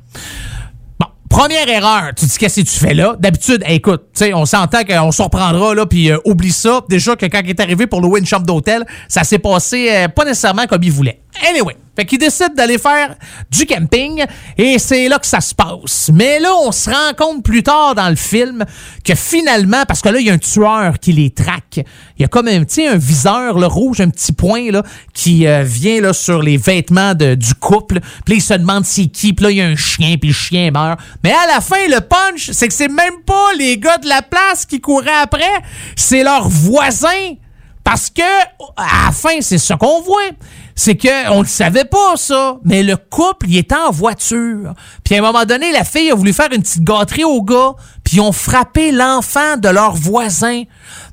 Première 1.32 1.66
erreur, 1.66 2.10
tu 2.14 2.26
dis 2.26 2.36
qu'est-ce 2.36 2.60
que 2.60 2.66
tu 2.66 2.78
fais 2.78 2.92
là? 2.92 3.16
D'habitude, 3.18 3.62
hey, 3.64 3.76
écoute, 3.76 4.02
tu 4.14 4.18
sais, 4.26 4.34
on 4.34 4.44
s'entend 4.44 4.84
qu'on 4.84 5.10
se 5.10 5.22
reprendra 5.22 5.74
là, 5.74 5.86
puis 5.86 6.10
euh, 6.10 6.18
oublie 6.26 6.52
ça. 6.52 6.82
Déjà 6.90 7.16
que 7.16 7.24
quand 7.24 7.40
il 7.42 7.48
est 7.48 7.60
arrivé 7.60 7.86
pour 7.86 8.02
louer 8.02 8.20
une 8.20 8.26
chambre 8.26 8.44
d'hôtel, 8.44 8.84
ça 9.08 9.24
s'est 9.24 9.38
passé 9.38 9.88
euh, 9.90 10.08
pas 10.08 10.26
nécessairement 10.26 10.66
comme 10.66 10.82
il 10.82 10.92
voulait. 10.92 11.22
Anyway, 11.48 11.74
fait 11.94 12.06
qu'il 12.06 12.18
décide 12.18 12.54
d'aller 12.54 12.78
faire 12.78 13.14
du 13.50 13.66
camping 13.66 14.24
et 14.56 14.78
c'est 14.78 15.08
là 15.08 15.18
que 15.18 15.26
ça 15.26 15.40
se 15.40 15.54
passe. 15.54 16.10
Mais 16.12 16.40
là, 16.40 16.54
on 16.64 16.72
se 16.72 16.88
rend 16.88 17.12
compte 17.16 17.44
plus 17.44 17.62
tard 17.62 17.94
dans 17.94 18.08
le 18.08 18.16
film 18.16 18.64
que 19.04 19.14
finalement, 19.14 19.84
parce 19.86 20.00
que 20.00 20.08
là, 20.08 20.18
il 20.18 20.26
y 20.26 20.30
a 20.30 20.32
un 20.32 20.38
tueur 20.38 20.98
qui 20.98 21.12
les 21.12 21.30
traque. 21.30 21.80
Il 22.16 22.22
y 22.22 22.24
a 22.24 22.28
comme 22.28 22.48
un, 22.48 22.62
un 22.62 22.96
viseur 22.96 23.58
le 23.58 23.66
rouge, 23.66 24.00
un 24.00 24.08
petit 24.08 24.32
point 24.32 24.70
là, 24.70 24.82
qui 25.12 25.46
euh, 25.46 25.62
vient 25.62 26.12
sur 26.12 26.42
les 26.42 26.56
vêtements 26.56 27.14
du 27.14 27.54
couple. 27.54 28.00
Puis 28.24 28.36
il 28.36 28.42
se 28.42 28.54
demande 28.54 28.84
c'est 28.84 29.06
qui. 29.06 29.32
Puis 29.32 29.44
là, 29.44 29.50
il 29.50 29.56
y 29.58 29.62
a 29.62 29.66
un 29.66 29.76
chien, 29.76 30.16
puis 30.18 30.30
le 30.30 30.34
chien 30.34 30.70
meurt. 30.70 30.98
Mais 31.22 31.32
à 31.32 31.46
la 31.46 31.60
fin, 31.60 31.86
le 31.88 32.00
punch, 32.00 32.50
c'est 32.52 32.68
que 32.68 32.74
c'est 32.74 32.88
même 32.88 33.20
pas 33.26 33.52
les 33.58 33.78
gars 33.78 33.98
de 33.98 34.08
la 34.08 34.22
place 34.22 34.64
qui 34.64 34.80
couraient 34.80 35.10
après. 35.22 35.44
C'est 35.96 36.22
leurs 36.22 36.48
voisins. 36.48 37.36
Parce 37.84 38.10
que, 38.10 38.22
à 38.76 39.06
la 39.06 39.12
fin, 39.12 39.40
c'est 39.40 39.58
ce 39.58 39.74
qu'on 39.74 40.02
voit. 40.02 40.30
C'est 40.74 40.96
que 40.96 41.30
on 41.30 41.42
ne 41.42 41.46
savait 41.46 41.84
pas, 41.84 42.16
ça. 42.16 42.58
Mais 42.64 42.82
le 42.82 42.96
couple, 42.96 43.46
il 43.48 43.58
était 43.58 43.74
en 43.74 43.90
voiture. 43.90 44.74
Puis 45.04 45.14
à 45.14 45.18
un 45.18 45.22
moment 45.22 45.44
donné, 45.44 45.72
la 45.72 45.84
fille 45.84 46.10
a 46.10 46.14
voulu 46.14 46.32
faire 46.32 46.52
une 46.52 46.62
petite 46.62 46.84
gâterie 46.84 47.24
au 47.24 47.42
gars. 47.42 47.72
Puis 48.04 48.16
ils 48.16 48.20
ont 48.20 48.32
frappé 48.32 48.92
l'enfant 48.92 49.56
de 49.56 49.68
leur 49.68 49.94
voisin. 49.94 50.62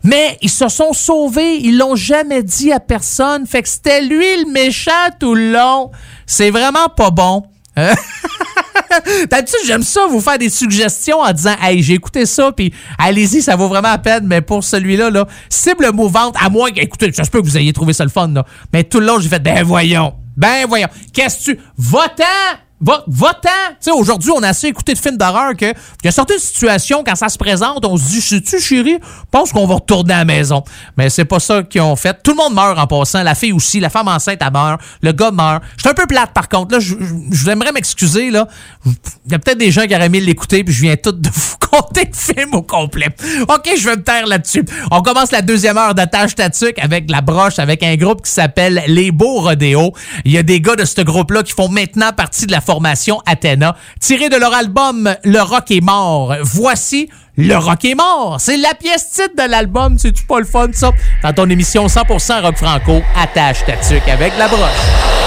Mais 0.04 0.38
ils 0.42 0.50
se 0.50 0.70
sont 0.70 0.94
sauvés. 0.94 1.58
Ils 1.58 1.78
l'ont 1.78 1.96
jamais 1.96 2.44
dit 2.44 2.72
à 2.72 2.80
personne. 2.80 3.46
Fait 3.46 3.62
que 3.62 3.70
c'était 3.70 4.02
lui 4.02 4.44
le 4.44 4.52
méchant 4.52 4.92
tout 5.20 5.36
le 5.36 5.52
long. 5.52 5.92
C'est 6.26 6.52
vraiment 6.52 6.90
pas 6.90 7.12
bon. 7.12 7.44
Hein? 7.76 7.94
D'habitude, 9.30 9.60
j'aime 9.66 9.84
ça, 9.84 10.08
vous 10.08 10.22
faire 10.22 10.38
des 10.38 10.50
suggestions 10.50 11.20
en 11.20 11.32
disant 11.32 11.56
Hey, 11.62 11.82
j'ai 11.82 11.94
écouté 11.94 12.26
ça, 12.26 12.52
puis 12.52 12.74
allez-y, 12.98 13.42
ça 13.42 13.56
vaut 13.56 13.68
vraiment 13.68 13.90
la 13.90 13.98
peine, 13.98 14.26
mais 14.26 14.42
pour 14.42 14.64
celui-là, 14.64 15.10
là, 15.10 15.28
cible 15.50 15.92
mouvante, 15.92 16.36
à 16.40 16.50
moins 16.50 16.72
que, 16.72 16.80
écoutez, 16.80 17.12
ça 17.14 17.24
se 17.24 17.30
peut 17.30 17.42
que 17.42 17.46
vous 17.46 17.58
ayez 17.58 17.74
trouvé 17.74 17.94
ça 17.94 18.04
le 18.04 18.10
fun, 18.10 18.30
là. 18.30 18.46
Mais 18.74 18.84
tout 18.84 19.00
le 19.00 19.06
long, 19.06 19.20
j'ai 19.20 19.30
fait 19.30 19.40
Ben 19.42 19.64
voyons, 19.64 20.14
ben 20.38 20.66
voyons, 20.68 20.88
qu'est-ce 21.14 21.52
que 21.52 21.52
tu. 21.52 21.60
Va-t'en! 21.78 22.69
Va, 22.82 23.04
va-t'en! 23.08 23.50
Tu 23.72 23.76
sais, 23.82 23.92
aujourd'hui, 23.92 24.32
on 24.32 24.42
a 24.42 24.50
assez 24.50 24.68
écouté 24.68 24.94
de 24.94 25.00
films 25.00 25.18
d'horreur 25.18 25.52
que, 25.58 25.66
il 25.66 26.06
y 26.06 26.08
a 26.08 26.12
certaines 26.12 26.40
situations, 26.40 27.04
quand 27.06 27.16
ça 27.16 27.28
se 27.28 27.38
présente, 27.38 27.86
on 27.86 27.98
se 27.98 28.04
dit, 28.04 28.22
sais-tu, 28.22 28.60
chérie, 28.60 29.00
pense 29.32 29.52
qu'on 29.52 29.68
va 29.68 29.76
retourner 29.76 30.14
à 30.14 30.20
la 30.20 30.26
maison. 30.26 30.64
Mais 30.98 31.10
c'est 31.10 31.26
pas 31.26 31.40
ça 31.40 31.64
qu'ils 31.64 31.82
ont 31.82 31.96
fait. 31.98 32.18
Tout 32.24 32.32
le 32.32 32.38
monde 32.38 32.54
meurt 32.54 32.80
en 32.80 32.88
passant. 32.88 33.22
La 33.24 33.36
fille 33.36 33.52
aussi, 33.52 33.80
la 33.82 33.90
femme 33.90 34.08
enceinte, 34.08 34.40
elle 34.42 34.52
meurt. 34.54 34.80
Le 35.02 35.12
gars 35.12 35.32
meurt. 35.32 35.62
Je 35.76 35.82
suis 35.82 35.90
un 35.90 35.94
peu 35.94 36.08
plate, 36.08 36.32
par 36.34 36.48
contre. 36.48 36.74
Là, 36.74 36.80
je, 36.80 36.96
je- 37.32 37.52
voudrais 37.54 37.72
m'excuser, 37.74 38.32
là. 38.32 38.48
Il 38.86 39.32
y 39.32 39.36
a 39.36 39.40
peut-être 39.40 39.58
des 39.58 39.72
gens 39.72 39.86
qui 39.86 39.94
auraient 39.96 40.06
aimé 40.06 40.22
l'écouter, 40.22 40.64
puis 40.64 40.74
je 40.74 40.82
viens 40.82 40.96
tout 40.96 41.12
de 41.12 41.30
vous 41.34 41.56
compter 41.70 42.06
le 42.12 42.18
film 42.18 42.54
au 42.54 42.62
complet. 42.62 43.08
OK, 43.50 43.70
je 43.78 43.90
vais 43.90 43.98
me 43.98 44.04
taire 44.04 44.26
là-dessus. 44.26 44.64
On 44.92 45.02
commence 45.02 45.32
la 45.32 45.42
deuxième 45.42 45.78
heure 45.78 45.94
d'attache 45.96 46.34
tatuc 46.36 46.80
avec 46.80 47.12
la 47.12 47.20
broche, 47.22 47.60
avec 47.60 47.84
un 47.84 47.96
groupe 47.98 48.24
qui 48.24 48.32
s'appelle 48.32 48.84
Les 48.88 49.12
Beaux 49.12 49.42
Rodéos. 49.42 49.92
Il 50.24 50.32
y 50.32 50.38
a 50.38 50.44
des 50.44 50.62
gars 50.62 50.76
de 50.78 50.86
ce 50.86 51.02
groupe-là 51.02 51.44
qui 51.44 51.52
font 51.54 51.68
maintenant 51.70 52.12
partie 52.14 52.46
de 52.48 52.52
la 52.52 52.62
formation 52.70 53.20
Athéna, 53.26 53.76
tiré 54.00 54.30
de 54.30 54.36
leur 54.36 54.54
album 54.54 55.12
Le 55.24 55.42
Rock 55.42 55.72
est 55.72 55.82
mort. 55.82 56.36
Voici 56.44 57.10
Le 57.36 57.56
Rock 57.56 57.84
est 57.84 57.96
mort. 57.96 58.36
C'est 58.40 58.58
la 58.58 58.76
pièce 58.76 59.10
titre 59.10 59.34
de 59.36 59.50
l'album. 59.50 59.98
C'est-tu 59.98 60.24
pas 60.28 60.38
le 60.38 60.46
fun, 60.46 60.68
ça? 60.72 60.92
Dans 61.24 61.34
ton 61.34 61.50
émission 61.50 61.88
100% 61.88 62.44
rock 62.44 62.58
franco, 62.58 63.02
attache 63.20 63.66
ta 63.66 63.74
tuque 63.78 64.08
avec 64.08 64.38
la 64.38 64.48
broche. 64.48 65.19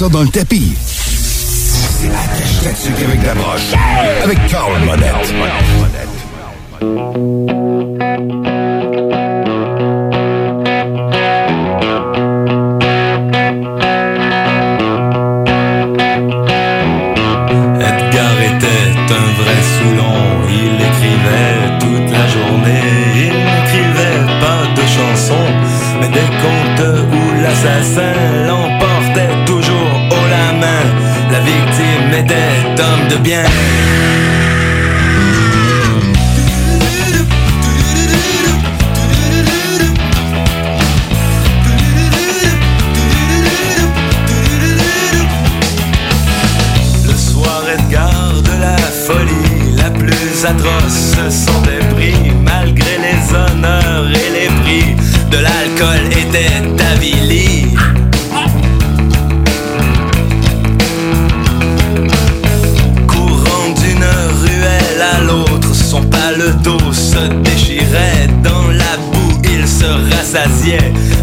Ça 0.00 0.08
dans 0.08 0.22
le 0.22 0.28
tapis. 0.28 0.72
Avec 3.04 3.22
la 3.22 3.34
broche. 3.34 3.74
Avec 4.24 4.38
Carl 4.46 4.72
Monette. 4.86 5.34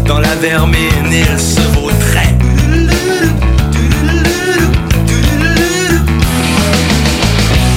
Dans 0.06 0.20
la 0.20 0.34
vermine, 0.36 1.10
il 1.10 1.38
se 1.38 1.60
vautrait. 1.72 2.34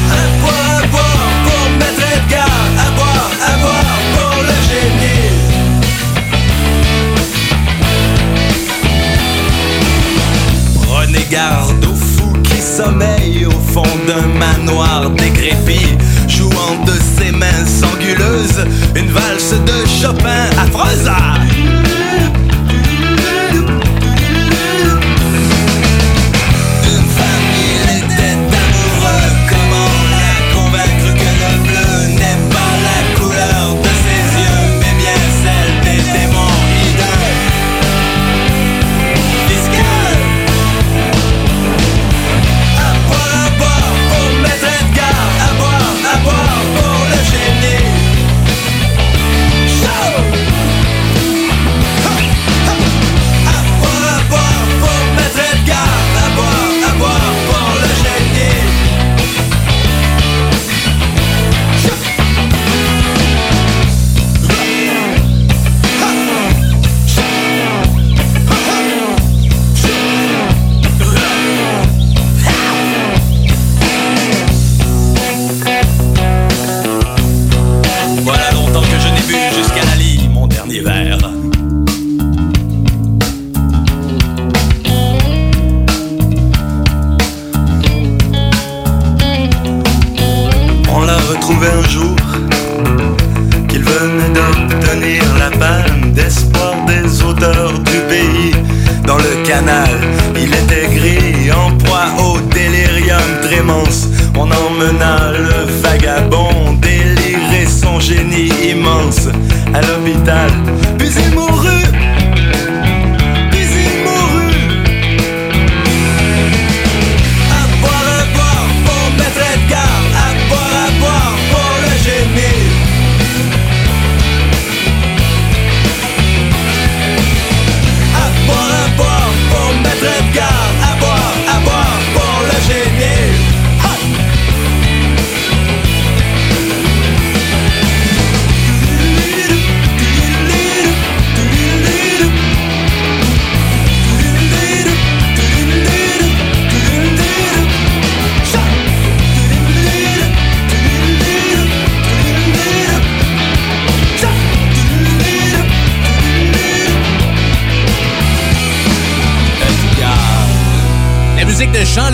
À 0.09 0.23
boire, 0.41 0.81
à 0.81 0.87
boire 0.87 1.29
pour 1.45 1.69
Maître 1.79 2.07
Edgar, 2.15 2.49
à 2.77 2.91
boire, 2.91 3.31
à 3.41 3.57
boire 3.57 3.99
pour 4.15 4.37
le 4.43 4.55
génie. 4.69 5.29
Prenez 10.83 11.25
garde 11.29 11.85
aux 11.85 11.95
fous 11.95 12.33
qui 12.43 12.61
sommeillent 12.61 13.45
au 13.45 13.51
fond 13.51 13.95
d'un 14.07 14.27
manoir 14.27 15.09
décrépit, 15.11 15.90
anguleuses 17.83 18.65
une 18.95 19.09
valse 19.09 19.53
de 19.65 19.87
Chopin 19.87 20.49
affreuse. 20.57 21.80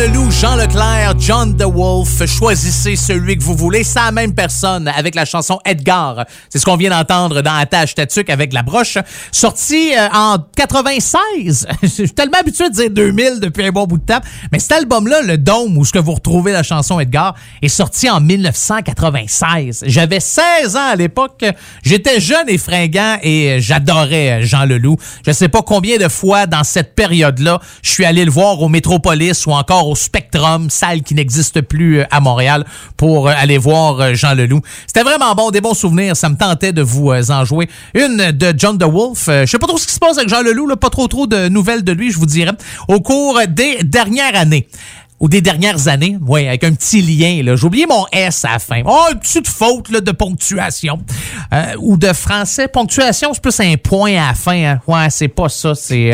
Leloup, 0.07 0.31
Jean 0.31 0.55
Leclerc, 0.55 1.15
John 1.19 1.57
the 1.57 1.65
Wolf. 1.65 2.25
Choisissez 2.25 2.95
celui 2.95 3.37
que 3.37 3.43
vous 3.43 3.55
voulez. 3.55 3.83
C'est 3.83 3.99
la 3.99 4.11
même 4.11 4.33
personne 4.33 4.87
avec 4.87 5.15
la 5.15 5.25
chanson 5.25 5.59
Edgar. 5.65 6.25
C'est 6.49 6.59
ce 6.59 6.65
qu'on 6.65 6.77
vient 6.77 6.91
d'entendre 6.91 7.41
dans 7.41 7.55
Attache 7.55 7.95
Tatuc 7.95 8.29
avec 8.29 8.53
la 8.53 8.63
broche. 8.63 8.97
Sorti 9.31 9.93
euh, 9.97 10.07
en 10.13 10.37
96. 10.55 11.67
Je 11.81 11.87
suis 11.87 12.11
tellement 12.11 12.37
habitué 12.39 12.69
de 12.69 12.75
dire 12.75 12.89
2000 12.89 13.39
depuis 13.41 13.65
un 13.65 13.71
bon 13.71 13.85
bout 13.85 13.97
de 13.97 14.05
temps. 14.05 14.21
Mais 14.51 14.59
cet 14.59 14.73
album-là, 14.73 15.23
le 15.23 15.37
Dôme, 15.37 15.77
où 15.77 15.83
ce 15.83 15.91
que 15.91 15.99
vous 15.99 16.13
retrouvez 16.13 16.53
la 16.53 16.63
chanson 16.63 16.99
Edgar, 16.99 17.35
est 17.61 17.67
sorti 17.67 18.09
en 18.09 18.21
1996. 18.21 19.83
J'avais 19.87 20.21
16 20.21 20.75
ans 20.77 20.89
à 20.91 20.95
l'époque. 20.95 21.43
J'étais 21.83 22.21
jeune 22.21 22.47
et 22.47 22.57
fringant 22.57 23.17
et 23.23 23.57
j'adorais 23.59 24.43
Jean 24.43 24.63
Leloup. 24.63 24.97
Je 25.25 25.31
sais 25.33 25.49
pas 25.49 25.63
combien 25.63 25.97
de 25.97 26.07
fois 26.07 26.45
dans 26.45 26.63
cette 26.63 26.95
période-là, 26.95 27.59
je 27.81 27.89
suis 27.89 28.05
allé 28.05 28.23
le 28.23 28.31
voir 28.31 28.61
au 28.61 28.69
Métropolis 28.69 29.45
ou 29.45 29.51
encore 29.51 29.87
au 29.89 29.96
Spectrum, 29.97 30.69
salle 30.69 31.01
qui 31.01 31.13
n'existe 31.15 31.61
plus 31.61 31.99
euh, 31.99 32.05
à 32.11 32.19
Montréal, 32.19 32.65
pour 32.95 33.27
euh, 33.27 33.33
aller 33.37 33.57
voir 33.57 33.99
euh, 33.99 34.13
Jean 34.13 34.33
Leloup. 34.33 34.61
C'était 34.85 35.03
vraiment 35.03 35.33
bon, 35.35 35.51
des 35.51 35.61
bons 35.61 35.73
souvenirs. 35.73 36.15
Ça 36.15 36.29
me 36.29 36.35
tentait 36.37 36.71
de 36.71 36.81
vous 36.81 37.11
en 37.29 37.43
jouer. 37.45 37.67
Une 37.93 38.31
de 38.31 38.53
John 38.55 38.77
the 38.77 38.83
Wolf. 38.83 39.27
Euh, 39.27 39.45
je 39.45 39.51
sais 39.51 39.59
pas 39.59 39.67
trop 39.67 39.77
ce 39.77 39.87
qui 39.87 39.93
se 39.93 39.99
passe 39.99 40.17
avec 40.17 40.29
Jean 40.29 40.41
Leloup, 40.41 40.67
là, 40.67 40.75
pas 40.75 40.89
trop 40.89 41.07
trop 41.07 41.27
de 41.27 41.49
nouvelles 41.49 41.83
de 41.83 41.91
lui, 41.91 42.11
je 42.11 42.17
vous 42.17 42.25
dirais, 42.25 42.53
au 42.87 43.01
cours 43.01 43.39
des 43.49 43.83
dernières 43.83 44.35
années 44.35 44.67
ou 45.19 45.27
des 45.27 45.41
dernières 45.41 45.87
années, 45.87 46.15
oui, 46.27 46.47
avec 46.47 46.63
un 46.63 46.73
petit 46.73 47.01
lien. 47.01 47.41
J'ai 47.55 47.65
oublié 47.65 47.87
mon 47.87 48.05
S 48.11 48.45
à 48.45 48.51
la 48.53 48.59
fin. 48.59 48.83
Oh, 48.85 49.05
une 49.11 49.19
petite 49.19 49.47
faute 49.47 49.89
là, 49.89 49.99
de 49.99 50.11
ponctuation. 50.11 50.99
Ou 51.79 51.97
de 51.97 52.13
français. 52.13 52.67
Ponctuation, 52.67 53.33
c'est 53.33 53.41
plus 53.41 53.59
un 53.61 53.75
point 53.77 54.11
à 54.11 54.27
la 54.27 54.33
fin. 54.35 54.63
hein. 54.63 54.79
Ouais, 54.85 55.09
c'est 55.09 55.27
pas 55.27 55.49
ça. 55.49 55.73
C'est 55.73 56.13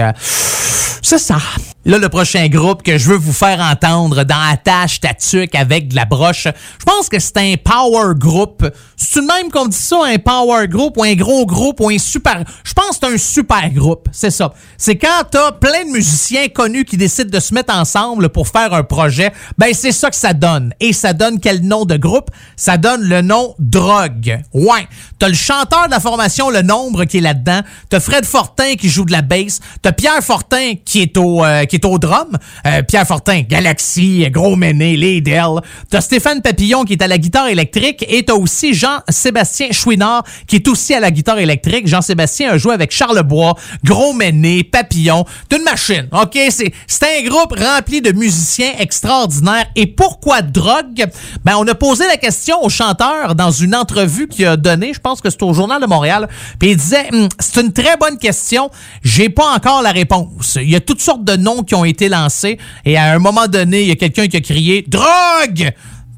c'est 1.01 1.17
ça. 1.17 1.37
Là, 1.85 1.97
le 1.97 2.07
prochain 2.07 2.47
groupe 2.47 2.81
que 2.81 2.97
je 2.97 3.09
veux 3.09 3.17
vous 3.17 3.33
faire 3.33 3.59
entendre 3.59 4.23
dans 4.23 4.39
Attache 4.39 5.01
Tatuc 5.01 5.53
avec 5.53 5.89
de 5.89 5.97
la 5.97 6.05
broche, 6.05 6.47
je 6.79 6.85
pense 6.85 7.09
que 7.09 7.19
c'est 7.19 7.35
un 7.35 7.55
power 7.61 8.13
group. 8.15 8.65
C'est 8.95 9.19
le 9.19 9.27
même 9.27 9.51
qu'on 9.51 9.67
dit 9.67 9.75
ça, 9.75 9.97
un 10.05 10.17
power 10.17 10.69
group 10.69 10.95
ou 10.95 11.03
un 11.03 11.13
gros 11.15 11.45
groupe 11.45 11.81
ou 11.81 11.89
un 11.89 11.97
super... 11.97 12.45
Je 12.63 12.71
pense 12.71 12.91
que 12.91 12.95
c'est 13.01 13.13
un 13.13 13.17
super 13.17 13.69
groupe, 13.71 14.07
c'est 14.13 14.31
ça. 14.31 14.53
C'est 14.77 14.95
quand 14.95 15.23
t'as 15.29 15.51
plein 15.51 15.83
de 15.83 15.89
musiciens 15.89 16.47
connus 16.47 16.85
qui 16.85 16.95
décident 16.95 17.29
de 17.29 17.39
se 17.41 17.53
mettre 17.53 17.75
ensemble 17.75 18.29
pour 18.29 18.47
faire 18.47 18.73
un 18.73 18.83
projet, 18.83 19.33
ben 19.57 19.73
c'est 19.73 19.91
ça 19.91 20.09
que 20.09 20.15
ça 20.15 20.33
donne. 20.33 20.73
Et 20.79 20.93
ça 20.93 21.11
donne 21.11 21.41
quel 21.41 21.67
nom 21.67 21.83
de 21.83 21.97
groupe? 21.97 22.29
Ça 22.55 22.77
donne 22.77 23.01
le 23.01 23.21
nom 23.21 23.55
Drogue. 23.59 24.41
Ouais. 24.53 24.87
T'as 25.19 25.27
le 25.27 25.35
chanteur 25.35 25.87
de 25.87 25.91
la 25.91 25.99
formation 25.99 26.49
Le 26.49 26.61
Nombre 26.61 27.03
qui 27.03 27.17
est 27.17 27.21
là-dedans. 27.21 27.59
T'as 27.89 27.99
Fred 27.99 28.25
Fortin 28.25 28.75
qui 28.75 28.87
joue 28.87 29.03
de 29.03 29.11
la 29.11 29.21
bass. 29.21 29.59
T'as 29.81 29.91
Pierre 29.91 30.23
Fortin 30.23 30.75
qui 30.85 31.01
est 31.01 31.17
au, 31.17 31.43
euh, 31.43 31.65
qui 31.73 31.77
est 31.77 31.85
au 31.85 31.97
drum. 31.97 32.37
Euh, 32.67 32.83
Pierre 32.83 33.07
Fortin, 33.07 33.41
Galaxy, 33.41 34.27
Gros 34.29 34.55
Méné, 34.55 34.95
Lidl. 34.95 35.59
T'as 35.89 36.01
Stéphane 36.01 36.43
Papillon 36.43 36.83
qui 36.83 36.93
est 36.93 37.01
à 37.01 37.07
la 37.07 37.17
guitare 37.17 37.47
électrique. 37.47 38.05
Et 38.07 38.23
t'as 38.23 38.35
aussi 38.35 38.75
Jean-Sébastien 38.75 39.71
Chouinard 39.71 40.23
qui 40.45 40.57
est 40.57 40.67
aussi 40.67 40.93
à 40.93 40.99
la 40.99 41.09
guitare 41.09 41.39
électrique. 41.39 41.87
Jean-Sébastien 41.87 42.51
a 42.51 42.57
joué 42.59 42.75
avec 42.75 42.91
Charlebois, 42.91 43.55
Gros 43.83 44.13
Méné, 44.13 44.63
Papillon. 44.63 45.25
T'as 45.49 45.57
une 45.57 45.63
machine, 45.63 46.07
OK? 46.11 46.37
C'est 46.51 46.71
c'est 46.85 47.19
un 47.19 47.27
groupe 47.27 47.57
rempli 47.57 48.01
de 48.01 48.11
musiciens 48.11 48.73
extraordinaires. 48.77 49.65
Et 49.75 49.87
pourquoi 49.87 50.43
drogue? 50.43 51.07
Ben, 51.43 51.55
on 51.57 51.67
a 51.67 51.73
posé 51.73 52.05
la 52.05 52.17
question 52.17 52.61
au 52.61 52.69
chanteur 52.69 53.33
dans 53.33 53.49
une 53.49 53.73
entrevue 53.73 54.27
qu'il 54.27 54.45
a 54.45 54.57
donnée. 54.57 54.93
Je 54.93 54.99
pense 54.99 55.21
que 55.21 55.31
c'est 55.31 55.41
au 55.41 55.53
Journal 55.53 55.81
de 55.81 55.87
Montréal. 55.87 56.29
Puis 56.59 56.69
il 56.71 56.77
disait, 56.77 57.07
Hum, 57.11 57.27
c'est 57.39 57.61
une 57.61 57.73
très 57.73 57.97
bonne 57.97 58.19
question. 58.19 58.69
J'ai 59.01 59.29
pas 59.29 59.55
encore 59.55 59.81
la 59.81 59.91
réponse. 59.91 60.59
Il 60.61 60.69
y 60.69 60.75
a 60.75 60.79
toutes 60.79 61.01
sortes 61.01 61.23
de 61.23 61.35
noms 61.35 61.62
qui 61.65 61.75
ont 61.75 61.85
été 61.85 62.09
lancés. 62.09 62.57
Et 62.85 62.97
à 62.97 63.13
un 63.13 63.19
moment 63.19 63.47
donné, 63.47 63.81
il 63.81 63.87
y 63.87 63.91
a 63.91 63.95
quelqu'un 63.95 64.27
qui 64.27 64.37
a 64.37 64.41
crié 64.41 64.85
drogue! 64.87 65.73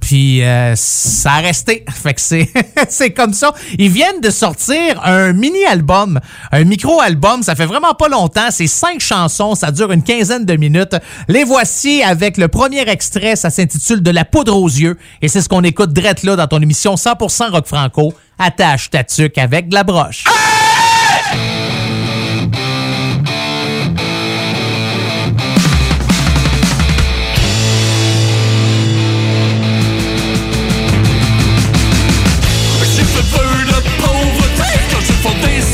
Puis 0.05 0.43
euh, 0.43 0.75
ça 0.75 1.33
a 1.33 1.39
resté. 1.39 1.83
Fait 1.91 2.13
que 2.13 2.21
c'est 2.89 3.09
comme 3.09 3.33
ça. 3.33 3.53
Ils 3.79 3.89
viennent 3.89 4.21
de 4.21 4.29
sortir 4.29 5.01
un 5.03 5.33
mini-album, 5.33 6.19
un 6.51 6.63
micro-album. 6.63 7.41
Ça 7.41 7.55
fait 7.55 7.65
vraiment 7.65 7.95
pas 7.95 8.07
longtemps. 8.07 8.49
C'est 8.51 8.67
cinq 8.67 8.99
chansons. 8.99 9.55
Ça 9.55 9.71
dure 9.71 9.91
une 9.91 10.03
quinzaine 10.03 10.45
de 10.45 10.55
minutes. 10.57 10.95
Les 11.27 11.43
voici 11.43 12.03
avec 12.03 12.37
le 12.37 12.49
premier 12.49 12.87
extrait. 12.87 13.35
Ça 13.35 13.49
s'intitule 13.49 14.03
De 14.03 14.11
la 14.11 14.25
poudre 14.25 14.55
aux 14.55 14.67
yeux. 14.67 14.97
Et 15.23 15.27
c'est 15.27 15.41
ce 15.41 15.49
qu'on 15.49 15.63
écoute 15.63 15.91
direct 15.91 16.21
là 16.21 16.35
dans 16.35 16.47
ton 16.47 16.61
émission 16.61 16.93
100% 16.93 17.49
rock 17.49 17.65
franco. 17.65 18.13
Attache 18.37 18.91
ta 18.91 19.03
tuque 19.03 19.39
avec 19.39 19.69
de 19.69 19.73
la 19.73 19.83
broche. 19.83 20.25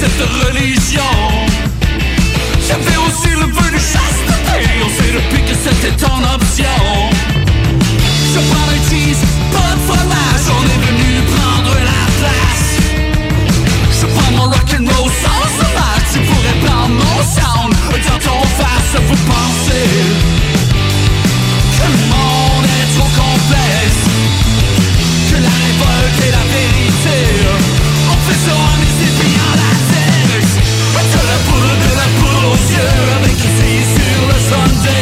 cette 0.01 0.25
religion. 0.47 1.13
J'avais 2.67 2.97
aussi 3.05 3.29
le 3.37 3.45
vœu 3.53 3.69
de 3.69 3.77
chasteté, 3.77 4.57
on 4.83 4.89
sait 4.97 5.13
depuis 5.13 5.43
que 5.43 5.53
c'était 5.53 5.95
ton 5.95 6.17
option. 6.35 6.79
Je 8.33 8.39
prends 8.49 8.67
un 8.73 8.81
cheese, 8.89 9.21
pas 9.53 9.75
de 9.75 9.81
fromage, 9.87 10.45
on 10.57 10.63
est 10.73 10.81
venu 10.87 11.21
prendre 11.35 11.73
la 11.91 12.03
place. 12.17 12.69
Je 13.99 14.05
prends 14.07 14.31
mon 14.37 14.47
rock'n'roll 14.49 15.11
sans 15.21 15.45
sauvage, 15.59 16.05
tu 16.13 16.19
pourrais 16.29 16.57
prendre 16.65 16.95
mon 17.03 17.19
sound, 17.35 17.71
dans 18.07 18.21
ton 18.27 18.41
face, 18.57 18.93
vous 19.07 19.21
pensez 19.33 19.89
que 21.77 21.85
le 21.93 22.01
monde 22.09 22.65
est 22.79 22.89
trop 22.97 23.11
complexe, 23.21 24.03
que 25.29 25.37
la 25.45 25.53
révolte 25.63 26.17
est 26.25 26.33
la 26.39 26.45
vérité. 26.57 27.19
On 28.09 28.17
fait 28.25 28.39
ça 28.49 28.70
Dieu 32.71 32.89
avec 33.17 33.37
ses 33.37 33.83
sur 33.83 34.27
le 34.27 35.00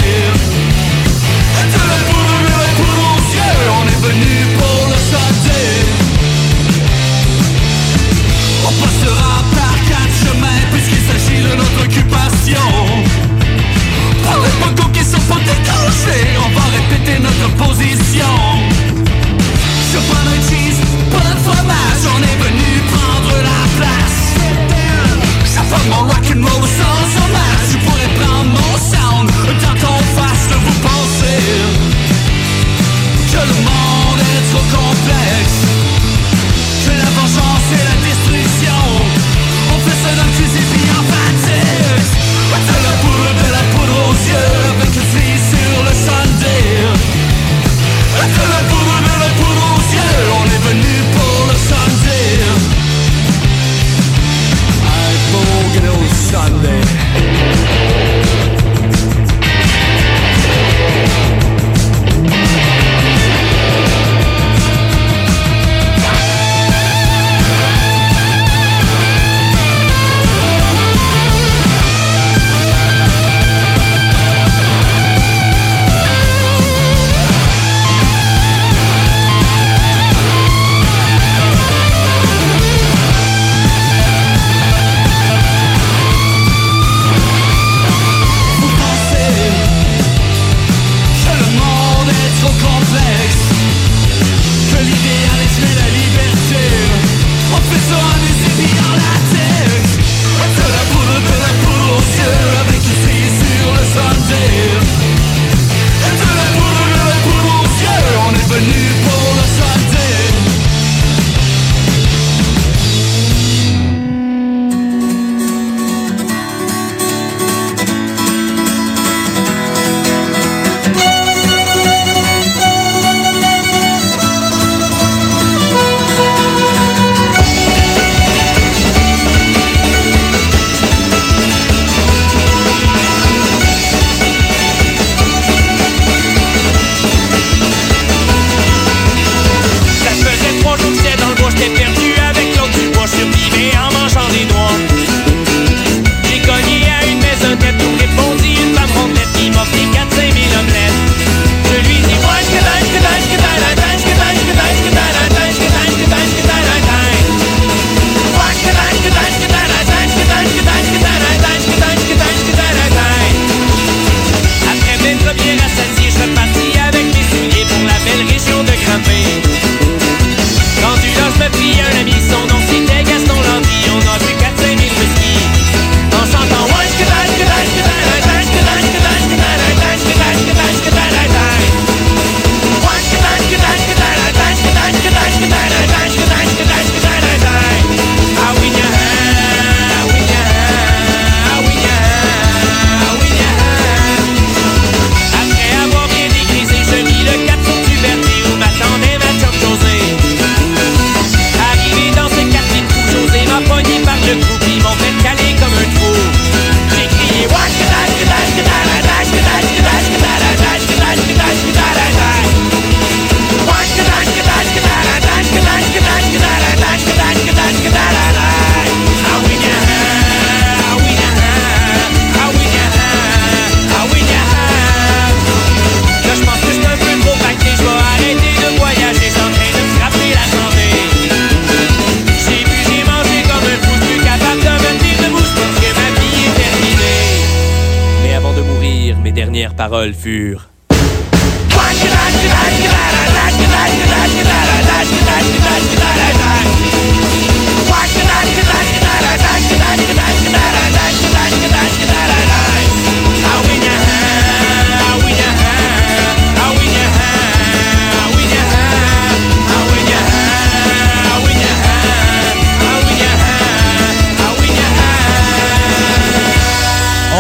paroles 239.80 240.14
furent. 240.14 240.60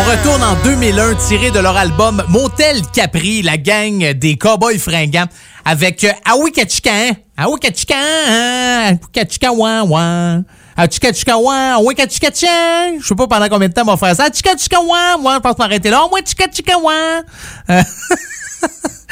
Retourne 0.10 0.44
en 0.44 0.56
2001, 0.64 1.15
tiré 1.27 1.52
de 1.52 1.60
leur 1.60 1.77
album 1.77 2.23
Motel 2.30 2.81
Capri, 2.94 3.44
la 3.44 3.57
gang 3.57 4.14
des 4.14 4.38
Cowboys 4.38 4.80
fringants, 4.80 5.27
avec 5.64 6.03
Awi 6.26 6.52
Kachikan, 6.52 7.11
Awi 7.38 7.60
Kachikan, 7.60 8.98
Kachikan, 9.14 9.52
wan, 9.56 9.88
wan. 9.88 10.45
Achika 10.76 11.38
wan, 11.38 11.73
Awi 11.73 11.94
Kachikachan. 11.94 12.99
Je 12.99 13.06
sais 13.06 13.14
pas 13.14 13.27
pendant 13.27 13.49
combien 13.49 13.68
de 13.68 13.73
temps 13.73 13.84
on 13.84 13.95
va 13.95 13.98
faire 13.98 14.15
ça. 14.15 14.23
Achika 14.23 14.81
wan, 14.81 15.22
moi 15.22 15.36
je 15.36 15.40
pense 15.41 15.60
m'arrêter 15.60 15.91
là. 15.91 16.07
Moi 16.10 16.22
Chika 16.26 16.48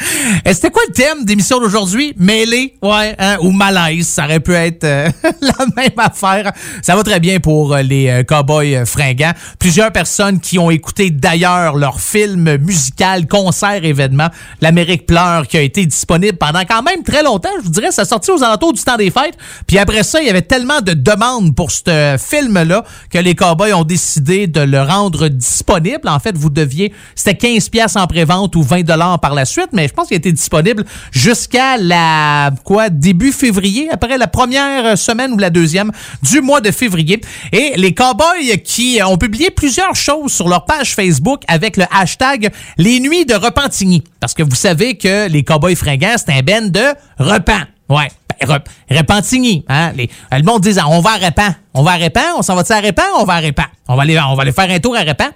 Euh, 0.00 0.52
c'était 0.52 0.70
quoi 0.70 0.82
le 0.88 0.94
thème 0.94 1.24
d'émission 1.24 1.60
d'aujourd'hui? 1.60 2.14
Mêlé, 2.16 2.74
ouais, 2.82 3.16
hein, 3.18 3.36
ou 3.40 3.50
malaise, 3.50 4.06
ça 4.06 4.24
aurait 4.24 4.40
pu 4.40 4.54
être 4.54 4.84
euh, 4.84 5.10
la 5.40 5.66
même 5.76 5.98
affaire. 5.98 6.52
Ça 6.82 6.94
va 6.94 7.02
très 7.02 7.20
bien 7.20 7.40
pour 7.40 7.74
euh, 7.74 7.82
les 7.82 8.08
euh, 8.08 8.22
cowboys 8.22 8.84
fringants. 8.86 9.32
Plusieurs 9.58 9.92
personnes 9.92 10.40
qui 10.40 10.58
ont 10.58 10.70
écouté 10.70 11.10
d'ailleurs 11.10 11.76
leur 11.76 12.00
film 12.00 12.56
musical, 12.58 13.26
concert, 13.26 13.84
événement, 13.84 14.28
L'Amérique 14.60 15.06
pleure, 15.06 15.46
qui 15.46 15.56
a 15.56 15.62
été 15.62 15.84
disponible 15.86 16.38
pendant 16.38 16.60
quand 16.60 16.82
même 16.82 17.02
très 17.02 17.22
longtemps. 17.22 17.50
Je 17.58 17.64
vous 17.64 17.70
dirais, 17.70 17.90
ça 17.90 18.04
sortit 18.04 18.30
aux 18.30 18.42
alentours 18.42 18.72
du 18.72 18.82
temps 18.82 18.96
des 18.96 19.10
fêtes. 19.10 19.36
Puis 19.66 19.78
après 19.78 20.02
ça, 20.02 20.20
il 20.20 20.26
y 20.26 20.30
avait 20.30 20.42
tellement 20.42 20.80
de 20.80 20.92
demandes 20.92 21.54
pour 21.54 21.70
ce 21.70 22.16
film-là 22.18 22.84
que 23.10 23.18
les 23.18 23.34
cowboys 23.34 23.74
ont 23.74 23.84
décidé 23.84 24.46
de 24.46 24.60
le 24.60 24.80
rendre 24.80 25.28
disponible. 25.28 26.08
En 26.08 26.18
fait, 26.18 26.36
vous 26.36 26.50
deviez, 26.50 26.92
c'était 27.14 27.36
15 27.36 27.68
pièces 27.68 27.96
en 27.96 28.06
prévente 28.06 28.54
ou 28.56 28.62
20 28.62 28.82
dollars 28.82 29.20
par 29.20 29.34
la 29.34 29.44
suite, 29.44 29.68
mais 29.72 29.87
je 29.88 29.92
pense 29.92 30.08
qu'il 30.08 30.16
été 30.16 30.32
disponible 30.32 30.84
jusqu'à 31.10 31.76
la 31.76 32.50
quoi 32.64 32.90
début 32.90 33.32
février, 33.32 33.88
après 33.90 34.18
la 34.18 34.26
première 34.26 34.96
semaine 34.96 35.32
ou 35.32 35.38
la 35.38 35.50
deuxième 35.50 35.90
du 36.22 36.40
mois 36.40 36.60
de 36.60 36.70
février. 36.70 37.20
Et 37.52 37.72
les 37.76 37.94
Cowboys 37.94 38.58
qui 38.64 39.00
ont 39.04 39.18
publié 39.18 39.50
plusieurs 39.50 39.96
choses 39.96 40.32
sur 40.32 40.48
leur 40.48 40.64
page 40.64 40.94
Facebook 40.94 41.42
avec 41.48 41.76
le 41.76 41.84
hashtag 41.90 42.50
Les 42.76 43.00
Nuits 43.00 43.26
de 43.26 43.34
Repentigny. 43.34 44.04
Parce 44.20 44.34
que 44.34 44.42
vous 44.42 44.54
savez 44.56 44.96
que 44.96 45.28
les 45.28 45.42
Cowboys 45.42 45.76
fringants, 45.76 46.16
c'est 46.16 46.32
un 46.32 46.42
ben 46.42 46.70
de 46.70 46.84
repent. 47.18 47.66
Ouais. 47.88 48.08
Rep- 48.40 48.68
Repentigny, 48.88 49.64
hein? 49.68 49.90
Les, 49.96 50.08
le 50.30 50.42
monde 50.44 50.62
dit, 50.62 50.70
on 50.86 51.00
va 51.00 51.10
à 51.14 51.16
Repent. 51.16 51.54
On 51.74 51.82
va 51.82 51.92
à 51.92 51.96
Repent, 51.96 52.36
on 52.38 52.42
s'en 52.42 52.54
va-tu 52.54 52.72
à 52.72 52.80
Repent? 52.80 53.02
On 53.18 53.24
va 53.24 53.34
à 53.34 53.40
Repent? 53.40 53.66
On 53.88 53.96
va 53.96 54.02
aller, 54.02 54.16
on 54.20 54.34
va 54.36 54.42
aller 54.42 54.52
faire 54.52 54.70
un 54.70 54.78
tour 54.78 54.94
à 54.96 55.00
Repent. 55.00 55.30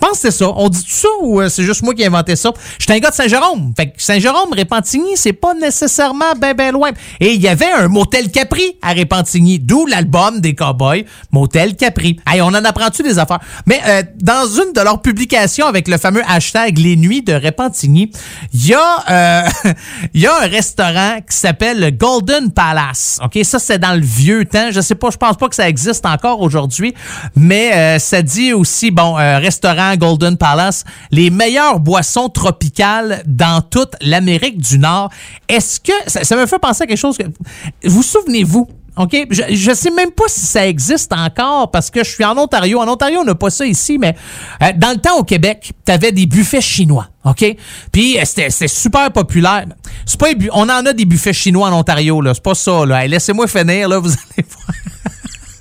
Je 0.00 0.06
pense 0.06 0.18
que 0.20 0.30
c'est 0.30 0.30
ça. 0.30 0.50
On 0.56 0.68
dit 0.68 0.82
tout 0.82 0.90
ça 0.90 1.08
ou 1.22 1.40
euh, 1.40 1.48
c'est 1.48 1.62
juste 1.62 1.82
moi 1.82 1.94
qui 1.94 2.02
ai 2.02 2.06
inventé 2.06 2.36
ça? 2.36 2.52
J'étais 2.78 2.92
un 2.92 2.98
gars 2.98 3.10
de 3.10 3.14
Saint-Jérôme. 3.14 3.72
Fait 3.74 3.86
que 3.86 3.92
Saint-Jérôme, 3.96 4.52
Repentigny, 4.56 5.16
c'est 5.16 5.32
pas 5.32 5.54
nécessairement 5.54 6.34
ben 6.38 6.54
ben 6.54 6.72
loin. 6.72 6.90
Et 7.18 7.32
il 7.32 7.40
y 7.40 7.48
avait 7.48 7.70
un 7.72 7.88
motel 7.88 8.30
Capri 8.30 8.76
à 8.82 8.92
Repentigny, 8.92 9.58
d'où 9.58 9.86
l'album 9.86 10.40
des 10.40 10.54
Cowboys, 10.54 11.04
Motel 11.32 11.76
Capri. 11.76 12.20
Hey, 12.26 12.42
on 12.42 12.48
en 12.48 12.64
apprend-tu 12.64 13.02
des 13.02 13.18
affaires? 13.18 13.40
Mais 13.64 13.80
euh, 13.86 14.02
dans 14.20 14.46
une 14.46 14.72
de 14.74 14.80
leurs 14.82 15.00
publications 15.00 15.66
avec 15.66 15.88
le 15.88 15.96
fameux 15.96 16.22
hashtag 16.28 16.76
Les 16.78 16.96
Nuits 16.96 17.22
de 17.22 17.32
Repentigny, 17.32 18.10
il 18.52 18.66
y 18.66 18.74
a 18.74 19.04
euh, 19.10 19.42
y 20.14 20.26
a 20.26 20.42
un 20.42 20.46
restaurant 20.46 21.16
qui 21.28 21.36
s'appelle 21.36 21.80
le 21.80 21.90
Golden 21.90 22.52
Palace. 22.52 23.18
OK, 23.24 23.38
ça 23.44 23.58
c'est 23.58 23.78
dans 23.78 23.94
le 23.94 24.04
vieux 24.04 24.44
temps. 24.44 24.70
Je 24.70 24.80
sais 24.82 24.94
pas, 24.94 25.08
je 25.10 25.16
pense 25.16 25.36
pas 25.36 25.48
que 25.48 25.54
ça 25.54 25.68
existe 25.68 26.04
encore 26.04 26.42
aujourd'hui, 26.42 26.94
mais 27.34 27.72
euh, 27.74 27.98
ça 27.98 28.20
dit 28.22 28.52
aussi 28.52 28.90
bon 28.90 29.16
euh, 29.18 29.38
Golden 29.94 30.36
Palace, 30.36 30.84
les 31.10 31.30
meilleures 31.30 31.78
boissons 31.78 32.28
tropicales 32.28 33.22
dans 33.26 33.62
toute 33.62 33.94
l'Amérique 34.00 34.58
du 34.58 34.78
Nord. 34.78 35.10
Est-ce 35.48 35.78
que 35.80 35.92
ça, 36.06 36.36
me 36.36 36.46
fait 36.46 36.58
penser 36.58 36.82
à 36.82 36.86
quelque 36.86 36.98
chose 36.98 37.16
que 37.16 37.24
vous 37.84 38.02
souvenez-vous 38.02 38.68
OK? 38.96 39.26
Je, 39.30 39.42
je 39.54 39.74
sais 39.74 39.90
même 39.90 40.10
pas 40.10 40.24
si 40.26 40.40
ça 40.40 40.66
existe 40.66 41.12
encore 41.12 41.70
parce 41.70 41.90
que 41.90 42.02
je 42.02 42.10
suis 42.10 42.24
en 42.24 42.36
Ontario. 42.38 42.80
En 42.80 42.88
Ontario, 42.88 43.20
on 43.20 43.24
n'a 43.24 43.34
pas 43.34 43.50
ça 43.50 43.66
ici, 43.66 43.98
mais 43.98 44.16
euh, 44.62 44.72
dans 44.76 44.90
le 44.90 44.96
temps 44.96 45.18
au 45.18 45.22
Québec, 45.22 45.72
tu 45.84 45.92
avais 45.92 46.12
des 46.12 46.26
buffets 46.26 46.62
chinois. 46.62 47.08
OK? 47.24 47.44
Puis 47.92 48.18
euh, 48.18 48.22
c'était 48.24 48.68
super 48.68 49.12
populaire. 49.12 49.66
C'est 50.06 50.18
pas, 50.18 50.28
on 50.52 50.62
en 50.62 50.86
a 50.86 50.92
des 50.92 51.04
buffets 51.04 51.34
chinois 51.34 51.68
en 51.68 51.78
Ontario, 51.78 52.22
là. 52.22 52.32
C'est 52.32 52.42
pas 52.42 52.54
ça, 52.54 52.84
Laissez-moi 53.06 53.46
finir, 53.48 53.88
là. 53.88 53.98
Vous 53.98 54.10
allez 54.36 54.46
voir. 54.48 54.76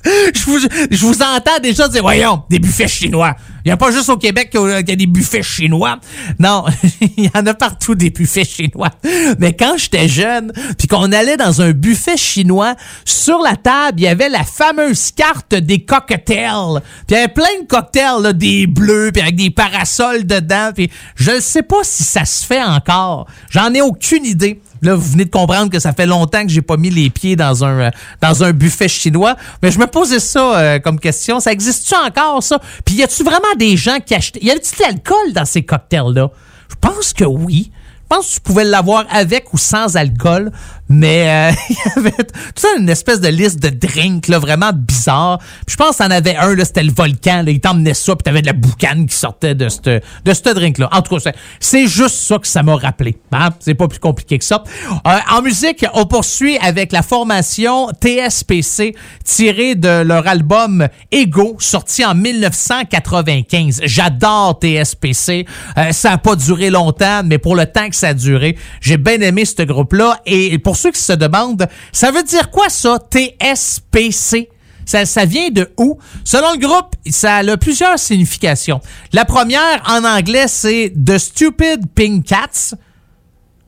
je, 0.35 0.45
vous, 0.45 0.59
je 0.91 1.05
vous 1.05 1.21
entends 1.21 1.59
déjà 1.61 1.87
dire, 1.87 2.01
voyons, 2.01 2.43
des 2.49 2.59
buffets 2.59 2.87
chinois. 2.87 3.35
Il 3.65 3.69
n'y 3.69 3.71
a 3.71 3.77
pas 3.77 3.89
juste 3.89 4.09
au 4.09 4.17
Québec 4.17 4.51
qu'il 4.51 4.61
y 4.61 4.91
a 4.91 4.95
des 4.95 5.07
buffets 5.07 5.41
chinois. 5.41 5.97
Non, 6.37 6.65
il 7.17 7.25
y 7.25 7.31
en 7.33 7.45
a 7.47 7.55
partout 7.55 7.95
des 7.95 8.11
buffets 8.11 8.45
chinois. 8.45 8.91
Mais 9.39 9.53
quand 9.53 9.75
j'étais 9.77 10.07
jeune, 10.07 10.53
puis 10.77 10.87
qu'on 10.87 11.11
allait 11.11 11.37
dans 11.37 11.63
un 11.63 11.71
buffet 11.71 12.17
chinois, 12.17 12.75
sur 13.05 13.39
la 13.39 13.55
table, 13.55 13.99
il 13.99 14.03
y 14.03 14.07
avait 14.07 14.29
la 14.29 14.43
fameuse 14.43 15.11
carte 15.11 15.55
des 15.55 15.83
cocktails. 15.83 16.81
Puis 17.07 17.07
il 17.09 17.13
y 17.15 17.17
avait 17.17 17.33
plein 17.33 17.61
de 17.61 17.67
cocktails, 17.67 18.21
là, 18.21 18.33
des 18.33 18.67
bleus, 18.67 19.09
puis 19.11 19.23
avec 19.23 19.35
des 19.35 19.49
parasols 19.49 20.27
dedans. 20.27 20.69
Puis 20.75 20.91
je 21.15 21.31
ne 21.31 21.39
sais 21.39 21.63
pas 21.63 21.81
si 21.81 22.03
ça 22.03 22.23
se 22.25 22.45
fait 22.45 22.63
encore. 22.63 23.25
J'en 23.49 23.73
ai 23.73 23.81
aucune 23.81 24.25
idée. 24.25 24.61
Là, 24.85 24.93
vous 24.93 25.11
venez 25.11 25.25
de 25.25 25.31
comprendre 25.31 25.71
que 25.71 25.79
ça 25.79 25.93
fait 25.93 26.05
longtemps 26.05 26.43
que 26.43 26.49
j'ai 26.49 26.61
pas 26.61 26.77
mis 26.77 26.91
les 26.91 27.09
pieds 27.09 27.35
dans 27.35 27.65
un, 27.65 27.89
euh, 27.89 28.53
buffet 28.53 28.87
chinois. 28.87 29.35
Mais 29.63 29.71
je 29.71 29.79
me 29.79 29.87
posais 29.87 30.19
ça 30.19 30.57
euh, 30.57 30.79
comme 30.79 30.99
question. 30.99 31.39
Ça 31.39 31.51
existe-tu 31.51 31.95
encore, 31.95 32.43
ça? 32.43 32.59
Puis 32.85 32.95
y 32.95 33.03
a-tu 33.03 33.23
vraiment 33.23 33.55
des 33.57 33.77
gens 33.77 33.97
qui 34.05 34.13
achetaient... 34.13 34.39
Y 34.43 34.51
avait-tu 34.51 34.75
de 34.75 34.81
l'alcool 34.83 35.33
dans 35.33 35.45
ces 35.45 35.63
cocktails-là? 35.63 36.29
Je 36.69 36.75
pense 36.79 37.13
que 37.13 37.23
oui. 37.23 37.71
Je 38.03 38.15
pense 38.15 38.27
que 38.27 38.33
tu 38.35 38.41
pouvais 38.41 38.63
l'avoir 38.63 39.05
avec 39.09 39.51
ou 39.53 39.57
sans 39.57 39.97
alcool, 39.97 40.51
mais 40.95 41.51
euh, 41.51 41.55
il 41.69 41.75
y 41.75 41.99
avait 41.99 42.11
tout 42.11 42.33
ça 42.55 42.69
une 42.77 42.89
espèce 42.89 43.19
de 43.21 43.27
liste 43.27 43.61
de 43.61 43.69
drinks 43.69 44.27
là, 44.27 44.39
vraiment 44.39 44.71
bizarre. 44.73 45.39
Puis 45.65 45.73
je 45.73 45.75
pense 45.77 45.97
qu'il 45.97 46.05
en 46.05 46.11
avait 46.11 46.35
un, 46.35 46.55
là, 46.55 46.65
c'était 46.65 46.83
le 46.83 46.91
volcan. 46.91 47.43
Là, 47.43 47.51
il 47.51 47.59
t'emmenait 47.59 47.93
ça, 47.93 48.15
puis 48.15 48.23
t'avais 48.23 48.41
de 48.41 48.47
la 48.47 48.53
boucane 48.53 49.05
qui 49.05 49.15
sortait 49.15 49.55
de 49.55 49.69
ce 49.69 49.79
de 49.81 50.33
ce 50.33 50.53
drink-là. 50.53 50.89
En 50.91 51.01
tout 51.01 51.15
cas, 51.17 51.31
c'est- 51.59 51.85
juste 51.87 52.15
ça 52.15 52.39
que 52.39 52.47
ça 52.47 52.63
m'a 52.63 52.75
rappelé. 52.75 53.17
Hein? 53.31 53.49
C'est 53.59 53.75
pas 53.75 53.87
plus 53.87 53.99
compliqué 53.99 54.39
que 54.39 54.45
ça. 54.45 54.63
Euh, 55.07 55.17
en 55.31 55.41
musique, 55.41 55.85
on 55.93 56.05
poursuit 56.05 56.57
avec 56.57 56.91
la 56.91 57.03
formation 57.03 57.89
TSPC 58.01 58.95
tirée 59.23 59.75
de 59.75 60.01
leur 60.01 60.25
album 60.27 60.87
Ego, 61.11 61.57
sorti 61.59 62.03
en 62.03 62.15
1995. 62.15 63.81
J'adore 63.83 64.59
TSPC. 64.61 65.45
Euh, 65.77 65.91
ça 65.91 66.11
a 66.13 66.17
pas 66.17 66.35
duré 66.35 66.69
longtemps, 66.69 67.21
mais 67.23 67.37
pour 67.37 67.55
le 67.55 67.65
temps 67.65 67.89
que 67.89 67.95
ça 67.95 68.09
a 68.09 68.13
duré, 68.13 68.57
j'ai 68.81 68.97
bien 68.97 69.19
aimé 69.21 69.45
ce 69.45 69.61
groupe-là. 69.63 70.19
Et 70.25 70.57
qui 70.91 71.01
se 71.01 71.13
demandent, 71.13 71.67
ça 71.91 72.11
veut 72.11 72.23
dire 72.23 72.49
quoi 72.51 72.69
ça, 72.69 72.99
TSPC? 72.99 74.49
Ça, 74.85 75.05
ça 75.05 75.25
vient 75.25 75.49
de 75.49 75.71
où? 75.77 75.97
Selon 76.23 76.53
le 76.53 76.59
groupe, 76.59 76.95
ça 77.09 77.37
a 77.37 77.57
plusieurs 77.57 77.97
significations. 77.97 78.81
La 79.13 79.25
première, 79.25 79.83
en 79.87 80.03
anglais, 80.03 80.47
c'est 80.47 80.93
The 81.03 81.17
Stupid 81.17 81.87
Pink 81.93 82.25
Cats. 82.25 82.75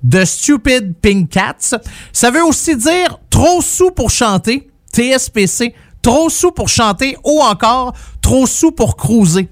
The 0.08 0.26
Stupid 0.26 0.96
Pink 1.02 1.30
Cats. 1.30 1.80
Ça 2.14 2.30
veut 2.30 2.44
aussi 2.44 2.76
dire 2.76 3.20
trop 3.32 3.62
sous 3.62 3.90
pour 3.92 4.12
chanter. 4.12 4.70
TSPC. 4.94 5.74
Trop 6.04 6.30
sous 6.30 6.52
pour 6.52 6.70
chanter 6.70 7.18
ou 7.24 7.42
encore 7.42 7.94
trop 8.22 8.46
sous 8.46 8.72
pour 8.72 8.96
cruiser. 8.96 9.50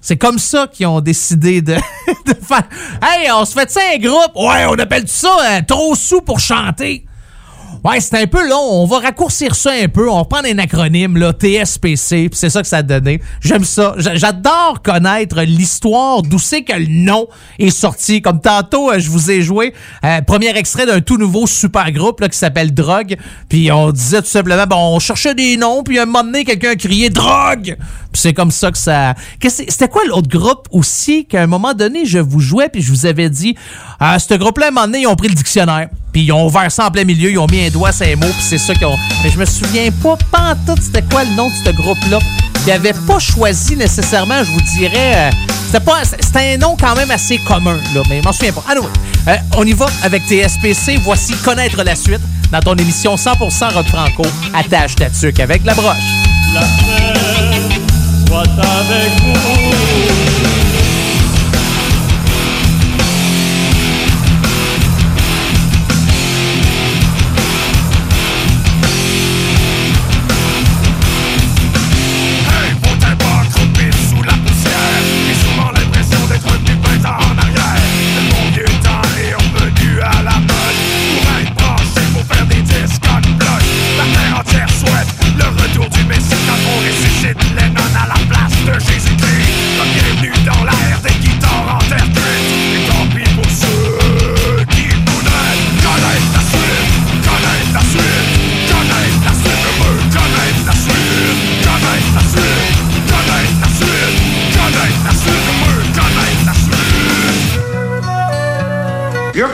C'est 0.00 0.18
comme 0.18 0.38
ça 0.38 0.68
qu'ils 0.68 0.86
ont 0.86 1.00
décidé 1.00 1.62
de, 1.62 1.74
de 2.26 2.34
faire. 2.34 2.68
Hey, 3.02 3.30
on 3.32 3.44
se 3.44 3.54
fait 3.54 3.70
ça 3.70 3.80
un 3.94 3.98
groupe? 3.98 4.32
Ouais, 4.36 4.66
on 4.66 4.78
appelle 4.78 5.08
ça 5.08 5.36
euh, 5.44 5.60
trop 5.66 5.94
sous 5.94 6.20
pour 6.20 6.38
chanter. 6.38 7.05
Ouais, 7.86 8.00
c'est 8.00 8.20
un 8.20 8.26
peu 8.26 8.48
long. 8.48 8.82
On 8.82 8.84
va 8.84 8.98
raccourcir 8.98 9.54
ça 9.54 9.70
un 9.70 9.86
peu. 9.86 10.10
On 10.10 10.16
va 10.16 10.24
prendre 10.24 10.48
un 10.48 10.58
acronyme, 10.58 11.16
là, 11.18 11.32
TSPC, 11.32 12.28
c'est 12.32 12.50
ça 12.50 12.60
que 12.60 12.66
ça 12.66 12.78
a 12.78 12.82
donné. 12.82 13.20
J'aime 13.40 13.62
ça. 13.62 13.94
J'adore 13.96 14.82
connaître 14.82 15.40
l'histoire 15.42 16.22
d'où 16.22 16.40
c'est 16.40 16.62
que 16.62 16.72
le 16.72 16.88
nom 16.88 17.28
est 17.60 17.70
sorti. 17.70 18.20
Comme 18.22 18.40
tantôt, 18.40 18.90
euh, 18.90 18.98
je 18.98 19.08
vous 19.08 19.30
ai 19.30 19.40
joué 19.40 19.72
euh, 20.04 20.20
premier 20.22 20.48
extrait 20.56 20.84
d'un 20.84 21.00
tout 21.00 21.16
nouveau 21.16 21.46
super 21.46 21.92
groupe 21.92 22.18
là, 22.18 22.28
qui 22.28 22.36
s'appelle 22.36 22.74
Drogue. 22.74 23.14
Puis 23.48 23.70
on 23.70 23.92
disait 23.92 24.20
tout 24.20 24.26
simplement, 24.26 24.66
bon, 24.66 24.96
on 24.96 24.98
cherchait 24.98 25.36
des 25.36 25.56
noms, 25.56 25.84
puis 25.84 26.00
à 26.00 26.02
un 26.02 26.06
moment 26.06 26.24
donné, 26.24 26.44
quelqu'un 26.44 26.74
criait 26.74 27.10
Drogue! 27.10 27.76
C'est 28.16 28.34
comme 28.34 28.50
ça 28.50 28.70
que 28.70 28.78
ça... 28.78 29.14
C'était 29.48 29.88
quoi 29.88 30.02
l'autre 30.06 30.28
groupe 30.28 30.66
aussi 30.70 31.26
qu'à 31.26 31.42
un 31.42 31.46
moment 31.46 31.74
donné, 31.74 32.06
je 32.06 32.18
vous 32.18 32.40
jouais, 32.40 32.68
puis 32.68 32.82
je 32.82 32.90
vous 32.90 33.06
avais 33.06 33.30
dit, 33.30 33.54
ah, 34.00 34.18
ce 34.18 34.34
groupe-là, 34.34 34.66
à 34.66 34.68
un 34.68 34.72
moment 34.72 34.86
donné, 34.86 35.00
ils 35.02 35.06
ont 35.06 35.16
pris 35.16 35.28
le 35.28 35.34
dictionnaire. 35.34 35.88
Puis 36.12 36.22
ils 36.22 36.32
ont 36.32 36.46
ouvert 36.46 36.70
ça 36.72 36.86
en 36.86 36.90
plein 36.90 37.04
milieu, 37.04 37.30
ils 37.30 37.38
ont 37.38 37.46
mis 37.46 37.66
un 37.66 37.70
doigt 37.70 37.92
sur 37.92 38.06
un 38.06 38.16
mot, 38.16 38.26
puis 38.26 38.42
c'est 38.42 38.58
ça 38.58 38.74
qu'ils 38.74 38.86
ont. 38.86 38.96
Mais 39.22 39.30
je 39.30 39.38
me 39.38 39.44
souviens 39.44 39.90
pas, 40.02 40.16
pas 40.32 40.56
tout, 40.66 40.80
c'était 40.80 41.02
quoi 41.02 41.24
le 41.24 41.34
nom 41.34 41.48
de 41.48 41.54
ce 41.64 41.70
groupe-là. 41.70 42.18
Ils 42.66 42.70
n'avaient 42.70 42.94
pas 43.06 43.18
choisi 43.18 43.76
nécessairement, 43.76 44.42
je 44.42 44.50
vous 44.50 44.62
dirais, 44.76 45.12
euh, 45.14 45.30
C'était 45.66 45.84
pas, 45.84 46.04
c'était 46.04 46.54
un 46.54 46.56
nom 46.56 46.76
quand 46.78 46.96
même 46.96 47.10
assez 47.10 47.38
commun, 47.38 47.76
là, 47.94 48.02
mais 48.08 48.20
je 48.20 48.24
m'en 48.24 48.32
souviens 48.32 48.52
pas. 48.52 48.64
Euh, 49.28 49.36
on 49.56 49.64
y 49.64 49.72
va 49.72 49.86
avec 50.02 50.22
TSPC. 50.24 50.98
Voici 51.02 51.34
connaître 51.36 51.82
la 51.82 51.94
suite 51.94 52.20
dans 52.50 52.60
ton 52.60 52.74
émission 52.76 53.16
100% 53.16 53.74
rock 53.74 53.86
franco. 53.86 54.22
Attache 54.54 54.94
ta 54.96 55.10
tuque 55.10 55.40
avec 55.40 55.64
la 55.64 55.74
broche. 55.74 55.96
La 56.54 57.85
paix 58.26 58.32
soit 58.32 58.42
avec 58.42 59.10
vous. 59.22 60.45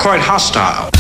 Quite 0.02 0.20
hostile. 0.20 0.91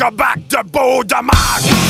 Taper 0.00 0.34
le 0.48 1.04
20e 1.04 1.89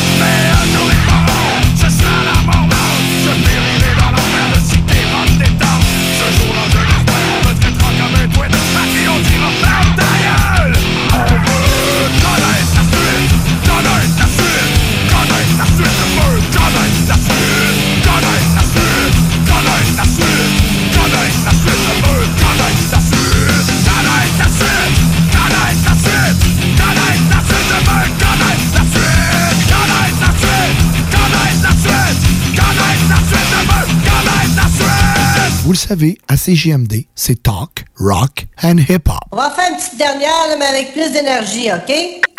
savez, 35.91 36.19
à 36.29 36.37
CGMD, 36.37 37.07
c'est 37.17 37.43
talk, 37.43 37.85
rock 37.99 38.47
and 38.63 38.77
hip-hop. 38.89 39.19
On 39.33 39.37
va 39.37 39.51
faire 39.51 39.71
une 39.71 39.77
petite 39.77 39.99
dernière, 39.99 40.47
là, 40.49 40.55
mais 40.57 40.67
avec 40.67 40.93
plus 40.93 41.11
d'énergie, 41.11 41.69
OK? 41.73 41.93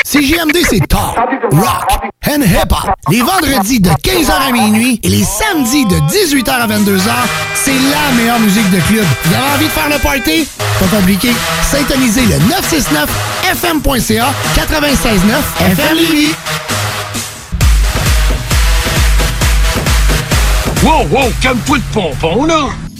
CGMD, 0.05 0.55
c'est 0.69 0.87
talk, 0.87 1.17
rock 1.51 1.89
and 2.29 2.43
hip-hop. 2.43 2.91
Les 3.09 3.19
vendredis 3.19 3.81
de 3.81 3.89
15h 3.89 4.31
à 4.31 4.51
minuit 4.53 5.01
et 5.03 5.09
les 5.09 5.25
samedis 5.25 5.85
de 5.85 5.95
18h 5.95 6.49
à 6.49 6.65
22h, 6.65 7.11
c'est 7.55 7.73
la 7.73 8.15
meilleure 8.15 8.39
musique 8.39 8.71
de 8.71 8.79
club. 8.87 9.05
Vous 9.25 9.33
avez 9.33 9.43
envie 9.53 9.65
de 9.65 9.71
faire 9.71 9.89
le 9.89 9.97
party? 9.97 10.47
Pas 10.79 10.87
compliqué. 10.95 11.31
Syntonisez 11.69 12.21
le 12.27 12.37
969fm.ca 12.55 14.33
96.9 14.55 15.71
FM 15.73 15.97
Lévis. 15.97 16.33
Wow, 20.85 21.05
wow, 21.11 21.29
calme-toi 21.41 21.79
de 21.79 21.83
pompon, 21.93 22.45
là! 22.45 22.69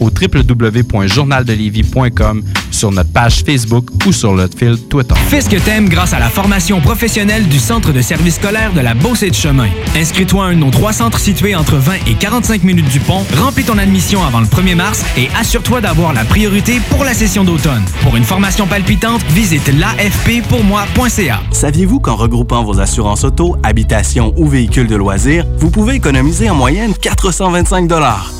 au 0.00 0.10
www.journaldelévis.com, 0.10 2.42
sur 2.70 2.90
notre 2.90 3.12
page 3.12 3.44
Facebook 3.44 3.86
ou 4.06 4.12
sur 4.12 4.34
notre 4.34 4.58
fil 4.58 4.78
Twitter. 4.88 5.14
Fais 5.28 5.42
ce 5.42 5.48
que 5.48 5.56
t'aimes 5.56 5.88
grâce 5.88 6.12
à 6.12 6.18
la 6.18 6.28
formation 6.28 6.80
professionnelle 6.80 7.46
du 7.48 7.58
Centre 7.58 7.92
de 7.92 8.00
service 8.00 8.36
scolaire 8.36 8.72
de 8.72 8.80
la 8.80 8.94
Beauce 8.94 9.22
et 9.22 9.30
de 9.30 9.34
Chemin. 9.34 9.68
Inscris-toi 9.94 10.44
à 10.44 10.48
un 10.48 10.54
de 10.54 10.58
nos 10.58 10.70
trois 10.70 10.92
centres 10.92 11.20
situés 11.20 11.54
entre 11.54 11.76
20 11.76 11.92
et 12.06 12.14
45 12.14 12.64
minutes 12.64 12.88
du 12.88 13.00
pont, 13.00 13.24
remplis 13.36 13.64
ton 13.64 13.78
admission 13.78 14.24
avant 14.24 14.40
le 14.40 14.46
1er 14.46 14.74
mars 14.74 15.04
et 15.16 15.28
assure-toi 15.38 15.80
d'avoir 15.80 16.12
la 16.12 16.24
priorité 16.24 16.80
pour 16.90 17.04
la 17.04 17.14
session 17.14 17.44
d'automne. 17.44 17.84
Pour 18.02 18.16
une 18.16 18.24
formation 18.24 18.66
palpitante, 18.66 19.22
visite 19.30 19.70
l'afppourmoi.ca. 19.78 21.40
Saviez-vous 21.52 22.00
qu'en 22.00 22.16
regroupant 22.16 22.64
vos 22.64 22.80
assurances 22.80 23.24
auto, 23.24 23.56
habitation 23.62 24.32
ou 24.36 24.48
véhicules 24.48 24.86
de 24.86 24.96
loisirs, 24.96 25.44
vous 25.58 25.70
pouvez 25.70 25.94
économiser 25.94 26.48
en 26.48 26.54
moyenne 26.54 26.94
425 26.94 28.39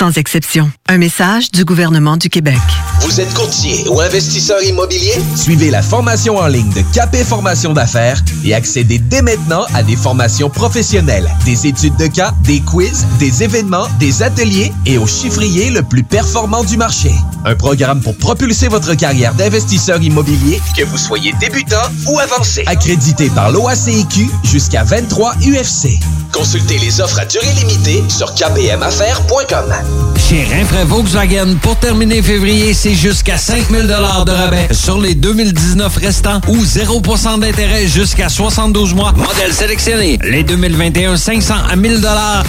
sans 0.00 0.16
exception. 0.16 0.72
Un 0.88 0.96
message 0.96 1.50
du 1.50 1.66
gouvernement 1.66 2.16
du 2.16 2.30
Québec. 2.30 2.56
Vous 3.02 3.20
êtes 3.20 3.34
courtier 3.34 3.86
ou 3.90 4.00
investisseur 4.00 4.62
immobilier? 4.62 5.12
Suivez 5.36 5.70
la 5.70 5.82
formation 5.82 6.38
en 6.38 6.46
ligne 6.46 6.72
de 6.72 6.80
Capé 6.94 7.22
Formation 7.22 7.74
d'affaires 7.74 8.22
et 8.42 8.54
accédez 8.54 8.98
dès 8.98 9.20
maintenant 9.20 9.66
à 9.74 9.82
des 9.82 9.96
formations 9.96 10.48
professionnelles, 10.48 11.28
des 11.44 11.66
études 11.66 11.96
de 11.96 12.06
cas, 12.06 12.32
des 12.44 12.60
quiz, 12.60 13.04
des 13.18 13.42
événements, 13.42 13.88
des 13.98 14.22
ateliers 14.22 14.72
et 14.86 14.96
au 14.96 15.06
chiffrier 15.06 15.68
le 15.68 15.82
plus 15.82 16.02
performant 16.02 16.64
du 16.64 16.78
marché. 16.78 17.12
Un 17.44 17.54
programme 17.54 18.00
pour 18.00 18.16
propulser 18.16 18.68
votre 18.68 18.94
carrière 18.94 19.34
d'investisseur 19.34 20.00
immobilier, 20.00 20.62
que 20.78 20.84
vous 20.84 20.98
soyez 20.98 21.34
débutant 21.40 21.76
ou 22.06 22.18
avancé. 22.20 22.62
Accrédité 22.64 23.28
par 23.28 23.50
l'OACIQ 23.50 24.30
jusqu'à 24.44 24.82
23 24.82 25.34
UFC. 25.42 26.00
Consultez 26.32 26.78
les 26.78 27.00
offres 27.00 27.20
à 27.20 27.24
durée 27.24 27.52
limitée 27.58 28.02
sur 28.08 28.34
kpmaffaires.com. 28.34 29.74
Chez 30.16 30.44
Rinfraie 30.44 30.84
Volkswagen, 30.84 31.56
pour 31.60 31.76
terminer 31.76 32.22
février, 32.22 32.72
c'est 32.72 32.94
jusqu'à 32.94 33.36
5000 33.36 33.86
de 33.86 33.92
rabais 33.92 34.68
sur 34.72 35.00
les 35.00 35.14
2019 35.14 35.96
restants 35.96 36.40
ou 36.48 36.56
0% 36.56 37.40
d'intérêt 37.40 37.86
jusqu'à 37.86 38.28
72 38.28 38.94
mois. 38.94 39.12
Modèle 39.12 39.52
sélectionné. 39.52 40.18
Les 40.22 40.44
2021, 40.44 41.16
500 41.16 41.54
à 41.70 41.76
1000 41.76 42.00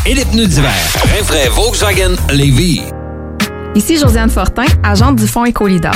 et 0.06 0.14
les 0.14 0.26
pneus 0.26 0.48
d'hiver. 0.48 0.72
Rinfraie 1.18 1.50
Volkswagen 1.50 2.16
Lévis. 2.32 2.82
Ici 3.76 3.98
Josiane 3.98 4.30
Fortin, 4.30 4.66
agente 4.84 5.16
du 5.16 5.28
Fonds 5.28 5.46
Écolidar. 5.46 5.96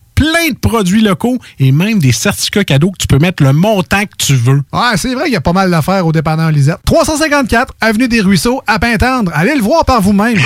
plein 0.21 0.49
de 0.51 0.55
produits 0.55 1.01
locaux 1.01 1.39
et 1.59 1.71
même 1.71 1.97
des 1.97 2.11
certificats 2.11 2.63
cadeaux 2.63 2.91
que 2.91 2.97
tu 2.99 3.07
peux 3.07 3.17
mettre 3.17 3.41
le 3.41 3.53
montant 3.53 4.03
que 4.03 4.23
tu 4.23 4.35
veux. 4.35 4.61
Ouais, 4.71 4.95
c'est 4.95 5.15
vrai 5.15 5.23
qu'il 5.23 5.33
y 5.33 5.37
a 5.37 5.41
pas 5.41 5.51
mal 5.51 5.71
d'affaires 5.71 6.05
au 6.05 6.11
dépanneur 6.11 6.51
Lisette. 6.51 6.77
354 6.85 7.73
Avenue 7.81 8.07
des 8.07 8.21
Ruisseaux, 8.21 8.61
à 8.67 8.77
Pintendre. 8.77 9.31
Allez 9.33 9.55
le 9.55 9.63
voir 9.63 9.83
par 9.83 9.99
vous-même. 9.99 10.37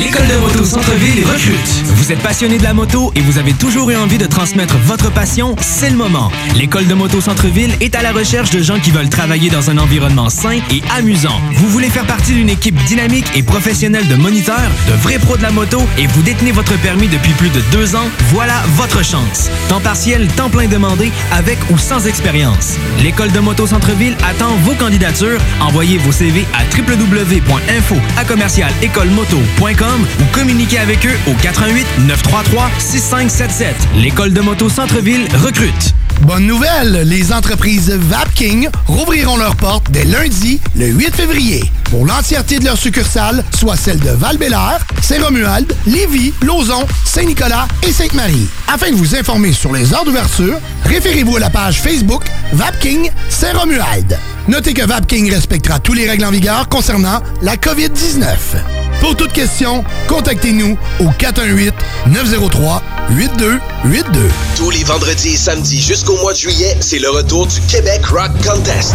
L'école 0.00 0.26
de 0.26 0.36
moto 0.36 0.64
Centre-ville 0.64 1.24
recrute. 1.24 1.84
Vous 1.84 2.10
êtes 2.10 2.18
passionné 2.20 2.58
de 2.58 2.62
la 2.62 2.72
moto 2.72 3.12
et 3.14 3.20
vous 3.20 3.38
avez 3.38 3.52
toujours 3.52 3.90
eu 3.90 3.96
envie 3.96 4.18
de 4.18 4.26
transmettre 4.26 4.76
votre 4.78 5.12
passion, 5.12 5.54
c'est 5.60 5.90
le 5.90 5.96
moment. 5.96 6.30
L'école 6.56 6.86
de 6.86 6.94
moto 6.94 7.20
Centre-ville 7.20 7.72
est 7.80 7.94
à 7.94 8.02
la 8.02 8.12
recherche 8.12 8.50
de 8.50 8.62
gens 8.62 8.80
qui 8.80 8.90
veulent 8.90 9.10
travailler 9.10 9.50
dans 9.50 9.70
un 9.70 9.78
environnement 9.78 10.30
sain 10.30 10.58
et 10.70 10.82
amusant. 10.96 11.38
Vous 11.54 11.68
voulez 11.68 11.88
faire 11.88 12.06
partie 12.06 12.32
d'une 12.32 12.48
équipe 12.48 12.74
dynamique 12.84 13.26
et 13.34 13.42
professionnelle 13.42 14.08
de 14.08 14.16
moniteurs, 14.16 14.70
de 14.88 14.94
vrais 14.94 15.18
pros 15.18 15.36
de 15.36 15.42
la 15.42 15.50
moto 15.50 15.80
et 15.98 16.06
vous 16.06 16.22
détenez 16.22 16.52
votre 16.52 16.76
permis 16.80 17.08
depuis 17.08 17.32
plus 17.34 17.50
de 17.50 17.60
deux 17.70 17.94
ans, 17.94 18.08
voilà 18.30 18.62
votre 18.72 19.04
chance. 19.04 19.50
Temps 19.68 19.80
partiel, 19.80 20.28
temps 20.28 20.50
plein 20.50 20.66
demandé, 20.66 21.12
avec 21.32 21.58
ou 21.70 21.78
sans 21.78 22.06
expérience. 22.06 22.76
L'école 23.02 23.32
de 23.32 23.40
moto 23.40 23.66
Centre-ville 23.66 24.16
attend 24.28 24.56
vos 24.62 24.74
candidatures. 24.74 25.40
Envoyez 25.60 25.98
vos 25.98 26.12
CV 26.12 26.46
à 26.54 26.64
www.info 26.76 27.96
à 28.16 28.24
commercialécolemoto.com 28.24 30.06
ou 30.20 30.24
communiquez 30.32 30.78
avec 30.78 31.06
eux 31.06 31.16
au 31.26 31.34
88 31.42 31.86
933 32.06 32.70
6577. 32.78 33.74
L'école 33.96 34.32
de 34.32 34.40
moto 34.40 34.68
Centre-ville 34.68 35.26
recrute. 35.36 35.94
Bonne 36.22 36.46
nouvelle, 36.46 37.02
les 37.04 37.32
entreprises 37.32 37.90
Vapking 37.90 38.68
rouvriront 38.86 39.36
leurs 39.36 39.56
portes 39.56 39.90
dès 39.90 40.04
lundi, 40.04 40.60
le 40.76 40.86
8 40.86 41.16
février, 41.16 41.64
pour 41.90 42.06
l'entièreté 42.06 42.60
de 42.60 42.64
leurs 42.64 42.78
succursales, 42.78 43.44
soit 43.58 43.76
celles 43.76 43.98
de 43.98 44.10
val 44.10 44.38
Saint-Romuald, 45.02 45.74
Lévis, 45.86 46.32
Lauson, 46.42 46.86
Saint-Nicolas 47.04 47.66
et 47.82 47.92
Sainte-Marie. 47.92 48.46
Afin 48.68 48.90
de 48.90 48.96
vous 48.96 49.14
informer 49.14 49.52
sur 49.52 49.72
les 49.72 49.92
heures 49.92 50.04
d'ouverture, 50.04 50.58
référez-vous 50.84 51.36
à 51.36 51.40
la 51.40 51.50
page 51.50 51.80
Facebook 51.80 52.24
Vapking 52.52 53.10
Saint-Romuald. 53.28 54.18
Notez 54.48 54.74
que 54.74 54.84
Vapking 54.84 55.30
respectera 55.30 55.78
tous 55.78 55.94
les 55.94 56.08
règles 56.08 56.24
en 56.24 56.30
vigueur 56.30 56.68
concernant 56.68 57.20
la 57.42 57.56
COVID-19. 57.56 58.26
Pour 59.00 59.16
toute 59.16 59.32
question, 59.32 59.84
contactez-nous 60.08 60.76
au 61.00 61.06
418-903-8282. 61.06 61.70
Tous 64.56 64.70
les 64.70 64.84
vendredis 64.84 65.34
et 65.34 65.36
samedis 65.36 65.80
jusqu'au 65.80 66.16
mois 66.18 66.32
de 66.32 66.38
juillet, 66.38 66.76
c'est 66.80 66.98
le 66.98 67.10
retour 67.10 67.46
du 67.46 67.60
Québec 67.62 68.04
Rock 68.06 68.30
Contest. 68.44 68.94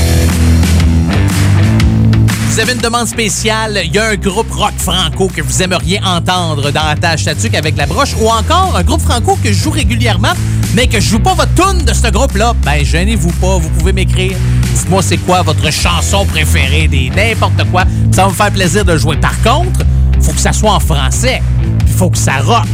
Vous 2.51 2.59
avez 2.59 2.73
une 2.73 2.81
demande 2.81 3.07
spéciale, 3.07 3.81
il 3.85 3.95
y 3.95 3.99
a 3.99 4.09
un 4.09 4.17
groupe 4.17 4.51
rock 4.51 4.73
franco 4.77 5.29
que 5.29 5.41
vous 5.41 5.63
aimeriez 5.63 6.01
entendre 6.05 6.73
dans 6.73 6.83
la 6.83 6.97
tâche 6.97 7.23
statuque 7.23 7.55
avec 7.55 7.77
la 7.77 7.87
broche, 7.87 8.17
ou 8.21 8.27
encore 8.29 8.75
un 8.77 8.83
groupe 8.83 9.01
franco 9.01 9.39
que 9.43 9.53
je 9.53 9.63
joue 9.63 9.71
régulièrement, 9.71 10.33
mais 10.75 10.89
que 10.89 10.99
je 10.99 11.11
joue 11.11 11.21
pas 11.21 11.35
votre 11.35 11.55
tune 11.55 11.85
de 11.85 11.93
ce 11.93 12.09
groupe-là, 12.11 12.55
ben 12.65 12.85
gênez-vous 12.85 13.31
pas, 13.35 13.59
vous 13.59 13.69
pouvez 13.71 13.93
m'écrire. 13.93 14.37
Dites-moi 14.75 15.01
c'est 15.01 15.19
quoi 15.19 15.43
votre 15.43 15.71
chanson 15.73 16.27
préférée, 16.27 16.89
des 16.89 17.11
n'importe 17.11 17.71
quoi. 17.71 17.85
Ça 18.11 18.25
va 18.25 18.31
me 18.31 18.35
faire 18.35 18.51
plaisir 18.51 18.85
de 18.85 18.97
jouer. 18.97 19.17
Par 19.17 19.41
contre, 19.43 19.85
faut 20.21 20.33
que 20.33 20.41
ça 20.41 20.53
soit 20.53 20.73
en 20.73 20.81
français, 20.81 21.41
puis 21.85 21.95
faut 21.95 22.11
que 22.11 22.19
ça 22.19 22.39
rock. 22.39 22.67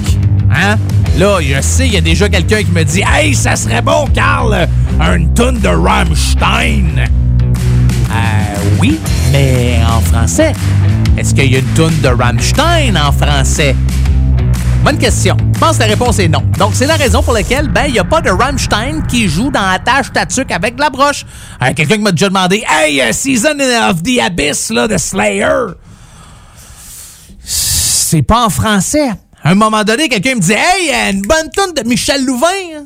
Hein? 0.51 0.77
Là, 1.19 1.39
je 1.43 1.61
sais, 1.61 1.87
il 1.87 1.93
y 1.93 1.99
a 1.99 2.01
déjà 2.01 2.31
quelqu'un 2.31 2.63
qui 2.63 2.71
me 2.71 2.83
dit 2.83 3.03
Hey, 3.07 3.35
ça 3.35 3.57
serait 3.57 3.83
bon, 3.83 4.07
Carl, 4.15 4.69
une 5.01 5.35
tune 5.35 5.61
de 5.61 5.69
Rammstein. 5.69 7.05
Oui, 8.79 9.01
mais 9.33 9.81
en 9.89 10.01
français. 10.01 10.53
Est-ce 11.17 11.35
qu'il 11.35 11.51
y 11.51 11.57
a 11.57 11.61
une 11.61 11.75
toune 11.75 11.99
de 12.03 12.09
Rammstein 12.09 12.97
en 12.97 13.11
français? 13.13 13.75
Bonne 14.85 14.99
question. 14.99 15.37
Je 15.55 15.59
pense 15.59 15.77
que 15.77 15.81
la 15.83 15.87
réponse 15.89 16.19
est 16.19 16.29
non. 16.29 16.43
Donc, 16.59 16.73
c'est 16.75 16.87
la 16.87 16.97
raison 16.97 17.23
pour 17.23 17.33
laquelle, 17.33 17.69
ben, 17.69 17.85
il 17.87 17.95
n'y 17.95 17.99
a 17.99 18.05
pas 18.05 18.21
de 18.21 18.31
Rammstein 18.31 19.03
qui 19.09 19.29
joue 19.29 19.51
dans 19.51 19.67
la 19.69 19.79
tâche 19.79 20.13
tatuc 20.13 20.51
avec 20.53 20.79
la 20.79 20.91
broche. 20.91 21.25
Euh, 21.63 21.73
Quelqu'un 21.75 21.97
qui 21.97 22.03
m'a 22.03 22.13
déjà 22.13 22.29
demandé, 22.29 22.63
Hey, 22.69 23.01
euh, 23.01 23.13
Season 23.13 23.59
of 23.91 24.03
the 24.03 24.21
Abyss, 24.23 24.71
là, 24.71 24.87
de 24.87 24.97
Slayer. 24.97 25.49
C'est 27.43 28.23
pas 28.23 28.45
en 28.47 28.51
français. 28.51 29.09
À 29.43 29.51
un 29.51 29.55
moment 29.55 29.83
donné, 29.83 30.09
quelqu'un 30.09 30.35
me 30.37 30.41
dit, 30.41 30.53
Hey, 30.53 30.91
euh, 30.93 31.13
une 31.13 31.23
bonne 31.23 31.51
toune 31.55 31.75
de 31.75 31.89
Michel 31.89 32.25
Louvain. 32.25 32.47
hein. 32.77 32.85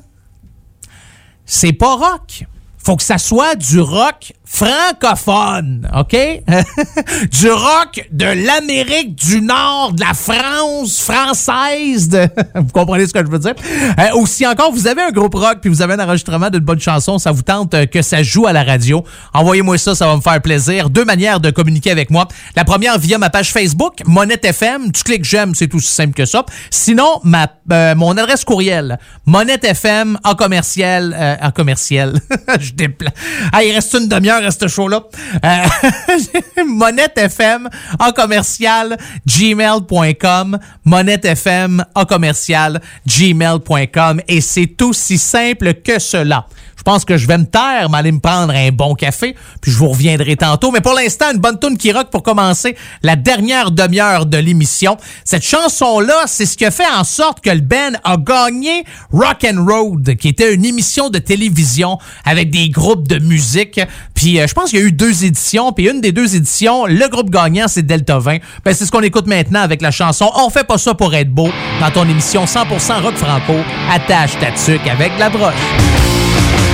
C'est 1.44 1.72
pas 1.72 1.94
rock. 1.96 2.44
Faut 2.82 2.96
que 2.96 3.02
ça 3.02 3.18
soit 3.18 3.56
du 3.56 3.78
rock 3.80 4.32
francophone, 4.52 5.88
OK? 5.96 6.12
du 7.30 7.50
rock 7.50 8.08
de 8.10 8.24
l'Amérique 8.24 9.14
du 9.14 9.40
Nord, 9.40 9.92
de 9.94 10.00
la 10.00 10.12
France 10.12 11.00
française. 11.00 12.08
De... 12.08 12.28
vous 12.56 12.72
comprenez 12.72 13.06
ce 13.06 13.12
que 13.12 13.24
je 13.24 13.30
veux 13.30 13.38
dire? 13.38 13.54
Euh, 13.98 14.12
aussi 14.14 14.46
encore, 14.46 14.72
vous 14.72 14.88
avez 14.88 15.02
un 15.02 15.12
groupe 15.12 15.34
rock 15.34 15.58
puis 15.60 15.70
vous 15.70 15.82
avez 15.82 15.94
un 15.94 16.00
enregistrement 16.00 16.50
d'une 16.50 16.60
bonne 16.60 16.80
chanson, 16.80 17.18
ça 17.18 17.30
vous 17.30 17.42
tente 17.42 17.74
euh, 17.74 17.86
que 17.86 18.02
ça 18.02 18.22
joue 18.22 18.46
à 18.46 18.52
la 18.52 18.64
radio. 18.64 19.04
Envoyez-moi 19.32 19.78
ça, 19.78 19.94
ça 19.94 20.06
va 20.06 20.16
me 20.16 20.20
faire 20.20 20.42
plaisir. 20.42 20.90
Deux 20.90 21.04
manières 21.04 21.40
de 21.40 21.50
communiquer 21.50 21.92
avec 21.92 22.10
moi. 22.10 22.26
La 22.56 22.64
première 22.64 22.98
via 22.98 23.18
ma 23.18 23.30
page 23.30 23.52
Facebook, 23.52 24.02
Monette 24.04 24.44
FM. 24.44 24.90
Tu 24.92 25.04
cliques 25.04 25.24
j'aime, 25.24 25.54
c'est 25.54 25.72
aussi 25.74 25.92
simple 25.92 26.12
que 26.12 26.26
ça. 26.26 26.44
Sinon, 26.70 27.20
ma, 27.22 27.46
euh, 27.72 27.94
mon 27.94 28.16
adresse 28.16 28.44
courriel, 28.44 28.98
Monette 29.26 29.64
FM 29.64 30.18
en 30.24 30.34
commercial, 30.34 31.16
euh, 31.16 31.36
en 31.40 31.50
commercial. 31.50 32.20
je 32.60 32.72
dépla... 32.72 33.10
Ah, 33.52 33.62
il 33.62 33.72
reste 33.72 33.94
une 33.94 34.08
demi-heure 34.08 34.39
à 34.44 34.50
ce 34.50 34.68
show-là. 34.68 35.02
Euh, 35.44 36.64
Monette 36.66 37.18
FM 37.18 37.68
en 37.98 38.12
commercial 38.12 38.96
gmail.com. 39.26 40.58
Monette 40.84 41.24
FM 41.24 41.84
en 41.94 42.04
commercial 42.04 42.80
gmail.com. 43.06 44.20
Et 44.28 44.40
c'est 44.40 44.80
aussi 44.82 45.18
simple 45.18 45.74
que 45.74 45.98
cela. 45.98 46.46
Je 46.80 46.82
pense 46.82 47.04
que 47.04 47.18
je 47.18 47.26
vais 47.26 47.36
me 47.36 47.44
taire, 47.44 47.90
m'aller 47.90 48.10
me 48.10 48.20
prendre 48.20 48.54
un 48.54 48.70
bon 48.70 48.94
café, 48.94 49.36
puis 49.60 49.70
je 49.70 49.76
vous 49.76 49.90
reviendrai 49.90 50.34
tantôt. 50.34 50.70
Mais 50.70 50.80
pour 50.80 50.94
l'instant, 50.94 51.26
une 51.30 51.38
bonne 51.38 51.58
tune 51.60 51.76
qui 51.76 51.92
rock 51.92 52.08
pour 52.10 52.22
commencer 52.22 52.74
la 53.02 53.16
dernière 53.16 53.70
demi-heure 53.70 54.24
de 54.24 54.38
l'émission. 54.38 54.96
Cette 55.22 55.44
chanson-là, 55.44 56.22
c'est 56.24 56.46
ce 56.46 56.56
qui 56.56 56.64
a 56.64 56.70
fait 56.70 56.90
en 56.90 57.04
sorte 57.04 57.42
que 57.42 57.50
le 57.50 57.60
band 57.60 57.98
a 58.02 58.16
gagné 58.16 58.84
Rock 59.12 59.44
and 59.44 59.62
Road, 59.62 60.16
qui 60.16 60.28
était 60.28 60.54
une 60.54 60.64
émission 60.64 61.10
de 61.10 61.18
télévision 61.18 61.98
avec 62.24 62.48
des 62.48 62.70
groupes 62.70 63.06
de 63.06 63.18
musique. 63.18 63.78
Puis 64.14 64.40
euh, 64.40 64.46
je 64.46 64.54
pense 64.54 64.70
qu'il 64.70 64.78
y 64.78 64.82
a 64.82 64.86
eu 64.86 64.92
deux 64.92 65.26
éditions, 65.26 65.74
puis 65.74 65.86
une 65.86 66.00
des 66.00 66.12
deux 66.12 66.34
éditions, 66.34 66.86
le 66.86 67.06
groupe 67.08 67.28
gagnant, 67.28 67.66
c'est 67.68 67.82
Delta 67.82 68.18
20. 68.18 68.38
Ben, 68.64 68.72
c'est 68.72 68.86
ce 68.86 68.90
qu'on 68.90 69.02
écoute 69.02 69.26
maintenant 69.26 69.60
avec 69.60 69.82
la 69.82 69.90
chanson 69.90 70.30
On 70.34 70.48
fait 70.48 70.64
pas 70.64 70.78
ça 70.78 70.94
pour 70.94 71.14
être 71.14 71.30
beau 71.30 71.50
dans 71.78 71.90
ton 71.90 72.08
émission 72.08 72.46
100% 72.46 73.02
rock 73.02 73.16
franco. 73.16 73.56
Attache 73.92 74.38
ta 74.40 74.50
tuque 74.52 74.88
avec 74.88 75.12
la 75.18 75.28
broche. 75.28 76.69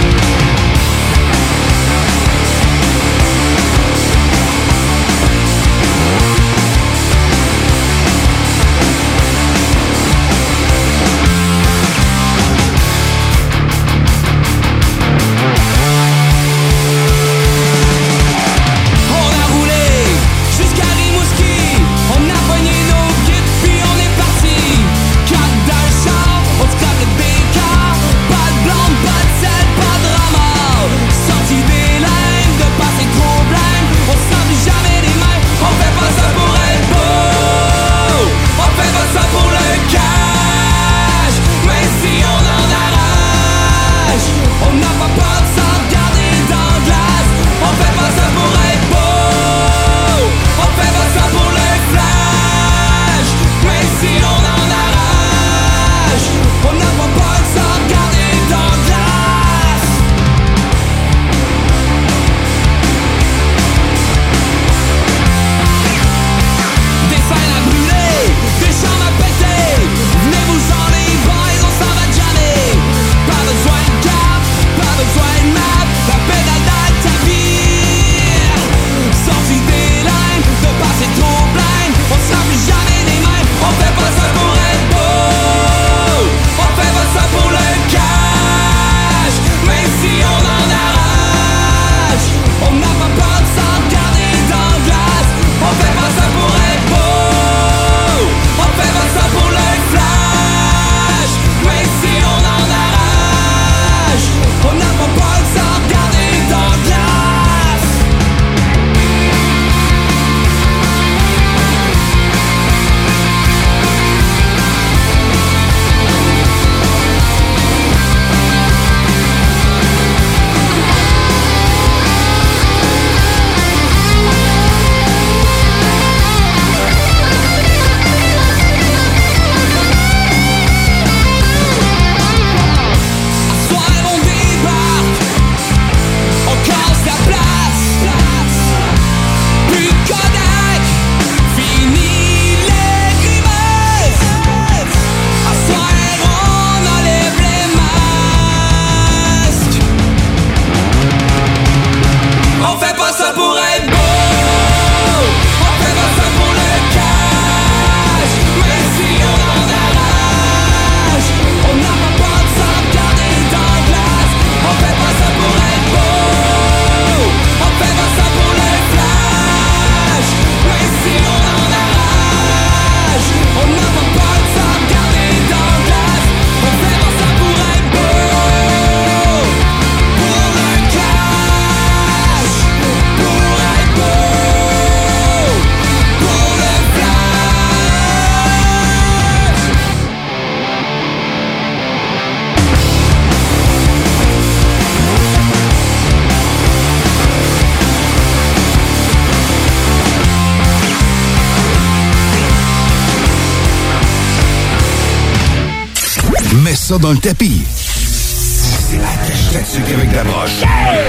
Dans 207.07 207.13
le 207.13 207.19
tapis. 207.19 207.63
C'est 207.69 208.99
la 208.99 209.15
cache 209.27 209.65
sucre 209.65 209.95
avec 209.97 210.13
la 210.13 210.25
broche. 210.25 210.63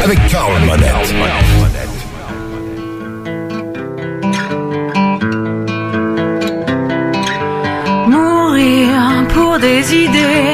Avec 0.04 0.28
Carl 0.28 0.54
Monette. 0.64 1.16
Mourir 8.08 9.28
pour 9.34 9.58
des 9.58 9.96
idées, 9.96 10.54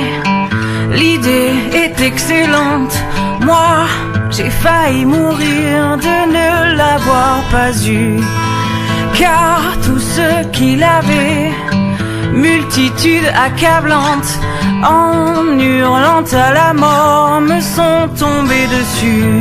l'idée 0.93 1.51
est 1.73 1.99
excellente. 1.99 2.95
Moi, 3.41 3.87
j'ai 4.31 4.49
failli 4.49 5.03
mourir 5.03 5.97
de 5.97 6.15
ne 6.37 6.77
l'avoir 6.77 7.43
pas 7.51 7.73
eu. 7.85 8.17
Car 9.19 9.59
tous 9.83 9.99
ceux 9.99 10.49
qui 10.53 10.77
l'avaient, 10.77 11.51
multitude 12.31 13.27
accablante, 13.35 14.32
la 16.65 16.73
mort, 16.73 17.41
me 17.41 17.59
sont 17.75 18.01
tombés 18.23 18.67
dessus. 18.77 19.35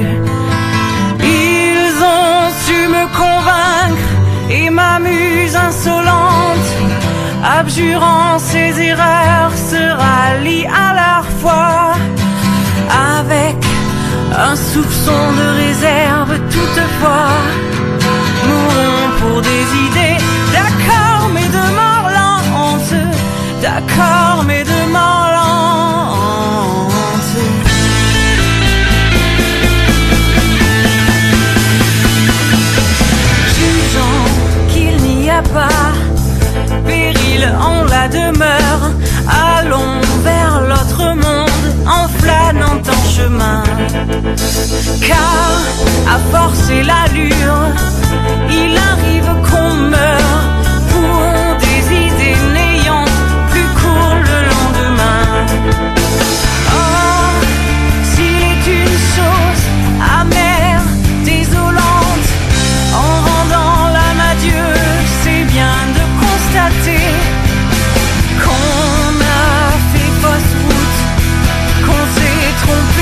Ils 1.20 1.96
ont 2.16 2.42
su 2.64 2.78
me 2.96 3.04
convaincre 3.22 4.08
et 4.50 4.68
ma 4.70 4.98
muse 4.98 5.56
insolente, 5.68 6.70
abjurant 7.58 8.38
ses 8.38 8.70
erreurs, 8.90 9.52
se 9.70 9.82
rallie 10.02 10.66
à 10.84 10.88
leur 11.00 11.24
foi 11.40 11.66
avec 13.14 13.58
un 14.48 14.54
soupçon 14.70 15.22
de 15.40 15.46
réserve 15.62 16.32
toutefois. 16.54 17.32
Mourons 18.48 19.08
pour 19.20 19.38
des 19.50 19.64
idées, 19.86 20.18
d'accord, 20.56 21.24
mais 21.34 21.48
de 21.58 21.64
mort 21.80 22.08
lente, 22.18 22.94
d'accord, 23.64 24.38
mais 24.48 24.64
de 24.72 24.80
mort 24.96 25.31
en 37.46 37.84
la 37.84 38.08
demeure, 38.08 38.90
allons 39.28 40.00
vers 40.22 40.60
l'autre 40.60 41.14
monde 41.14 41.66
en 41.86 42.08
flânant 42.18 42.80
en 42.88 43.08
chemin. 43.08 43.62
Car 45.00 45.60
à 46.08 46.18
forcer 46.36 46.82
l'allure, 46.82 47.70
il 48.50 48.76
arrive 48.76 49.30
qu'on 49.48 49.74
meurt 49.74 50.61
s'est 72.62 72.72
trompé 72.72 73.01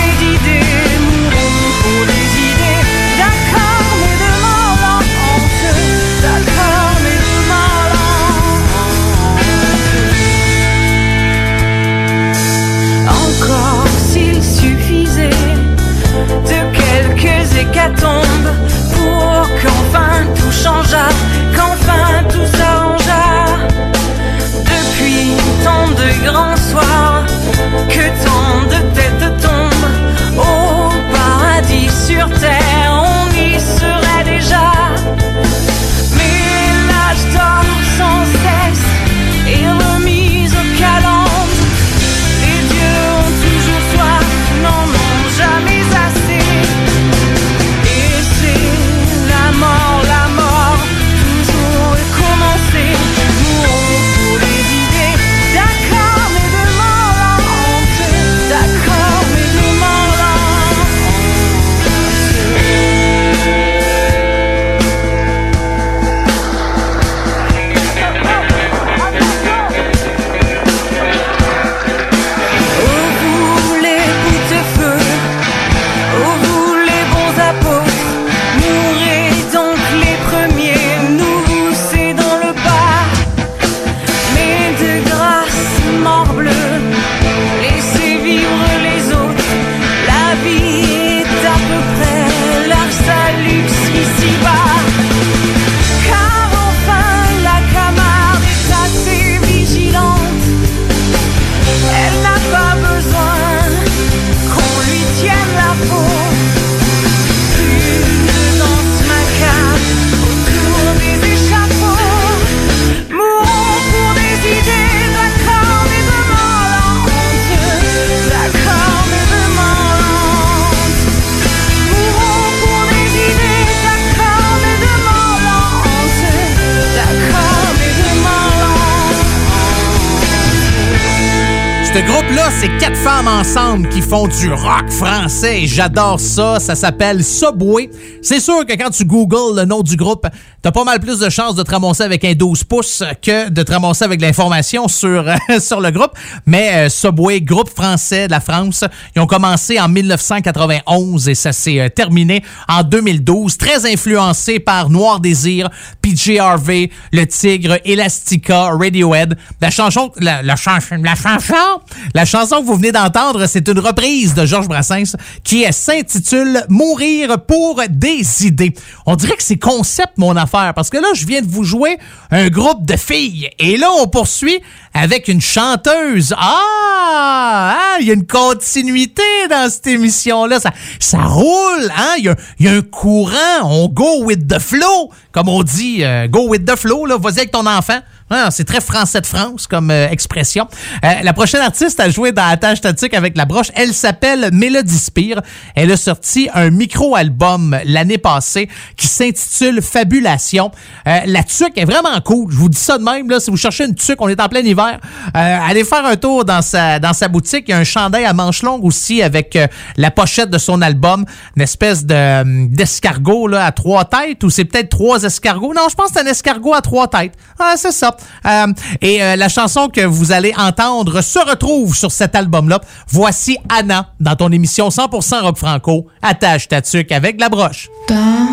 groupe-là, 132.30 132.50
c'est 132.60 132.78
quatre 132.78 132.96
femmes 132.96 133.28
ensemble 133.28 133.88
qui 133.88 134.00
font 134.00 134.26
du 134.28 134.52
rock 134.52 134.88
français 134.90 135.62
j'adore 135.66 136.20
ça. 136.20 136.60
Ça 136.60 136.74
s'appelle 136.74 137.24
Subway. 137.24 137.90
C'est 138.22 138.40
sûr 138.40 138.64
que 138.66 138.72
quand 138.74 138.90
tu 138.90 139.04
googles 139.04 139.56
le 139.56 139.64
nom 139.64 139.82
du 139.82 139.96
groupe, 139.96 140.26
t'as 140.62 140.72
pas 140.72 140.84
mal 140.84 141.00
plus 141.00 141.18
de 141.18 141.30
chances 141.30 141.54
de 141.54 141.62
te 141.62 141.70
ramasser 141.70 142.02
avec 142.02 142.24
un 142.24 142.34
12 142.34 142.64
pouces 142.64 143.02
que 143.22 143.48
de 143.48 143.62
te 143.62 143.72
ramasser 143.72 144.04
avec 144.04 144.20
de 144.20 144.26
l'information 144.26 144.88
sur, 144.88 145.24
sur 145.60 145.80
le 145.80 145.90
groupe. 145.90 146.12
Mais 146.46 146.72
euh, 146.74 146.88
Subway, 146.88 147.40
groupe 147.40 147.70
français 147.70 148.26
de 148.26 148.32
la 148.32 148.40
France, 148.40 148.84
ils 149.16 149.20
ont 149.20 149.26
commencé 149.26 149.80
en 149.80 149.88
1991 149.88 151.28
et 151.28 151.34
ça 151.34 151.52
s'est 151.52 151.80
euh, 151.80 151.88
terminé 151.88 152.42
en 152.68 152.82
2012. 152.82 153.56
Très 153.56 153.90
influencé 153.90 154.60
par 154.60 154.90
Noir 154.90 155.20
Désir, 155.20 155.70
PJ 156.02 156.38
Harvey, 156.38 156.90
Le 157.12 157.26
Tigre, 157.26 157.78
Elastica, 157.84 158.70
Radiohead. 158.70 159.36
La 159.60 159.70
chanson, 159.70 160.12
la, 160.18 160.42
la 160.42 160.56
chanson, 160.56 160.96
la 161.02 161.14
chanson, 161.14 161.80
la 162.14 162.24
chanson 162.24 162.60
que 162.60 162.66
vous 162.66 162.76
venez 162.76 162.92
d'entendre, 162.92 163.46
c'est 163.46 163.66
une 163.66 163.78
reprise 163.78 164.34
de 164.34 164.44
Georges 164.44 164.68
Brassens 164.68 165.16
qui 165.42 165.64
s'intitule 165.72 166.64
Mourir 166.68 167.40
pour 167.46 167.80
des 167.88 168.46
idées. 168.46 168.74
On 169.06 169.16
dirait 169.16 169.36
que 169.36 169.42
c'est 169.42 169.58
concept 169.58 170.18
mon 170.18 170.36
parce 170.50 170.90
que 170.90 170.96
là, 170.98 171.08
je 171.14 171.26
viens 171.26 171.40
de 171.42 171.50
vous 171.50 171.64
jouer 171.64 171.98
un 172.30 172.48
groupe 172.48 172.84
de 172.84 172.96
filles 172.96 173.50
et 173.58 173.76
là, 173.76 173.88
on 173.98 174.06
poursuit 174.06 174.60
avec 174.94 175.28
une 175.28 175.40
chanteuse. 175.40 176.34
Ah, 176.36 177.76
ah, 177.76 177.96
il 178.00 178.06
y 178.06 178.10
a 178.10 178.14
une 178.14 178.26
continuité 178.26 179.22
dans 179.48 179.70
cette 179.70 179.86
émission-là. 179.86 180.58
Ça, 180.98 181.22
roule, 181.22 181.92
hein? 181.96 182.14
Il 182.18 182.24
y 182.24 182.28
a, 182.28 182.36
il 182.58 182.66
y 182.66 182.68
a 182.68 182.72
un 182.72 182.82
courant. 182.82 183.34
On 183.64 183.88
go 183.88 184.24
with 184.24 184.48
the 184.48 184.58
flow, 184.58 185.10
comme 185.32 185.48
on 185.48 185.62
dit. 185.62 186.04
euh, 186.04 186.26
go 186.28 186.48
with 186.48 186.64
the 186.64 186.76
flow, 186.76 187.06
là. 187.06 187.16
Vas-y 187.18 187.38
avec 187.38 187.52
ton 187.52 187.66
enfant. 187.66 188.00
Ah, 188.30 188.48
c'est 188.50 188.64
très 188.64 188.80
français 188.80 189.20
de 189.20 189.26
France 189.26 189.66
comme 189.66 189.90
euh, 189.90 190.08
expression. 190.08 190.68
Euh, 191.04 191.08
la 191.22 191.32
prochaine 191.32 191.60
artiste 191.60 191.98
a 192.00 192.08
joué 192.08 192.32
dans 192.32 192.46
la 192.46 192.56
tâche 192.56 192.78
statique 192.78 193.12
avec 193.14 193.36
la 193.36 193.44
broche. 193.44 193.72
Elle 193.74 193.92
s'appelle 193.92 194.50
Mélodie 194.52 194.98
Spire. 194.98 195.42
Elle 195.74 195.90
a 195.90 195.96
sorti 195.96 196.48
un 196.54 196.70
micro-album 196.70 197.78
l'année 197.84 198.18
passée 198.18 198.68
qui 198.96 199.06
s'intitule 199.06 199.82
Fabulation. 199.82 200.70
Euh, 201.06 201.18
la 201.26 201.42
tuque 201.42 201.76
est 201.76 201.84
vraiment 201.84 202.20
cool. 202.24 202.52
Je 202.52 202.56
vous 202.56 202.68
dis 202.68 202.78
ça 202.78 202.98
de 202.98 203.02
même. 203.02 203.28
Là, 203.28 203.40
si 203.40 203.50
vous 203.50 203.56
cherchez 203.56 203.84
une 203.84 203.94
tuque, 203.94 204.20
on 204.20 204.28
est 204.28 204.40
en 204.40 204.48
plein 204.48 204.60
hiver. 204.60 205.00
Allez 205.34 205.84
faire 205.84 206.04
un 206.04 206.16
tour 206.16 206.44
dans 206.44 206.62
sa, 206.62 206.98
dans 206.98 207.12
sa 207.12 207.28
boutique. 207.28 207.64
Il 207.68 207.72
y 207.72 207.74
a 207.74 207.78
un 207.78 207.84
chandail 207.84 208.24
à 208.24 208.32
manches 208.32 208.62
longues 208.62 208.84
aussi 208.84 209.22
avec 209.22 209.58
la 209.96 210.10
pochette 210.10 210.50
de 210.50 210.58
son 210.58 210.82
album. 210.82 211.24
Une 211.56 211.62
espèce 211.62 212.04
de, 212.04 212.14
euh, 212.14 212.66
d'escargot 212.68 213.46
là, 213.48 213.66
à 213.66 213.72
trois 213.72 214.04
têtes 214.04 214.42
ou 214.44 214.50
c'est 214.50 214.64
peut-être 214.64 214.90
trois 214.90 215.22
escargots? 215.22 215.74
Non, 215.74 215.88
je 215.90 215.94
pense 215.94 216.08
que 216.08 216.12
c'est 216.14 216.26
un 216.26 216.30
escargot 216.30 216.74
à 216.74 216.80
trois 216.80 217.08
têtes. 217.08 217.34
Ah, 217.58 217.74
c'est 217.76 217.92
ça. 217.92 218.16
Euh, 218.46 218.66
et 219.00 219.22
euh, 219.22 219.36
la 219.36 219.48
chanson 219.48 219.88
que 219.88 220.04
vous 220.04 220.32
allez 220.32 220.52
entendre 220.56 221.20
se 221.20 221.38
retrouve 221.38 221.94
sur 221.96 222.10
cet 222.10 222.34
album-là. 222.34 222.80
Voici 223.08 223.58
Anna 223.68 224.12
dans 224.20 224.36
ton 224.36 224.50
émission 224.50 224.88
100% 224.88 225.42
rock 225.42 225.56
franco. 225.56 226.06
Attache 226.22 226.68
ta 226.68 226.82
tuque 226.82 227.12
avec 227.12 227.40
la 227.40 227.48
broche. 227.48 227.88
Dans 228.08 228.48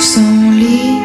son 0.00 0.50
lit, 0.50 1.03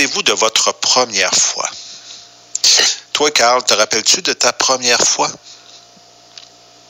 rappelez-vous 0.00 0.22
de 0.22 0.32
votre 0.32 0.72
première 0.72 1.34
fois? 1.34 1.68
Toi, 3.12 3.30
Carl, 3.32 3.62
te 3.62 3.74
rappelles-tu 3.74 4.22
de 4.22 4.32
ta 4.32 4.52
première 4.52 5.00
fois? 5.00 5.30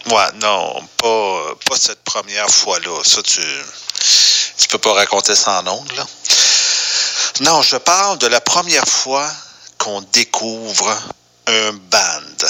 Ouais, 0.06 0.32
non, 0.36 0.80
pas, 0.96 1.54
pas 1.68 1.76
cette 1.76 2.02
première 2.04 2.48
fois-là. 2.48 3.02
Ça, 3.04 3.20
tu 3.22 3.42
tu 4.58 4.68
peux 4.68 4.78
pas 4.78 4.92
raconter 4.92 5.34
ça 5.34 5.60
en 5.60 5.66
ondes, 5.66 5.92
là. 5.96 6.06
Non, 7.40 7.62
je 7.62 7.76
parle 7.76 8.18
de 8.18 8.28
la 8.28 8.40
première 8.40 8.86
fois 8.86 9.28
qu'on 9.78 10.02
découvre 10.12 10.96
un 11.46 11.72
band, 11.72 12.46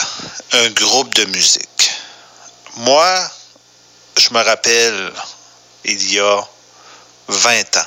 un 0.52 0.70
groupe 0.70 1.14
de 1.14 1.24
musique. 1.26 1.90
Moi, 2.76 3.30
je 4.18 4.28
me 4.34 4.42
rappelle, 4.42 5.12
il 5.84 6.12
y 6.12 6.18
a 6.18 6.46
20 7.28 7.76
ans, 7.78 7.86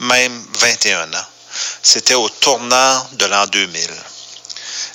même 0.00 0.46
21 0.58 1.12
ans, 1.12 1.26
c'était 1.82 2.14
au 2.14 2.28
tournant 2.28 3.06
de 3.12 3.26
l'an 3.26 3.46
2000. 3.46 3.90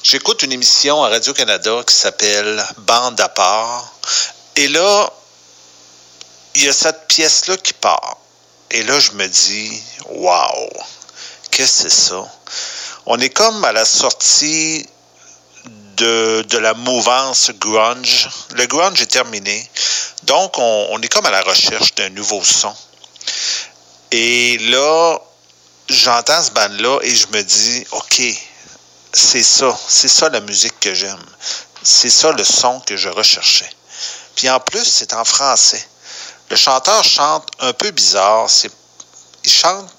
J'écoute 0.04 0.44
une 0.44 0.52
émission 0.52 1.04
à 1.04 1.10
Radio-Canada 1.10 1.82
qui 1.88 1.96
s'appelle 1.96 2.64
Bande 2.80 3.20
à 3.22 3.30
part. 3.30 3.94
Et 4.56 4.68
là, 4.68 5.10
il 6.56 6.66
y 6.66 6.68
a 6.68 6.74
cette 6.74 7.08
pièce-là 7.08 7.58
qui 7.58 7.74
part. 7.74 8.18
Et 8.70 8.84
là, 8.84 9.00
je 9.00 9.12
me 9.12 9.28
dis, 9.28 9.82
wow, 10.10 10.70
qu'est-ce 11.52 11.84
que 11.84 11.90
c'est 11.90 11.96
ça? 12.10 12.26
On 13.06 13.20
est 13.20 13.30
comme 13.30 13.64
à 13.66 13.72
la 13.72 13.86
sortie 13.86 14.86
de, 15.98 16.58
la 16.58 16.74
mouvance 16.74 17.52
grunge. 17.52 18.30
Le 18.52 18.66
grunge 18.68 19.02
est 19.02 19.08
terminé. 19.08 19.70
Donc, 20.24 20.58
on, 20.58 20.88
on 20.92 21.02
est 21.02 21.08
comme 21.08 21.26
à 21.26 21.32
la 21.32 21.42
recherche 21.42 21.96
d'un 21.96 22.10
nouveau 22.10 22.44
son. 22.44 22.74
Et 24.16 24.60
là, 24.60 25.18
j'entends 25.90 26.44
ce 26.44 26.52
band-là 26.52 27.00
et 27.02 27.16
je 27.16 27.26
me 27.34 27.42
dis, 27.42 27.84
OK, 27.94 28.22
c'est 29.12 29.42
ça, 29.42 29.76
c'est 29.88 30.08
ça 30.08 30.30
la 30.30 30.40
musique 30.40 30.80
que 30.80 30.94
j'aime. 30.94 31.26
C'est 31.82 32.12
ça 32.12 32.32
le 32.32 32.44
son 32.44 32.80
que 32.82 32.96
je 32.96 33.10
recherchais. 33.10 33.72
Puis 34.36 34.48
en 34.52 34.60
plus, 34.60 34.86
c'est 34.86 35.16
en 35.16 35.26
français. 35.26 35.84
Le 36.52 36.56
chanteur 36.56 37.04
chante 37.04 37.50
un 37.58 37.74
peu 37.74 37.90
bizarre. 37.90 38.52
C'est, 38.52 38.72
il 39.46 39.52
chante, 39.52 39.90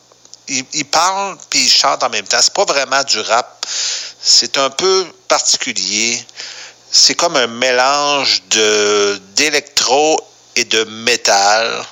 il, 0.47 0.85
parle 0.85 1.36
puis 1.51 1.65
il 1.65 1.69
chante 1.69 2.05
en 2.05 2.09
même 2.09 2.27
temps. 2.28 2.39
C'est 2.41 2.55
pas 2.55 2.66
vraiment 2.66 3.03
du 3.03 3.19
rap. 3.19 3.66
C'est 4.23 4.59
un 4.59 4.70
peu 4.70 5.12
particulier. 5.27 6.24
C'est 6.89 7.16
comme 7.16 7.35
un 7.35 7.49
mélange 7.49 8.45
de 8.51 9.20
d'électro 9.35 10.20
et 10.55 10.62
de 10.62 10.85
métal. 10.85 11.85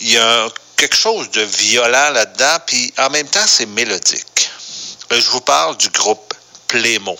Il 0.00 0.10
y 0.10 0.18
a 0.18 0.46
un- 0.46 0.50
quelque 0.76 0.96
chose 0.96 1.30
de 1.30 1.42
violent 1.42 2.10
là-dedans, 2.10 2.56
puis 2.66 2.92
en 2.98 3.10
même 3.10 3.28
temps, 3.28 3.46
c'est 3.46 3.66
mélodique. 3.66 4.50
Euh, 5.12 5.20
Je 5.20 5.30
vous 5.30 5.40
parle 5.40 5.76
du 5.76 5.88
groupe 5.90 6.34
Plémo. 6.68 7.16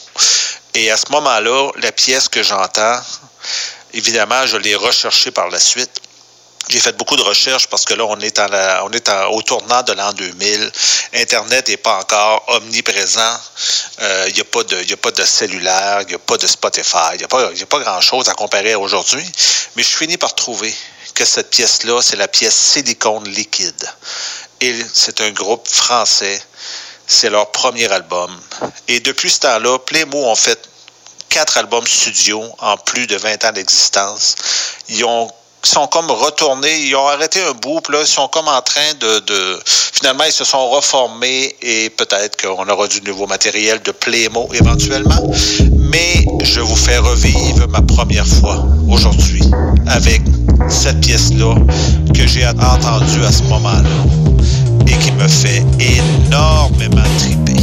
Et 0.74 0.90
à 0.90 0.96
ce 0.96 1.04
moment-là, 1.10 1.70
la 1.76 1.92
pièce 1.92 2.28
que 2.28 2.42
j'entends, 2.42 3.00
évidemment, 3.92 4.46
je 4.46 4.56
l'ai 4.56 4.74
recherchée 4.74 5.30
par 5.30 5.48
la 5.50 5.60
suite. 5.60 5.90
J'ai 6.70 6.80
fait 6.80 6.96
beaucoup 6.96 7.14
de 7.16 7.22
recherches 7.22 7.66
parce 7.68 7.84
que 7.84 7.92
là, 7.92 8.06
on 8.06 8.18
est, 8.20 8.38
en 8.38 8.46
la- 8.48 8.82
on 8.86 8.90
est 8.90 9.06
au 9.30 9.42
tournant 9.42 9.82
de 9.82 9.92
l'an 9.92 10.14
2000. 10.14 10.72
Internet 11.12 11.68
n'est 11.68 11.76
pas 11.76 11.98
encore 11.98 12.42
omniprésent. 12.48 13.38
Euh, 14.00 14.24
Il 14.28 14.34
n'y 14.34 14.40
a, 14.40 14.44
pas 14.44 14.62
de- 14.64 14.92
a 14.92 14.96
pas 14.96 15.10
de 15.10 15.24
cellulaire, 15.26 15.98
il 16.00 16.06
n'y 16.08 16.14
a 16.14 16.18
pas 16.18 16.38
de 16.38 16.46
Spotify, 16.46 17.12
il 17.12 17.18
n'y 17.18 17.24
a 17.24 17.28
pas, 17.28 17.48
a 17.50 17.66
pas 17.66 17.80
grand-chose 17.80 18.30
à 18.30 18.32
comparer 18.34 18.72
à 18.72 18.78
aujourd'hui. 18.78 19.30
Mais 19.76 19.82
je 19.82 19.90
finis 19.94 20.16
par 20.16 20.34
trouver 20.34 20.74
que 21.14 21.24
cette 21.24 21.50
pièce-là, 21.50 22.00
c'est 22.02 22.16
la 22.16 22.28
pièce 22.28 22.54
Silicone 22.54 23.28
Liquide. 23.28 23.88
Et 24.60 24.74
c'est 24.92 25.20
un 25.20 25.30
groupe 25.30 25.66
français. 25.68 26.40
C'est 27.06 27.30
leur 27.30 27.50
premier 27.52 27.90
album. 27.92 28.30
Et 28.88 29.00
depuis 29.00 29.30
ce 29.30 29.40
temps-là, 29.40 29.78
Playmo 29.78 30.18
ont 30.24 30.34
fait 30.34 30.58
quatre 31.28 31.58
albums 31.58 31.86
studio 31.86 32.42
en 32.58 32.76
plus 32.76 33.06
de 33.06 33.16
20 33.16 33.44
ans 33.44 33.52
d'existence. 33.52 34.34
Ils 34.88 35.04
ont 35.04 35.30
sont 35.62 35.86
comme 35.86 36.10
retournés, 36.10 36.76
ils 36.80 36.94
ont 36.94 37.08
arrêté 37.08 37.40
un 37.42 37.52
bout, 37.52 37.80
puis 37.80 37.94
là, 37.94 38.02
ils 38.02 38.06
sont 38.06 38.28
comme 38.28 38.48
en 38.48 38.60
train 38.60 38.92
de, 39.00 39.20
de- 39.20 39.62
Finalement, 39.64 40.24
ils 40.24 40.32
se 40.32 40.44
sont 40.44 40.68
reformés 40.68 41.56
et 41.62 41.88
peut-être 41.88 42.38
qu'on 42.42 42.68
aura 42.68 42.86
du 42.86 43.00
nouveau 43.00 43.26
matériel 43.26 43.80
de 43.80 43.90
Playmo 43.90 44.50
éventuellement. 44.52 45.32
Mais 45.78 46.26
je 46.42 46.60
vous 46.60 46.76
fais 46.76 46.98
revivre 46.98 47.66
ma 47.68 47.80
première 47.80 48.26
fois 48.26 48.62
aujourd'hui 48.90 49.42
avec 49.86 50.20
cette 50.68 51.00
pièce-là 51.00 51.54
que 52.14 52.26
j'ai 52.26 52.46
entendue 52.46 53.24
à 53.26 53.32
ce 53.32 53.42
moment-là 53.44 53.90
et 54.86 54.92
qui 54.92 55.12
me 55.12 55.28
fait 55.28 55.64
énormément 55.80 57.02
triper. 57.18 57.60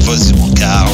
Vas-y, 0.00 0.32
mon 0.34 0.50
Carl. 0.52 0.88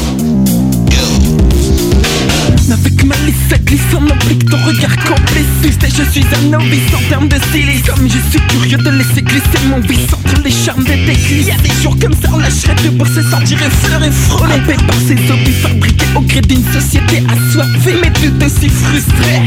Avec 2.70 3.02
ma 3.05 3.16
lisse 3.24 3.60
glissant 3.64 4.00
m'oblique 4.00 4.48
ton 4.50 4.59
regard 4.59 4.94
complice 5.05 5.46
Et 5.64 5.90
je 5.90 6.10
suis 6.10 6.24
un 6.34 6.50
novice 6.50 6.94
en 6.94 7.09
termes 7.09 7.28
de 7.28 7.36
style 7.36 7.82
Comme 7.86 8.09
je 8.09 8.18
suis 8.30 8.46
curieux 8.48 8.76
de 8.76 8.90
laisser 8.90 9.22
glisser 9.22 9.66
mon 9.70 9.80
vice 9.80 10.12
entre 10.12 10.42
les 10.42 10.50
charmes 10.50 10.84
de 10.84 10.92
tes 10.92 11.14
cuisses 11.14 11.46
Y'a 11.46 11.56
des 11.56 11.82
jours 11.82 11.96
comme 11.98 12.12
ça 12.12 12.28
on 12.32 12.38
lâcherait 12.38 12.74
tout 12.76 12.92
pour 12.92 13.06
se 13.06 13.22
sentir 13.22 13.59
effleuré 13.62 14.10
frôlé. 14.10 14.52
Happé 14.55 14.74
par 14.86 14.96
ces 15.06 15.14
hobbies 15.14 15.52
fabriqués 15.62 16.06
au 16.14 16.20
gré 16.20 16.40
d'une 16.42 16.64
société 16.72 17.22
assoiffée. 17.26 17.96
Mais 18.02 18.12
tout 18.12 18.44
aussi 18.44 18.68
frustrée 18.68 19.40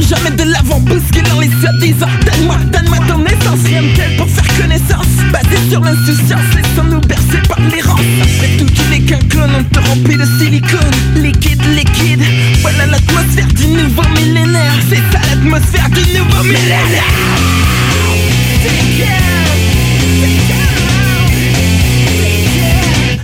Jamais 0.00 0.30
de 0.30 0.44
l'avant, 0.44 0.78
bousculant 0.80 1.40
les 1.40 1.50
soi-disant 1.60 2.06
Donne-moi, 2.24 2.56
donne-moi 2.70 2.98
ton 3.08 3.24
essence, 3.24 3.64
rien 3.64 3.82
tel 3.94 4.16
pour 4.16 4.28
faire 4.28 4.56
connaissance. 4.60 5.06
Basé 5.32 5.56
sur 5.70 5.80
l'insouciance, 5.80 6.54
laissons-nous 6.54 7.00
bercer 7.00 7.40
par 7.48 7.58
l'errance 7.60 8.00
Après 8.20 8.56
tout, 8.58 8.66
tu 8.66 8.82
n'es 8.90 9.00
qu'un 9.00 9.26
clone, 9.26 9.50
on 9.58 9.64
te 9.64 9.80
remplit 9.88 10.16
de 10.16 10.26
silicone. 10.38 10.90
Liquide, 11.16 11.62
liquide, 11.74 12.22
voilà 12.60 12.86
l'atmosphère 12.86 13.46
du 13.46 13.66
nouveau 13.68 14.02
millénaire. 14.14 14.72
C'est 14.88 14.96
ça 14.96 15.20
l'atmosphère 15.30 15.88
du 15.88 16.18
nouveau 16.18 16.42
millénaire. 16.42 17.04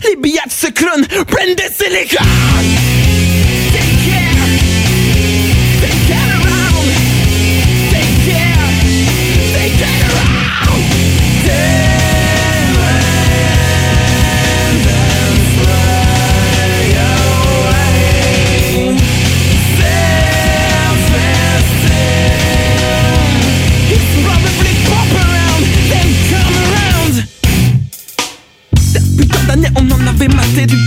Les 0.05 0.17
billets 0.17 0.41
se 0.49 0.69
clonent, 0.69 1.07
prennent 1.27 1.55
des 1.55 1.71
silicones 1.73 2.27
Take 3.73 3.97
care 4.07 4.37
Take 5.81 6.09
care 6.09 6.42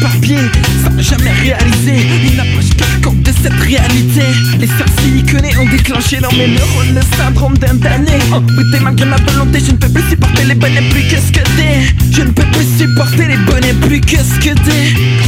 papier 0.02 0.38
Sans 0.84 1.02
jamais 1.02 1.32
réaliser 1.32 2.08
une 2.32 2.40
approche 2.40 2.70
quelconque 2.78 3.22
de 3.22 3.32
cette 3.42 3.60
réalité. 3.60 4.22
Les 4.60 4.68
sœurs 4.68 4.94
siliconées 5.02 5.56
ont 5.58 5.70
déclenché 5.70 6.18
dans 6.18 6.32
mes 6.32 6.48
neurones 6.48 6.96
le 6.96 7.18
syndrome 7.18 7.58
d'un 7.58 7.76
damné. 7.76 8.18
Oh 8.34 8.42
putain 8.42 8.84
malgré 8.84 9.06
ma 9.06 9.18
volonté 9.18 9.60
je 9.66 9.72
ne 9.72 9.78
peux 9.78 9.90
plus 9.90 10.10
supporter 10.10 10.44
les 10.46 10.56
bonnets 10.56 10.90
plus 10.90 11.04
que 11.04 11.18
ce 11.18 11.32
que 11.32 11.44
des. 11.58 11.94
Je 12.12 12.22
ne 12.22 12.32
peux 12.32 12.46
plus 12.52 12.68
supporter 12.78 13.28
les 13.28 13.38
bonnets 13.38 13.74
plus 13.82 14.02
que 14.02 14.18
ce 14.18 14.40
que 14.40 14.54
des 14.54 15.25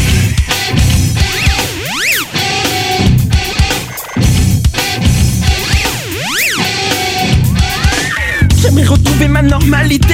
Retrouver 9.28 9.42
ma 9.42 9.42
normalité. 9.42 10.14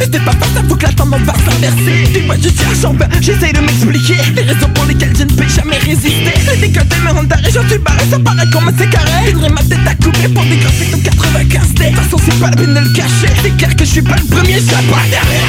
C'était 0.00 0.20
pas 0.20 0.32
ça, 0.32 0.62
faut 0.68 0.76
que 0.76 0.82
la 0.82 0.92
tendance 0.92 1.20
va 1.20 1.34
s'inverser. 1.34 2.08
Dis-moi 2.12 2.36
je 2.40 2.86
en 2.86 2.94
bas, 2.94 3.08
j'essaye 3.20 3.52
de 3.52 3.60
m'expliquer. 3.60 4.16
Les 4.34 4.42
raisons 4.42 4.68
pour 4.74 4.84
lesquelles 4.84 5.16
je 5.16 5.24
ne 5.24 5.32
peux 5.32 5.48
jamais 5.48 5.78
résister. 5.78 6.32
Les 6.52 6.68
décolletés 6.68 6.96
me 7.04 7.10
rendent 7.10 7.32
arrêt, 7.32 7.50
j'en 7.52 7.66
suis 7.68 7.78
barré, 7.78 8.04
ça 8.10 8.18
paraît 8.18 8.48
comme 8.52 8.70
c'est 8.78 8.90
carré 8.90 9.32
Faudrait 9.32 9.48
ma 9.50 9.62
tête 9.62 9.86
à 9.86 9.94
couper 9.94 10.28
pour 10.28 10.44
graphiques 10.44 10.96
de 10.96 11.08
95 11.08 11.74
D 11.74 11.84
De 11.84 11.88
toute 11.88 11.96
façon 11.96 12.16
c'est 12.24 12.40
pas 12.40 12.50
la 12.50 12.56
peine 12.56 12.74
de 12.74 12.80
le 12.80 12.92
cacher. 12.92 13.32
C'est 13.42 13.56
clair 13.56 13.76
que 13.76 13.84
je 13.84 13.90
suis 13.90 14.02
pas 14.02 14.16
le 14.16 14.36
premier, 14.36 14.54
je 14.54 14.66
pas 14.66 15.02
dernier. 15.10 15.44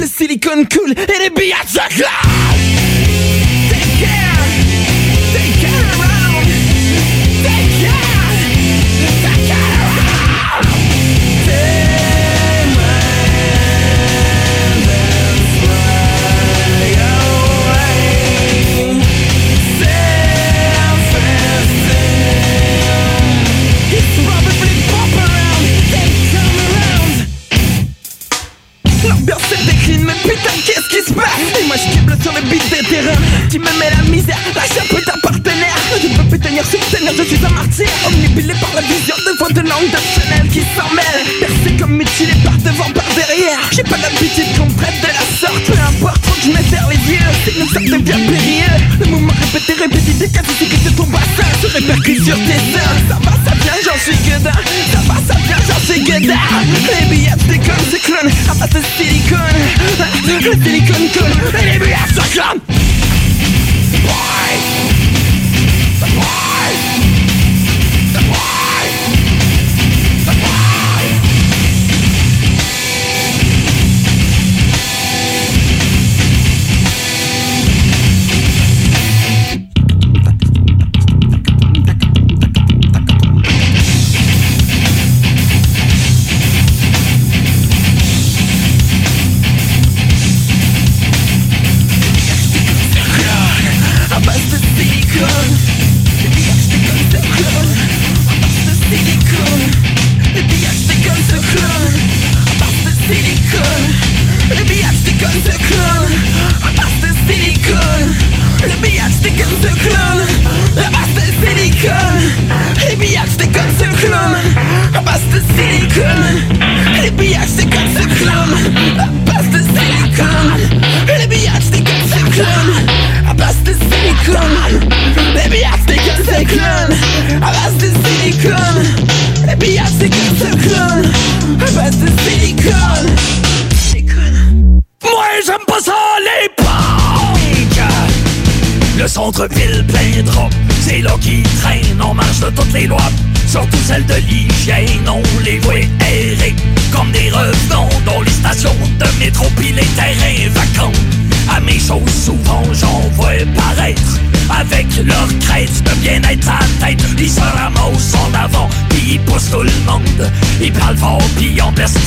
Le 0.00 0.06
silicone 0.06 0.66
cool 0.68 0.92
et 0.92 1.22
les 1.22 1.30
billets 1.30 1.54
de 1.64 1.68
chocolat 1.68 2.73
qui 31.04 31.12
se 31.12 31.68
passe 31.68 31.84
câble 31.92 32.16
sur 32.22 32.32
le 32.32 32.40
beat 32.48 32.62
des 32.70 32.84
terrains 32.88 33.18
Tu 33.50 33.58
me 33.58 33.70
mets 33.78 33.90
la 33.90 34.02
misère, 34.08 34.38
lâche 34.54 34.78
un 34.80 34.94
peu 34.94 35.02
ta 35.02 35.16
partenaire 35.22 35.76
Je 36.00 36.08
ne 36.08 36.16
peux 36.16 36.24
plus 36.30 36.38
tenir 36.38 36.64
sur 36.64 36.80
tenir, 36.88 37.12
je 37.16 37.22
suis 37.22 37.44
un 37.44 37.50
martyr. 37.50 37.88
Omnibulé 38.06 38.54
par 38.60 38.72
la 38.74 38.80
vision 38.80 39.14
de 39.26 39.38
voix 39.38 39.50
de 39.50 39.60
langue 39.60 39.90
de 39.90 40.00
Chanel 40.00 40.48
qui 40.48 40.60
s'en 40.76 40.88
mêle. 40.94 41.20
Percé 41.40 41.76
comme 41.78 41.96
mutilé 41.96 42.32
par 42.44 42.56
devant, 42.58 42.90
par 42.92 43.04
derrière 43.14 43.60
J'ai 43.72 43.82
pas 43.82 43.98
l'habitude 43.98 44.48
qu'on 44.56 44.66
me 44.66 44.76
traite 44.76 45.00
de 45.02 45.08
la 45.08 45.24
sorte. 45.36 45.64
Peu 45.66 45.76
importe, 45.76 46.24
faut 46.24 46.34
que 46.34 46.42
je 46.42 46.50
me 46.50 46.56
les 46.56 47.12
yeux. 47.12 47.30
C'est 47.44 47.56
une 47.58 47.68
sorte 47.68 48.02
bien 48.02 48.18
périlleux. 48.18 48.78
Le 49.00 49.06
mouvement 49.06 49.34
répété, 49.40 49.72
répété, 49.74 50.12
des 50.14 50.28
casuistiques 50.28 50.84
de 50.84 50.90
ton 50.90 51.04
bassin 51.04 51.48
Se 51.60 51.66
répercute 51.66 52.24
sur 52.24 52.36
tes 52.36 52.60
seins 52.72 52.96
Ça 53.08 53.18
va, 53.20 53.32
ça 53.44 53.54
vient, 53.60 53.78
j'en 53.84 53.98
suis 53.98 54.16
gueudin. 54.24 54.56
Ça 54.92 55.00
va, 55.04 55.16
ça 55.28 55.36
vient, 55.44 55.60
j'en 55.68 55.80
suis 55.84 56.00
gueudin. 56.02 56.40
Les 56.88 57.06
billets 57.06 57.36
décollent, 57.48 57.88
se 57.92 57.98
clonent 58.00 58.32
à 58.48 58.54
base 58.54 58.70
de 58.70 58.80
silicone 58.96 59.64
colle 61.12 61.60
et 61.60 61.72
les 61.72 61.78
billets 61.78 61.96
se 62.08 62.32
clonent 62.32 62.60
à 66.02 66.43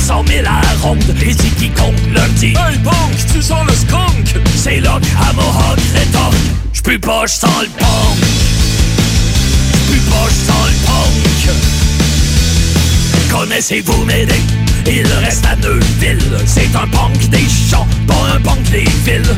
100 0.08 0.26
000 0.26 0.40
à 0.40 0.62
la 0.62 0.74
ronde, 0.82 1.04
les 1.20 1.36
qui 1.36 1.70
comptent 1.72 2.00
lundi. 2.14 2.54
Hey 2.56 2.78
punk, 2.82 3.34
tu 3.34 3.42
sens 3.42 3.68
le 3.68 3.74
skunk 3.74 4.42
C'est 4.56 4.80
lock, 4.80 5.02
à 5.20 5.34
mohawk, 5.34 5.80
rétorque. 5.94 6.34
J'pus 6.72 6.98
pas, 7.00 7.26
j'sens 7.26 7.62
le 7.62 7.68
punk. 7.68 8.18
J'pus 9.74 10.00
pas, 10.10 10.30
j'sens 10.30 10.68
le 10.70 10.76
punk. 10.86 11.50
Connaissez-vous 13.30 14.06
m'aider 14.06 14.42
il 14.90 15.06
reste 15.22 15.46
à 15.46 15.56
Neuville 15.58 16.22
C'est 16.46 16.74
un 16.74 16.88
punk 16.88 17.30
des 17.30 17.46
champs, 17.70 17.86
pas 18.08 18.34
un 18.34 18.40
punk 18.40 18.64
des 18.72 18.86
villes 19.04 19.36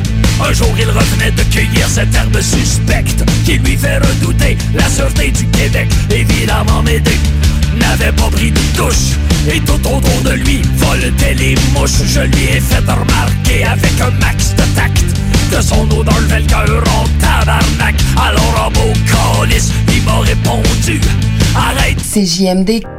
Un 0.47 0.53
jour 0.53 0.69
il 0.77 0.85
revenait 0.85 1.31
de 1.31 1.41
cueillir 1.51 1.89
cette 1.89 2.13
herbe 2.13 2.39
suspecte 2.39 3.23
Qui 3.45 3.53
lui 3.53 3.75
fait 3.75 3.97
redouter 3.97 4.55
la 4.75 4.87
sûreté 4.87 5.31
du 5.31 5.47
Québec 5.47 5.87
Évidemment 6.11 6.83
m'aider 6.83 7.17
n'avait 7.79 8.11
pas 8.11 8.29
pris 8.31 8.51
de 8.51 8.59
douche. 8.75 9.17
Et 9.51 9.59
tout 9.61 9.73
autour 9.87 10.21
de 10.23 10.31
lui 10.31 10.61
voletaient 10.75 11.33
les 11.33 11.55
mouches. 11.73 12.03
Je 12.05 12.21
lui 12.21 12.43
ai 12.45 12.59
fait 12.59 12.79
remarquer 12.79 13.65
avec 13.65 13.99
un 14.01 14.11
max 14.19 14.53
de 14.55 14.63
tact 14.75 15.03
Que 15.51 15.61
son 15.61 15.89
odeur 15.91 16.19
levait 16.21 16.41
le 16.41 16.45
cœur 16.45 16.83
en 16.97 17.05
tabarnak. 17.19 17.95
Alors 18.17 18.67
en 18.67 18.71
beau 18.71 18.93
calice, 19.05 19.71
il 19.87 20.03
m'a 20.03 20.19
répondu 20.19 21.01
Arrête. 21.55 21.99
C'est 22.03 22.25
JMD. 22.25 22.98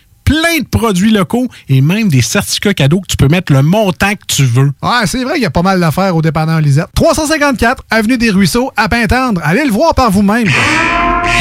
plein 0.23 0.59
de 0.59 0.67
produits 0.67 1.11
locaux 1.11 1.47
et 1.69 1.81
même 1.81 2.09
des 2.09 2.21
certificats 2.21 2.73
cadeaux 2.73 3.01
que 3.01 3.07
tu 3.07 3.17
peux 3.17 3.27
mettre 3.27 3.53
le 3.53 3.61
montant 3.61 4.13
que 4.13 4.25
tu 4.27 4.43
veux. 4.43 4.71
Ouais, 4.81 5.05
c'est 5.05 5.23
vrai 5.23 5.33
qu'il 5.35 5.43
y 5.43 5.47
a 5.47 5.51
pas 5.51 5.61
mal 5.61 5.79
d'affaires 5.79 6.15
au 6.15 6.21
dépanneur 6.21 6.61
Lisette. 6.61 6.87
354 6.95 7.83
Avenue 7.89 8.17
des 8.17 8.31
Ruisseaux, 8.31 8.71
à 8.77 8.89
Pintendre. 8.89 9.41
Allez 9.43 9.65
le 9.65 9.71
voir 9.71 9.93
par 9.95 10.11
vous-même. 10.11 10.47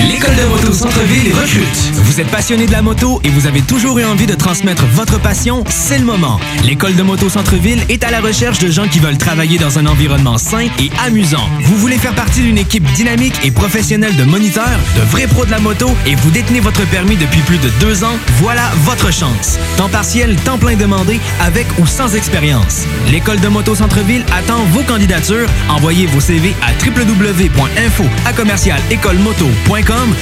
L'école 0.09 0.35
de 0.35 0.44
moto 0.44 0.73
Centre-ville 0.73 1.32
recrute. 1.35 1.93
Vous 1.94 2.20
êtes 2.20 2.28
passionné 2.28 2.66
de 2.66 2.73
la 2.73 2.81
moto 2.82 3.20
et 3.23 3.28
vous 3.28 3.47
avez 3.47 3.61
toujours 3.61 3.98
eu 3.98 4.05
envie 4.05 4.27
de 4.27 4.35
transmettre 4.35 4.85
votre 4.86 5.20
passion, 5.20 5.62
c'est 5.69 5.98
le 5.98 6.05
moment. 6.05 6.40
L'école 6.65 6.94
de 6.97 7.02
moto 7.02 7.28
Centre-ville 7.28 7.81
est 7.89 8.02
à 8.02 8.11
la 8.11 8.20
recherche 8.20 8.59
de 8.61 8.70
gens 8.70 8.89
qui 8.89 8.98
veulent 8.98 9.19
travailler 9.19 9.59
dans 9.59 9.78
un 9.78 9.86
environnement 9.86 10.39
sain 10.39 10.69
et 10.78 10.90
amusant. 11.05 11.47
Vous 11.62 11.77
voulez 11.77 11.98
faire 11.98 12.15
partie 12.15 12.40
d'une 12.40 12.59
équipe 12.59 12.85
dynamique 12.94 13.35
et 13.44 13.51
professionnelle 13.51 14.16
de 14.16 14.24
moniteurs, 14.24 14.78
de 14.97 15.02
vrais 15.02 15.27
pros 15.27 15.44
de 15.44 15.51
la 15.51 15.61
moto 15.61 15.90
et 16.07 16.15
vous 16.15 16.31
détenez 16.31 16.61
votre 16.61 16.86
permis 16.89 17.16
depuis 17.16 17.43
plus 17.43 17.59
de 17.59 17.69
deux 17.81 18.02
ans, 18.05 18.16
voilà 18.39 18.69
votre 18.78 19.12
chance. 19.12 19.59
Temps 19.76 19.88
partiel, 19.88 20.36
temps 20.36 20.59
plein 20.59 20.76
demandé, 20.76 21.20
avec 21.40 21.66
ou 21.78 21.86
sans 21.86 22.14
expérience. 22.14 22.86
L'école 23.10 23.40
de 23.40 23.48
moto 23.48 23.74
Centre-ville 23.74 24.24
attend 24.32 24.64
vos 24.72 24.82
candidatures. 24.82 25.48
Envoyez 25.68 26.06
vos 26.06 26.20
CV 26.20 26.55
à 26.62 26.72
www.info 26.84 28.05
à 28.26 28.32
commercial 28.32 28.80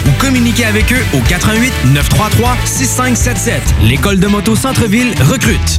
ou 0.07 0.11
communiquez 0.19 0.65
avec 0.65 0.93
eux 0.93 1.05
au 1.15 1.21
88 1.21 1.73
933 1.93 2.57
6577. 2.65 3.63
L'école 3.83 4.19
de 4.19 4.27
moto 4.27 4.55
Centre-ville 4.55 5.15
recrute. 5.23 5.79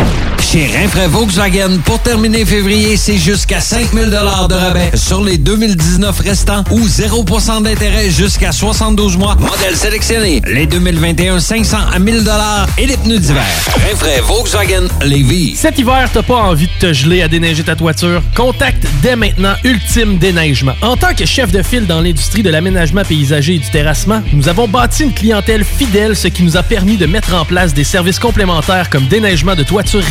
Chez 0.51 0.67
Rinfraie 0.67 1.07
Volkswagen, 1.07 1.77
pour 1.85 1.99
terminer 1.99 2.43
février, 2.43 2.97
c'est 2.97 3.15
jusqu'à 3.15 3.61
5000 3.61 4.09
de 4.09 4.15
rabais 4.17 4.91
sur 4.95 5.23
les 5.23 5.37
2019 5.37 6.19
restants 6.19 6.65
ou 6.71 6.81
0% 6.81 7.63
d'intérêt 7.63 8.09
jusqu'à 8.09 8.51
72 8.51 9.15
mois. 9.15 9.37
Modèle 9.39 9.77
sélectionné. 9.77 10.41
Les 10.45 10.65
2021, 10.65 11.39
500 11.39 11.77
à 11.93 11.99
1000 11.99 12.29
et 12.77 12.85
les 12.85 12.97
pneus 12.97 13.19
d'hiver. 13.19 13.45
Rinfraie 13.89 14.19
Volkswagen 14.19 14.89
Lévis. 15.05 15.55
Cet 15.55 15.79
hiver, 15.79 16.09
t'as 16.11 16.21
pas 16.21 16.35
envie 16.35 16.67
de 16.67 16.87
te 16.87 16.91
geler 16.91 17.21
à 17.21 17.29
déneiger 17.29 17.63
ta 17.63 17.77
toiture? 17.77 18.21
Contacte 18.35 18.85
dès 19.01 19.15
maintenant 19.15 19.53
Ultime 19.63 20.17
Déneigement. 20.17 20.73
En 20.81 20.97
tant 20.97 21.13
que 21.13 21.25
chef 21.25 21.53
de 21.53 21.63
file 21.63 21.87
dans 21.87 22.01
l'industrie 22.01 22.43
de 22.43 22.49
l'aménagement 22.49 23.03
paysager 23.05 23.55
et 23.55 23.59
du 23.59 23.69
terrassement, 23.69 24.21
nous 24.33 24.49
avons 24.49 24.67
bâti 24.67 25.03
une 25.03 25.13
clientèle 25.13 25.63
fidèle, 25.63 26.13
ce 26.13 26.27
qui 26.27 26.43
nous 26.43 26.57
a 26.57 26.63
permis 26.63 26.97
de 26.97 27.05
mettre 27.05 27.35
en 27.35 27.45
place 27.45 27.73
des 27.73 27.85
services 27.85 28.19
complémentaires 28.19 28.89
comme 28.89 29.07
déneigement 29.07 29.55
de 29.55 29.63
toitures 29.63 30.01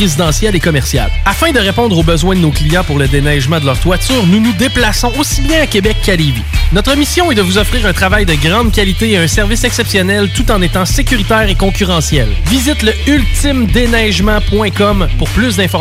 Afin 1.25 1.53
de 1.53 1.59
répondre 1.59 1.97
aux 1.99 2.03
besoins 2.03 2.35
de 2.35 2.41
nos 2.41 2.51
clients 2.51 2.85
pour 2.85 2.99
le 2.99 3.09
déneigement 3.09 3.59
de 3.59 3.65
leur 3.67 3.79
toiture, 3.79 4.27
nous 4.27 4.41
nous 4.41 4.53
déplaçons 4.53 5.11
aussi 5.19 5.41
bien 5.43 5.63
à 5.63 5.67
Québec 5.67 5.97
qu'à 6.03 6.17
Lévis. 6.17 6.43
Notre 6.73 6.95
mission 6.95 7.33
est 7.33 7.35
de 7.35 7.43
vous 7.43 7.59
offrir 7.59 7.85
un 7.87 7.93
travail 7.93 8.27
de 8.27 8.35
grande 8.35 8.71
qualité 8.73 9.11
et 9.11 9.17
un 9.17 9.27
service 9.27 9.65
exceptionnel 9.65 10.31
tout 10.35 10.53
en 10.53 10.63
étant 10.63 10.85
sécuritaire 10.85 11.49
et 11.49 11.57
concurrentiel. 11.57 12.29
Visite 12.47 12.83
le 12.83 12.93
ultimedéneigement.com 13.07 15.09
pour 15.19 15.29
plus 15.31 15.57
d'informations. 15.57 15.81